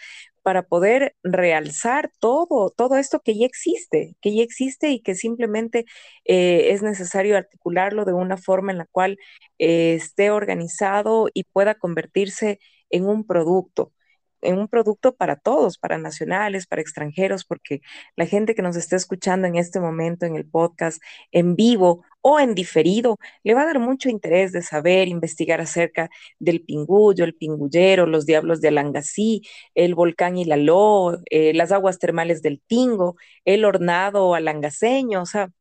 para 0.44 0.64
poder 0.64 1.16
realzar 1.24 2.12
todo, 2.20 2.72
todo 2.72 2.98
esto 2.98 3.22
que 3.22 3.38
ya 3.38 3.46
existe, 3.46 4.16
que 4.22 4.36
ya 4.36 4.44
existe 4.44 4.90
y 4.92 5.02
que 5.02 5.16
simplemente 5.16 5.86
eh, 6.26 6.72
es 6.72 6.82
necesario 6.82 7.38
articularlo 7.38 8.06
de 8.06 8.14
una 8.14 8.38
forma 8.38 8.72
en 8.72 8.80
la 8.80 8.86
cual 8.92 9.18
eh, 9.60 9.96
esté 9.96 10.32
organizado 10.32 11.28
y 11.34 11.44
pueda 11.46 11.76
convertirse 11.76 12.60
en 12.90 13.06
un 13.08 13.26
producto 13.26 13.94
en 14.42 14.58
un 14.58 14.68
producto 14.68 15.16
para 15.16 15.36
todos, 15.36 15.78
para 15.78 15.98
nacionales, 15.98 16.68
para 16.68 16.82
extranjeros, 16.82 17.46
porque 17.46 17.82
la 18.16 18.26
gente 18.26 18.56
que 18.56 18.62
nos 18.62 18.76
está 18.76 18.96
escuchando 18.96 19.48
en 19.48 19.56
este 19.56 19.80
momento 19.80 20.26
en 20.26 20.36
el 20.36 20.46
podcast, 20.46 21.02
en 21.32 21.56
vivo 21.56 22.04
o 22.22 22.40
en 22.40 22.56
diferido, 22.56 23.18
le 23.44 23.54
va 23.54 23.64
a 23.64 23.66
dar 23.66 23.80
mucho 23.80 24.10
interés 24.10 24.52
de 24.52 24.62
saber, 24.62 25.08
investigar 25.08 25.62
acerca 25.62 26.10
del 26.40 26.62
pingullo, 26.64 27.26
el 27.26 27.36
pingullero, 27.36 28.06
los 28.06 28.26
diablos 28.26 28.62
de 28.62 28.70
Alangasí, 28.70 29.42
el 29.76 29.96
volcán 29.96 30.38
Hilaló, 30.38 31.20
eh, 31.30 31.54
las 31.54 31.72
aguas 31.72 32.00
termales 32.00 32.42
del 32.42 32.62
Tingo, 32.62 33.16
el 33.46 33.66
hornado 33.66 34.36
alangaseño, 34.36 35.22
o 35.24 35.26
sea, 35.26 35.52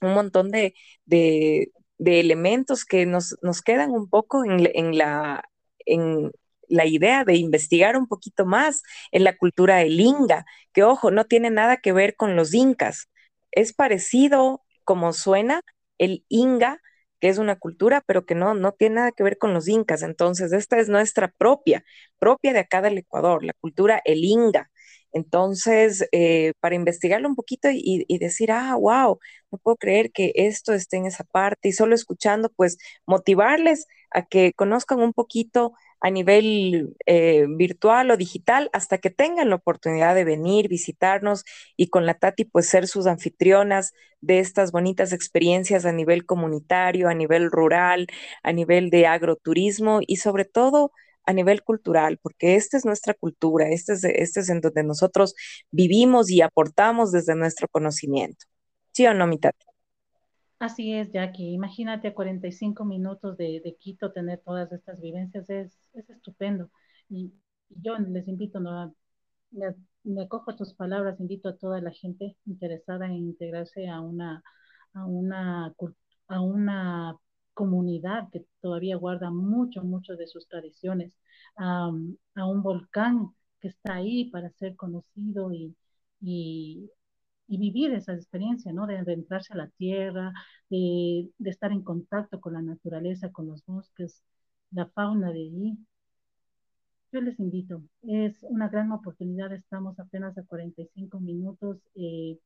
un 0.00 0.14
montón 0.14 0.50
de, 0.50 0.74
de, 1.06 1.70
de 1.98 2.20
elementos 2.20 2.84
que 2.84 3.06
nos, 3.06 3.36
nos, 3.42 3.62
quedan 3.62 3.90
un 3.90 4.08
poco 4.08 4.44
en, 4.44 4.70
en 4.74 4.98
la... 4.98 5.42
En, 5.86 6.32
la 6.68 6.86
idea 6.86 7.24
de 7.24 7.36
investigar 7.36 7.96
un 7.96 8.06
poquito 8.06 8.46
más 8.46 8.82
en 9.12 9.24
la 9.24 9.36
cultura 9.36 9.76
del 9.76 10.00
Inga, 10.00 10.44
que 10.72 10.82
ojo, 10.82 11.10
no 11.10 11.24
tiene 11.26 11.50
nada 11.50 11.78
que 11.78 11.92
ver 11.92 12.16
con 12.16 12.36
los 12.36 12.54
incas. 12.54 13.08
Es 13.52 13.72
parecido 13.72 14.62
como 14.84 15.12
suena 15.12 15.62
el 15.98 16.24
Inga, 16.28 16.80
que 17.20 17.28
es 17.28 17.38
una 17.38 17.56
cultura, 17.56 18.02
pero 18.06 18.26
que 18.26 18.34
no, 18.34 18.54
no 18.54 18.72
tiene 18.72 18.96
nada 18.96 19.12
que 19.12 19.22
ver 19.22 19.38
con 19.38 19.54
los 19.54 19.68
incas. 19.68 20.02
Entonces, 20.02 20.52
esta 20.52 20.78
es 20.78 20.88
nuestra 20.88 21.28
propia, 21.38 21.84
propia 22.18 22.52
de 22.52 22.60
acá 22.60 22.82
del 22.82 22.98
Ecuador, 22.98 23.44
la 23.44 23.54
cultura 23.54 24.00
el 24.04 24.24
Inga. 24.24 24.70
Entonces, 25.12 26.06
eh, 26.12 26.52
para 26.60 26.74
investigarlo 26.74 27.28
un 27.28 27.36
poquito 27.36 27.70
y, 27.70 28.04
y, 28.06 28.18
decir, 28.18 28.52
ah, 28.52 28.74
wow, 28.76 29.18
no 29.50 29.58
puedo 29.58 29.76
creer 29.76 30.12
que 30.12 30.32
esto 30.34 30.74
esté 30.74 30.98
en 30.98 31.06
esa 31.06 31.24
parte 31.24 31.68
y 31.68 31.72
solo 31.72 31.94
escuchando, 31.94 32.50
pues 32.54 32.76
motivarles 33.06 33.86
a 34.10 34.26
que 34.26 34.52
conozcan 34.52 35.00
un 35.00 35.12
poquito 35.14 35.72
a 36.00 36.10
nivel 36.10 36.96
eh, 37.06 37.46
virtual 37.48 38.10
o 38.10 38.16
digital 38.16 38.70
hasta 38.72 38.98
que 38.98 39.10
tengan 39.10 39.50
la 39.50 39.56
oportunidad 39.56 40.14
de 40.14 40.24
venir, 40.24 40.68
visitarnos 40.68 41.44
y 41.76 41.88
con 41.88 42.06
la 42.06 42.14
Tati 42.14 42.44
pues 42.44 42.68
ser 42.68 42.86
sus 42.86 43.06
anfitrionas 43.06 43.92
de 44.20 44.38
estas 44.40 44.72
bonitas 44.72 45.12
experiencias 45.12 45.84
a 45.84 45.92
nivel 45.92 46.26
comunitario, 46.26 47.08
a 47.08 47.14
nivel 47.14 47.50
rural, 47.50 48.06
a 48.42 48.52
nivel 48.52 48.90
de 48.90 49.06
agroturismo 49.06 50.00
y 50.06 50.16
sobre 50.16 50.44
todo 50.44 50.92
a 51.24 51.32
nivel 51.32 51.62
cultural, 51.62 52.18
porque 52.22 52.54
esta 52.56 52.76
es 52.76 52.84
nuestra 52.84 53.14
cultura, 53.14 53.68
este 53.68 53.94
es, 53.94 54.04
este 54.04 54.40
es 54.40 54.48
en 54.48 54.60
donde 54.60 54.84
nosotros 54.84 55.34
vivimos 55.70 56.30
y 56.30 56.40
aportamos 56.40 57.12
desde 57.12 57.34
nuestro 57.34 57.68
conocimiento. 57.68 58.46
¿Sí 58.92 59.06
o 59.06 59.14
no, 59.14 59.26
mi 59.26 59.38
Tati? 59.38 59.65
Así 60.58 60.92
es, 60.94 61.12
Jackie. 61.12 61.52
Imagínate 61.52 62.08
a 62.08 62.14
45 62.14 62.84
minutos 62.84 63.36
de, 63.36 63.76
Quito 63.78 64.12
tener 64.12 64.40
todas 64.44 64.72
estas 64.72 65.00
vivencias, 65.00 65.48
es, 65.50 65.78
es 65.92 66.08
estupendo. 66.10 66.70
Y, 67.08 67.32
yo 67.68 67.98
les 67.98 68.28
invito, 68.28 68.60
¿no? 68.60 68.94
me, 69.50 69.74
me 70.04 70.22
acojo 70.22 70.50
a 70.52 70.56
tus 70.56 70.74
palabras, 70.74 71.20
invito 71.20 71.48
a 71.48 71.56
toda 71.56 71.80
la 71.80 71.90
gente 71.92 72.36
interesada 72.46 73.06
en 73.06 73.14
integrarse 73.16 73.88
a 73.88 74.00
una, 74.00 74.42
a 74.94 75.04
una, 75.06 75.74
a 76.28 76.40
una 76.40 77.16
comunidad 77.54 78.28
que 78.32 78.46
todavía 78.60 78.96
guarda 78.96 79.30
mucho, 79.30 79.82
mucho 79.82 80.16
de 80.16 80.26
sus 80.28 80.46
tradiciones, 80.48 81.12
a, 81.56 81.90
a 82.34 82.46
un 82.46 82.62
volcán 82.62 83.34
que 83.60 83.68
está 83.68 83.94
ahí 83.96 84.30
para 84.30 84.50
ser 84.50 84.76
conocido 84.76 85.52
y, 85.52 85.74
y 86.20 86.90
y 87.48 87.58
vivir 87.58 87.92
esa 87.94 88.14
experiencia, 88.14 88.72
¿no? 88.72 88.86
De 88.86 88.98
adentrarse 88.98 89.52
a 89.52 89.56
la 89.56 89.68
tierra, 89.68 90.32
de, 90.70 91.30
de, 91.38 91.50
estar 91.50 91.72
en 91.72 91.82
contacto 91.82 92.40
con 92.40 92.54
la 92.54 92.62
naturaleza, 92.62 93.30
con 93.32 93.46
los 93.48 93.64
bosques, 93.66 94.22
la 94.70 94.86
fauna 94.88 95.32
de 95.32 95.40
allí. 95.40 95.78
Yo 97.12 97.20
les 97.20 97.38
invito, 97.40 97.82
es 98.02 98.42
una 98.42 98.68
gran 98.68 98.92
oportunidad, 98.92 99.52
estamos 99.52 99.98
apenas 99.98 100.36
a 100.38 100.42
45 100.44 101.18
minutos 101.20 101.78
eh, 101.94 102.38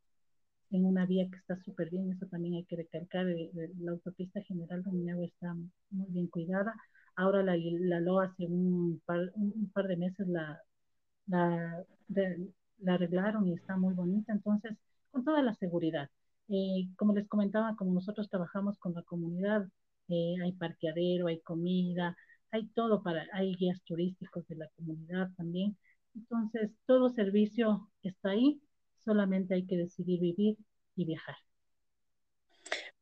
en 0.71 0.87
una 0.87 1.07
vía 1.07 1.29
que 1.31 1.39
está 1.39 1.57
súper 1.65 1.91
bien, 1.91 2.13
eso 2.13 2.27
también 2.27 2.55
hay 2.55 2.65
que 2.65 2.77
recalcar, 2.77 3.29
eh, 3.29 3.51
la 3.81 3.93
autopista 3.93 4.43
general 4.43 4.83
de 4.85 4.93
Minagua 4.93 5.27
está 5.27 5.55
muy 5.91 6.07
bien 6.11 6.29
cuidada, 6.29 6.75
ahora 7.17 7.43
la, 7.43 7.57
la 7.57 8.01
LOA 8.01 8.27
hace 8.27 8.47
un 8.47 9.03
par, 9.07 9.33
un 9.35 9.71
par 9.73 9.89
de 9.89 9.97
meses 9.97 10.29
la, 10.29 10.61
la, 11.27 11.85
de, 12.09 12.49
la 12.81 12.95
arreglaron 12.95 13.49
y 13.49 13.55
está 13.55 13.77
muy 13.77 13.95
bonita, 13.95 14.33
entonces 14.33 14.77
con 15.11 15.25
toda 15.25 15.43
la 15.43 15.55
seguridad. 15.55 16.11
Eh, 16.49 16.89
como 16.97 17.15
les 17.15 17.29
comentaba, 17.29 17.77
como 17.77 17.95
nosotros 17.95 18.29
trabajamos 18.29 18.79
con 18.79 18.95
la 18.95 19.03
comunidad, 19.03 19.69
eh, 20.09 20.35
hay 20.43 20.53
parqueadero, 20.53 21.29
hay 21.29 21.41
comida, 21.41 22.17
hay 22.51 22.67
todo 22.69 23.03
para, 23.03 23.27
hay 23.33 23.55
guías 23.55 23.83
turísticos 23.85 24.47
de 24.49 24.57
la 24.57 24.69
comunidad 24.77 25.31
también. 25.37 25.77
Entonces, 26.15 26.73
todo 26.87 27.09
servicio 27.11 27.91
está 28.03 28.31
ahí, 28.31 28.61
solamente 28.99 29.55
hay 29.55 29.67
que 29.67 29.77
decidir 29.77 30.21
vivir 30.21 30.57
y 30.97 31.05
viajar. 31.05 31.37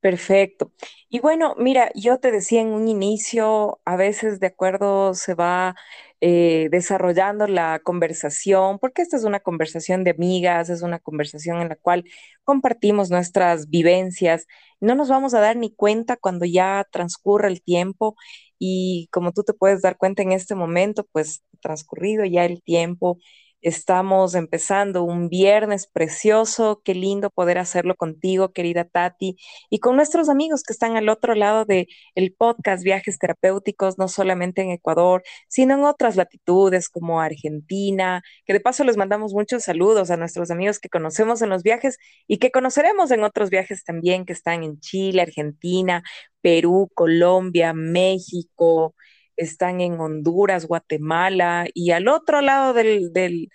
Perfecto. 0.01 0.72
Y 1.09 1.18
bueno, 1.18 1.55
mira, 1.59 1.90
yo 1.96 2.18
te 2.20 2.30
decía 2.30 2.61
en 2.61 2.68
un 2.68 2.86
inicio, 2.86 3.80
a 3.84 3.96
veces 3.96 4.38
de 4.38 4.46
acuerdo 4.46 5.12
se 5.14 5.34
va 5.34 5.74
eh, 6.20 6.68
desarrollando 6.70 7.49
la 7.49 7.80
conversación, 7.82 8.78
porque 8.78 9.03
esta 9.03 9.16
es 9.16 9.24
una 9.24 9.40
conversación 9.40 10.05
de 10.05 10.12
amigas, 10.12 10.70
es 10.70 10.82
una 10.82 11.01
conversación 11.01 11.61
en 11.61 11.68
la 11.70 11.74
cual 11.76 12.05
compartimos 12.44 13.11
nuestras 13.11 13.70
vivencias. 13.70 14.46
No 14.80 14.94
nos 14.94 15.09
vamos 15.09 15.34
a 15.34 15.40
dar 15.40 15.57
ni 15.57 15.74
cuenta 15.74 16.16
cuando 16.16 16.44
ya 16.44 16.86
transcurre 16.92 17.49
el 17.49 17.61
tiempo 17.62 18.14
y 18.59 19.09
como 19.11 19.32
tú 19.32 19.42
te 19.42 19.53
puedes 19.53 19.82
dar 19.82 19.96
cuenta 19.96 20.22
en 20.22 20.30
este 20.32 20.55
momento, 20.55 21.09
pues 21.11 21.42
transcurrido 21.61 22.24
ya 22.24 22.44
el 22.44 22.62
tiempo 22.62 23.18
Estamos 23.61 24.36
empezando 24.36 25.02
un 25.02 25.28
viernes 25.28 25.88
precioso. 25.88 26.80
Qué 26.84 26.94
lindo 26.94 27.28
poder 27.28 27.59
hacerlo 27.59 27.96
contigo, 27.96 28.52
querida 28.52 28.84
Tati, 28.84 29.36
y 29.68 29.80
con 29.80 29.96
nuestros 29.96 30.28
amigos 30.28 30.62
que 30.62 30.72
están 30.72 30.96
al 30.96 31.09
otro 31.09 31.34
lado 31.34 31.64
del 31.64 31.88
el 32.14 32.32
podcast 32.32 32.84
Viajes 32.84 33.18
Terapéuticos, 33.18 33.98
no 33.98 34.06
solamente 34.06 34.62
en 34.62 34.70
Ecuador, 34.70 35.24
sino 35.48 35.74
en 35.74 35.84
otras 35.84 36.14
latitudes 36.14 36.88
como 36.88 37.20
Argentina, 37.20 38.22
que 38.46 38.52
de 38.52 38.61
paso 38.61 38.84
les 38.84 38.96
mandamos 38.96 39.32
muchos 39.34 39.64
saludos 39.64 40.12
a 40.12 40.16
nuestros 40.16 40.52
amigos 40.52 40.78
que 40.78 40.88
conocemos 40.88 41.42
en 41.42 41.48
los 41.48 41.64
viajes 41.64 41.98
y 42.28 42.38
que 42.38 42.52
conoceremos 42.52 43.11
en 43.11 43.24
otros 43.24 43.50
viajes 43.50 43.82
también, 43.82 44.24
que 44.24 44.34
están 44.34 44.62
en 44.62 44.78
Chile, 44.78 45.22
Argentina, 45.22 46.04
Perú, 46.40 46.90
Colombia, 46.94 47.72
México 47.72 48.94
están 49.39 49.80
en 49.80 49.99
Honduras, 50.01 50.66
Guatemala 50.66 51.66
y 51.72 51.93
al 51.93 52.09
otro 52.09 52.41
lado 52.43 52.74
del, 52.74 53.12
del, 53.12 53.49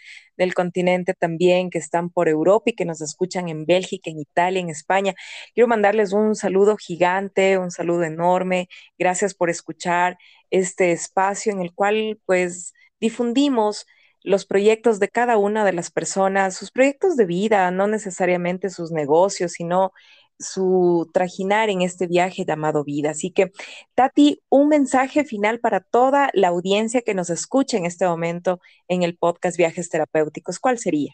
continente 0.56 1.14
también, 1.14 1.70
que 1.70 1.78
están 1.78 2.10
por 2.10 2.28
Europa 2.30 2.72
y 2.72 2.74
que 2.74 2.86
nos 2.86 3.02
escuchan 3.02 3.50
en 3.50 3.66
Bélgica, 3.66 4.10
en 4.10 4.20
Italia, 4.20 4.62
en 4.62 4.70
España. 4.70 5.14
Quiero 5.54 5.68
mandarles 5.68 6.14
un 6.14 6.36
saludo 6.36 6.78
gigante, 6.78 7.58
un 7.58 7.72
saludo 7.72 8.04
enorme. 8.04 8.70
Gracias 8.98 9.34
por 9.36 9.50
escuchar 9.50 10.18
este 10.50 10.92
espacio 10.92 11.52
en 11.52 11.62
el 11.62 11.74
cual 11.74 12.20
pues 12.26 12.74
difundimos 13.00 13.86
los 14.24 14.46
proyectos 14.46 15.00
de 15.00 15.10
cada 15.10 15.38
una 15.38 15.66
de 15.66 15.74
las 15.74 15.92
personas, 15.92 16.56
sus 16.56 16.72
proyectos 16.72 17.18
de 17.18 17.26
vida, 17.26 17.70
no 17.72 17.88
necesariamente 17.88 18.70
sus 18.70 18.92
negocios, 18.92 19.54
sino 19.54 19.92
su 20.40 21.10
trajinar 21.14 21.70
en 21.70 21.82
este 21.82 22.08
viaje 22.08 22.46
llamado 22.46 22.84
vida. 22.84 23.12
Así 23.12 23.32
que, 23.32 23.52
Tati, 23.96 24.42
un 24.50 24.70
mensaje 24.70 25.24
final 25.26 25.60
para 25.60 25.80
toda 25.80 26.30
la 26.34 26.50
audiencia 26.50 27.02
que 27.02 27.14
nos 27.14 27.30
escucha 27.30 27.78
en 27.78 27.86
este 27.86 28.06
momento 28.06 28.60
en 28.88 29.04
el 29.04 29.18
podcast 29.18 29.58
Viajes 29.58 29.90
Terapéuticos. 29.90 30.60
¿Cuál 30.60 30.78
sería? 30.78 31.14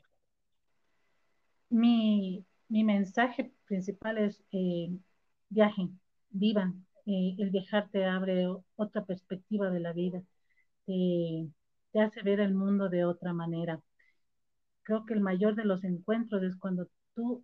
Mi, 1.69 2.45
mensaje 2.69 3.51
principal 3.65 4.17
es 4.17 4.41
eh, 4.51 4.89
viajen, 5.49 5.99
vivan. 6.29 6.85
Eh, 7.05 7.35
el 7.39 7.49
viajar 7.49 7.89
te 7.91 8.05
abre 8.05 8.47
otra 8.75 9.05
perspectiva 9.05 9.69
de 9.71 9.79
la 9.79 9.93
vida, 9.93 10.21
te 10.85 11.99
hace 11.99 12.21
ver 12.23 12.39
el 12.39 12.53
mundo 12.53 12.89
de 12.89 13.05
otra 13.05 13.33
manera. 13.33 13.81
Creo 14.83 15.05
que 15.05 15.13
el 15.13 15.21
mayor 15.21 15.55
de 15.55 15.65
los 15.65 15.83
encuentros 15.83 16.43
es 16.43 16.55
cuando 16.57 16.87
tú 17.15 17.43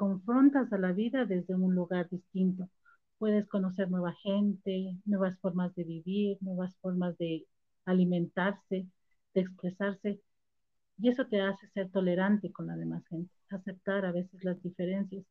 confrontas 0.00 0.72
a 0.72 0.78
la 0.78 0.92
vida 0.92 1.26
desde 1.26 1.54
un 1.54 1.74
lugar 1.74 2.08
distinto. 2.08 2.70
Puedes 3.18 3.46
conocer 3.48 3.90
nueva 3.90 4.14
gente, 4.22 4.96
nuevas 5.04 5.38
formas 5.40 5.74
de 5.74 5.84
vivir, 5.84 6.38
nuevas 6.40 6.74
formas 6.80 7.18
de 7.18 7.46
alimentarse, 7.84 8.86
de 9.34 9.40
expresarse. 9.42 10.22
Y 10.96 11.10
eso 11.10 11.26
te 11.26 11.42
hace 11.42 11.68
ser 11.74 11.90
tolerante 11.90 12.50
con 12.50 12.68
la 12.68 12.76
demás 12.76 13.06
gente, 13.08 13.30
aceptar 13.50 14.06
a 14.06 14.12
veces 14.12 14.42
las 14.42 14.62
diferencias, 14.62 15.22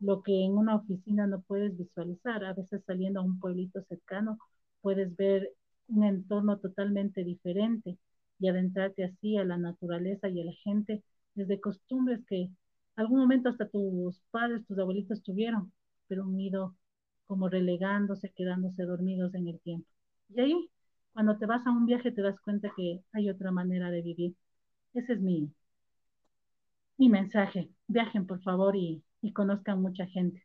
lo 0.00 0.22
que 0.22 0.44
en 0.44 0.52
una 0.52 0.76
oficina 0.76 1.26
no 1.26 1.40
puedes 1.40 1.74
visualizar. 1.78 2.44
A 2.44 2.52
veces 2.52 2.82
saliendo 2.86 3.20
a 3.20 3.24
un 3.24 3.40
pueblito 3.40 3.82
cercano 3.88 4.36
puedes 4.82 5.16
ver 5.16 5.50
un 5.88 6.04
entorno 6.04 6.58
totalmente 6.58 7.24
diferente 7.24 7.96
y 8.38 8.48
adentrarte 8.48 9.02
así 9.04 9.38
a 9.38 9.46
la 9.46 9.56
naturaleza 9.56 10.28
y 10.28 10.42
a 10.42 10.44
la 10.44 10.52
gente 10.62 11.02
desde 11.34 11.58
costumbres 11.58 12.20
que 12.26 12.50
algún 13.00 13.20
momento 13.20 13.48
hasta 13.50 13.68
tus 13.68 14.20
padres, 14.30 14.66
tus 14.66 14.78
abuelitos 14.78 15.22
tuvieron, 15.22 15.72
pero 16.08 16.24
han 16.24 16.40
ido 16.40 16.76
como 17.26 17.48
relegándose, 17.48 18.32
quedándose 18.32 18.84
dormidos 18.84 19.34
en 19.34 19.48
el 19.48 19.60
tiempo. 19.60 19.88
Y 20.30 20.40
ahí, 20.40 20.70
cuando 21.14 21.38
te 21.38 21.46
vas 21.46 21.66
a 21.66 21.72
un 21.72 21.86
viaje, 21.86 22.12
te 22.12 22.22
das 22.22 22.40
cuenta 22.40 22.72
que 22.76 23.02
hay 23.12 23.30
otra 23.30 23.52
manera 23.52 23.90
de 23.90 24.02
vivir. 24.02 24.36
Ese 24.94 25.14
es 25.14 25.20
mi, 25.20 25.52
mi 26.98 27.08
mensaje. 27.08 27.68
Viajen, 27.88 28.26
por 28.28 28.40
favor, 28.42 28.76
y, 28.76 29.02
y 29.22 29.32
conozcan 29.32 29.82
mucha 29.82 30.06
gente. 30.06 30.44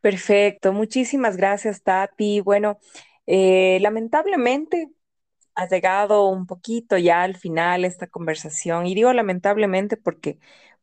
Perfecto, 0.00 0.72
muchísimas 0.72 1.36
gracias, 1.36 1.82
Tati. 1.82 2.40
Bueno, 2.40 2.78
eh, 3.26 3.78
lamentablemente 3.80 4.90
ha 5.56 5.68
llegado 5.68 6.28
un 6.28 6.46
poquito 6.46 6.98
ya 6.98 7.22
al 7.24 7.36
final 7.36 7.84
esta 7.84 8.08
conversación 8.08 8.86
y 8.86 8.94
digo 8.96 9.12
lamentablemente 9.14 9.96
porque 9.98 10.38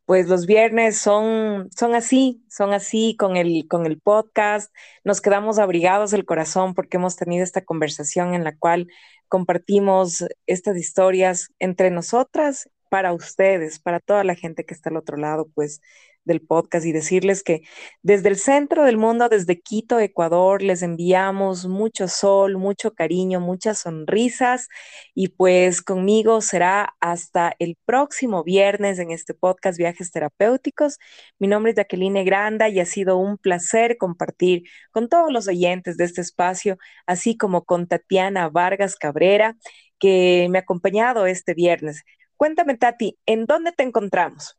pues 0.06 0.28
los 0.28 0.46
viernes 0.46 0.98
son, 0.98 1.70
son 1.76 1.96
así, 1.96 2.44
son 2.50 2.74
así 2.74 3.16
con 3.18 3.38
el, 3.38 3.68
con 3.68 3.86
el 3.86 4.00
podcast, 4.00 4.74
nos 5.04 5.22
quedamos 5.22 5.60
abrigados 5.60 6.14
el 6.14 6.26
corazón 6.26 6.76
porque 6.76 6.98
hemos 6.98 7.16
tenido 7.16 7.44
esta 7.44 7.66
conversación 7.66 8.34
en 8.36 8.44
la 8.44 8.56
cual 8.56 8.88
compartimos 9.28 10.26
estas 10.46 10.78
historias 10.78 11.50
entre 11.60 11.92
nosotras 11.92 12.70
para 12.90 13.14
ustedes, 13.14 13.80
para 13.80 14.00
toda 14.00 14.24
la 14.24 14.36
gente 14.36 14.64
que 14.66 14.74
está 14.74 14.90
al 14.90 14.98
otro 14.98 15.18
lado, 15.18 15.50
pues 15.56 15.82
del 16.26 16.42
podcast 16.42 16.86
y 16.86 16.92
decirles 16.92 17.44
que 17.44 17.62
desde 18.02 18.30
el 18.30 18.38
centro 18.38 18.84
del 18.84 18.98
mundo, 18.98 19.30
desde 19.30 19.62
Quito, 19.62 20.00
Ecuador, 20.00 20.62
les 20.62 20.82
enviamos 20.82 21.68
mucho 21.68 22.08
sol, 22.08 22.58
mucho 22.58 22.94
cariño, 22.94 23.40
muchas 23.40 23.80
sonrisas 23.80 24.68
y 25.14 25.30
pues 25.30 25.82
conmigo 25.82 26.42
será 26.42 26.96
hasta 27.00 27.56
el 27.60 27.78
próximo 27.86 28.44
viernes 28.44 29.00
en 29.00 29.12
este 29.12 29.34
podcast 29.34 29.78
Viajes 29.78 30.12
Terapéuticos. 30.12 30.98
Mi 31.40 31.48
nombre 31.48 31.72
es 31.72 31.78
Jacqueline 31.78 32.26
Granda 32.26 32.70
y 32.70 32.80
ha 32.80 32.86
sido 32.86 33.18
un 33.18 33.38
placer 33.38 33.98
compartir 33.98 34.64
con 34.92 35.08
todos 35.10 35.32
los 35.32 35.48
oyentes 35.48 35.98
de 35.98 36.06
este 36.06 36.22
espacio, 36.22 36.78
así 37.06 37.38
como 37.38 37.64
con 37.64 37.88
Tatiana 37.88 38.50
Vargas 38.50 38.96
Cabrera, 38.96 39.56
que 40.00 40.48
me 40.50 40.58
ha 40.60 40.62
acompañado 40.62 41.26
este 41.28 41.54
viernes. 41.54 42.04
Cuéntame, 42.38 42.76
Tati, 42.78 43.18
¿en 43.26 43.46
dónde 43.46 43.72
te 43.72 43.84
encontramos? 43.84 44.58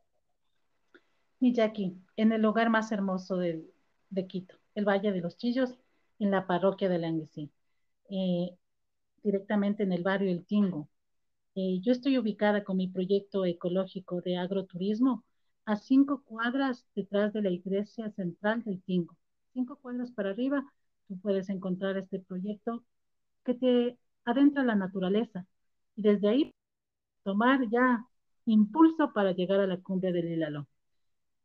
Mi 1.41 1.53
Jackie, 1.55 1.97
en 2.17 2.33
el 2.33 2.43
lugar 2.43 2.71
más 2.71 2.93
hermoso 2.93 3.37
de, 3.37 3.65
Quito, 4.29 4.57
el 4.75 4.85
Valle 4.87 5.13
de 5.13 5.21
los 5.21 5.37
Chillos, 5.37 5.79
en 6.19 6.31
la 6.31 6.47
parroquia 6.47 6.89
de 6.89 6.99
Languesí, 6.99 7.51
eh, 8.11 8.57
directamente 9.23 9.83
en 9.85 9.93
el 9.93 10.03
barrio 10.03 10.31
El 10.31 10.47
Tingo. 10.47 10.89
Eh, 11.57 11.81
yo 11.83 11.93
estoy 11.93 12.19
ubicada 12.19 12.65
con 12.65 12.77
mi 12.79 12.89
proyecto 12.89 13.45
ecológico 13.47 14.21
de 14.23 14.39
agroturismo 14.39 15.25
a 15.67 15.77
cinco 15.77 16.23
cuadras 16.25 16.87
detrás 16.95 17.33
de 17.33 17.43
la 17.43 17.51
iglesia 17.51 18.11
central 18.13 18.63
del 18.65 18.83
Tingo. 18.83 19.17
Cinco 19.55 19.77
cuadras 19.77 20.13
para 20.13 20.31
arriba, 20.31 20.65
tú 21.09 21.19
puedes 21.21 21.49
encontrar 21.51 21.97
este 21.99 22.21
proyecto 22.21 22.85
que 23.45 23.55
te 23.55 23.99
adentra 24.25 24.65
la 24.65 24.77
naturaleza 24.77 25.47
y 25.97 26.03
desde 26.03 26.29
ahí 26.29 26.55
tomar 27.25 27.69
ya 27.71 28.07
impulso 28.47 29.13
para 29.15 29.33
llegar 29.33 29.61
a 29.61 29.67
la 29.67 29.79
cumbre 29.79 30.13
del 30.13 30.33
Hilalón. 30.33 30.69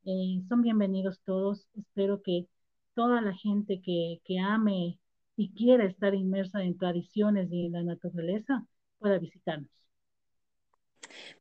Eh, 0.06 0.42
son 0.50 0.62
bienvenidos 0.62 1.22
todos. 1.26 1.68
Espero 1.76 2.22
que 2.24 2.48
toda 2.96 3.22
la 3.22 3.34
gente 3.34 3.82
que, 3.82 4.20
que 4.26 4.40
ame 4.40 5.00
y 5.36 5.54
quiera 5.54 5.86
estar 5.86 6.16
inmersa 6.16 6.64
en 6.64 6.78
tradiciones 6.78 7.52
y 7.52 7.66
en 7.68 7.74
la 7.74 7.84
naturaleza 7.84 8.66
pueda 9.00 9.20
visitarnos. 9.20 9.70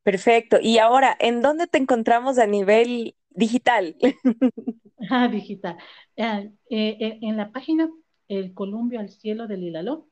Perfecto. 0.03 0.59
Y 0.61 0.79
ahora, 0.79 1.17
¿en 1.21 1.43
dónde 1.43 1.67
te 1.67 1.79
encontramos 1.79 2.39
a 2.39 2.47
nivel 2.47 3.15
digital? 3.31 3.97
ah, 5.11 5.29
digital. 5.29 5.77
Eh, 6.17 6.51
eh, 6.71 7.19
en 7.23 7.37
la 7.37 7.53
página 7.53 7.91
El 8.29 8.55
Columbio 8.55 9.01
al 9.01 9.11
Cielo 9.11 9.47
del 9.47 9.63
Hilaló 9.65 10.07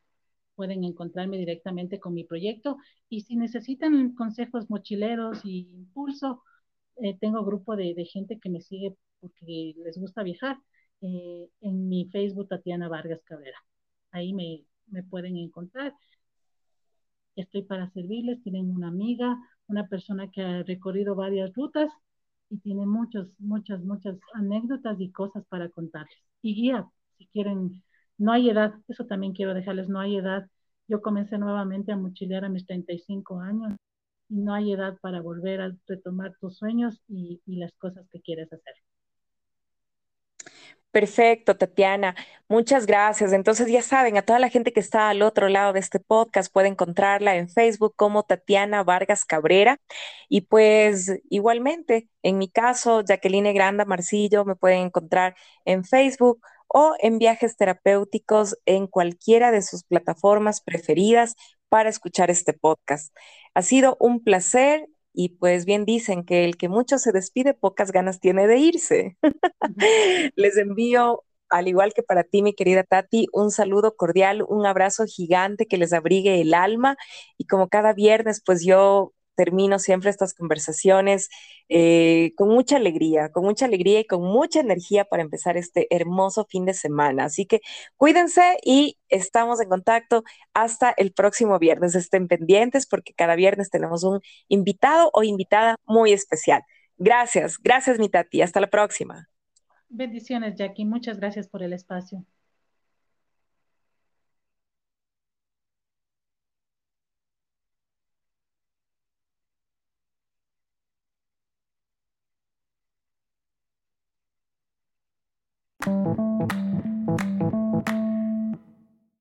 pueden 0.54 0.84
encontrarme 0.84 1.38
directamente 1.38 2.00
con 2.00 2.14
mi 2.14 2.24
proyecto 2.24 2.78
y 3.08 3.20
si 3.22 3.36
necesitan 3.36 4.14
consejos 4.14 4.68
mochileros 4.70 5.44
y 5.44 5.68
impulso, 5.72 6.42
eh, 7.02 7.16
tengo 7.20 7.44
grupo 7.44 7.76
de, 7.76 7.94
gente 8.12 8.38
que 8.40 8.50
me 8.50 8.60
sigue 8.60 8.96
porque 9.20 9.74
les 9.84 9.98
gusta 9.98 10.22
viajar. 10.22 10.58
Eh, 11.00 11.48
en 11.60 11.88
mi 11.88 12.06
Facebook, 12.10 12.48
Tatiana 12.48 12.88
Vargas 12.88 13.22
Cabrera. 13.24 13.58
Ahí 14.12 14.32
me, 14.34 14.64
me 14.88 15.02
pueden 15.04 15.36
encontrar. 15.36 15.94
Estoy 17.36 17.62
para 17.62 17.90
servirles. 17.90 18.42
Tienen 18.42 18.70
una 18.70 18.88
amiga, 18.88 19.36
una 19.68 19.86
persona 19.88 20.30
que 20.30 20.42
ha 20.42 20.62
recorrido 20.64 21.14
varias 21.14 21.54
rutas 21.54 21.90
y 22.50 22.58
tiene 22.58 22.86
muchos, 22.86 23.28
muchas, 23.38 23.80
muchas 23.84 24.16
anécdotas 24.34 25.00
y 25.00 25.10
cosas 25.12 25.44
para 25.48 25.68
contarles. 25.70 26.18
Y 26.42 26.54
guía, 26.54 26.86
si 27.18 27.26
quieren, 27.28 27.82
no 28.18 28.32
hay 28.32 28.50
edad, 28.50 28.74
eso 28.88 29.06
también 29.06 29.32
quiero 29.34 29.54
dejarles, 29.54 29.88
no 29.88 30.00
hay 30.00 30.16
edad. 30.16 30.48
Yo 30.88 31.02
comencé 31.02 31.38
nuevamente 31.38 31.92
a 31.92 31.96
mochilear 31.96 32.44
a 32.44 32.48
mis 32.48 32.66
35 32.66 33.40
años 33.40 33.78
no 34.28 34.54
hay 34.54 34.72
edad 34.72 34.98
para 35.00 35.20
volver 35.20 35.60
a 35.60 35.72
retomar 35.86 36.34
tus 36.40 36.58
sueños 36.58 37.00
y, 37.08 37.40
las 37.46 37.72
cosas 37.72 38.06
que 38.10 38.20
quieres 38.20 38.52
hacer. 38.52 38.74
Perfecto, 40.90 41.56
Tatiana. 41.56 42.16
Muchas 42.48 42.86
gracias. 42.86 43.32
Entonces, 43.32 43.68
ya 43.68 43.82
saben, 43.82 44.16
a 44.16 44.22
toda 44.22 44.38
la 44.38 44.48
gente 44.48 44.72
que 44.72 44.80
está 44.80 45.10
al 45.10 45.22
otro 45.22 45.48
lado 45.48 45.72
de 45.72 45.80
este 45.80 46.00
podcast 46.00 46.52
puede 46.52 46.68
encontrarla 46.68 47.36
en 47.36 47.48
Facebook 47.48 47.94
como 47.94 48.22
Tatiana 48.22 48.82
Vargas 48.84 49.24
Cabrera. 49.24 49.78
Y 50.28 50.42
pues 50.42 51.20
igualmente, 51.28 52.08
en 52.22 52.38
mi 52.38 52.48
caso, 52.48 53.02
Jacqueline 53.02 53.52
Granda 53.54 53.84
Marcillo, 53.84 54.44
me 54.44 54.56
pueden 54.56 54.86
encontrar 54.86 55.36
en 55.64 55.84
Facebook 55.84 56.40
o 56.68 56.94
en 57.00 57.18
viajes 57.18 57.56
terapéuticos 57.56 58.56
en 58.66 58.86
cualquiera 58.86 59.50
de 59.50 59.62
sus 59.62 59.84
plataformas 59.84 60.60
preferidas 60.60 61.34
para 61.68 61.88
escuchar 61.88 62.30
este 62.30 62.52
podcast. 62.52 63.14
Ha 63.54 63.62
sido 63.62 63.96
un 64.00 64.22
placer 64.22 64.86
y 65.12 65.30
pues 65.30 65.64
bien 65.64 65.84
dicen 65.84 66.24
que 66.24 66.44
el 66.44 66.56
que 66.56 66.68
mucho 66.68 66.98
se 66.98 67.12
despide, 67.12 67.54
pocas 67.54 67.92
ganas 67.92 68.20
tiene 68.20 68.46
de 68.46 68.58
irse. 68.58 69.16
Les 70.36 70.56
envío, 70.56 71.24
al 71.48 71.68
igual 71.68 71.92
que 71.92 72.02
para 72.02 72.24
ti, 72.24 72.42
mi 72.42 72.54
querida 72.54 72.84
Tati, 72.84 73.26
un 73.32 73.50
saludo 73.50 73.96
cordial, 73.96 74.44
un 74.48 74.66
abrazo 74.66 75.06
gigante 75.06 75.66
que 75.66 75.78
les 75.78 75.92
abrigue 75.92 76.40
el 76.40 76.54
alma 76.54 76.96
y 77.36 77.46
como 77.46 77.68
cada 77.68 77.92
viernes, 77.94 78.42
pues 78.44 78.64
yo 78.64 79.12
termino 79.38 79.78
siempre 79.78 80.10
estas 80.10 80.34
conversaciones 80.34 81.28
eh, 81.68 82.32
con 82.36 82.48
mucha 82.48 82.74
alegría, 82.74 83.28
con 83.28 83.44
mucha 83.44 83.66
alegría 83.66 84.00
y 84.00 84.04
con 84.04 84.20
mucha 84.20 84.58
energía 84.58 85.04
para 85.04 85.22
empezar 85.22 85.56
este 85.56 85.86
hermoso 85.94 86.44
fin 86.50 86.64
de 86.64 86.74
semana. 86.74 87.26
Así 87.26 87.46
que 87.46 87.60
cuídense 87.96 88.58
y 88.64 88.98
estamos 89.08 89.60
en 89.60 89.68
contacto 89.68 90.24
hasta 90.54 90.90
el 90.96 91.12
próximo 91.12 91.56
viernes. 91.60 91.94
Estén 91.94 92.26
pendientes 92.26 92.84
porque 92.88 93.12
cada 93.14 93.36
viernes 93.36 93.70
tenemos 93.70 94.02
un 94.02 94.20
invitado 94.48 95.10
o 95.12 95.22
invitada 95.22 95.76
muy 95.86 96.12
especial. 96.12 96.62
Gracias, 96.96 97.58
gracias 97.62 98.00
mi 98.00 98.08
Tati. 98.08 98.42
Hasta 98.42 98.60
la 98.60 98.70
próxima. 98.70 99.28
Bendiciones, 99.88 100.56
Jackie. 100.56 100.84
Muchas 100.84 101.18
gracias 101.20 101.46
por 101.46 101.62
el 101.62 101.72
espacio. 101.72 102.24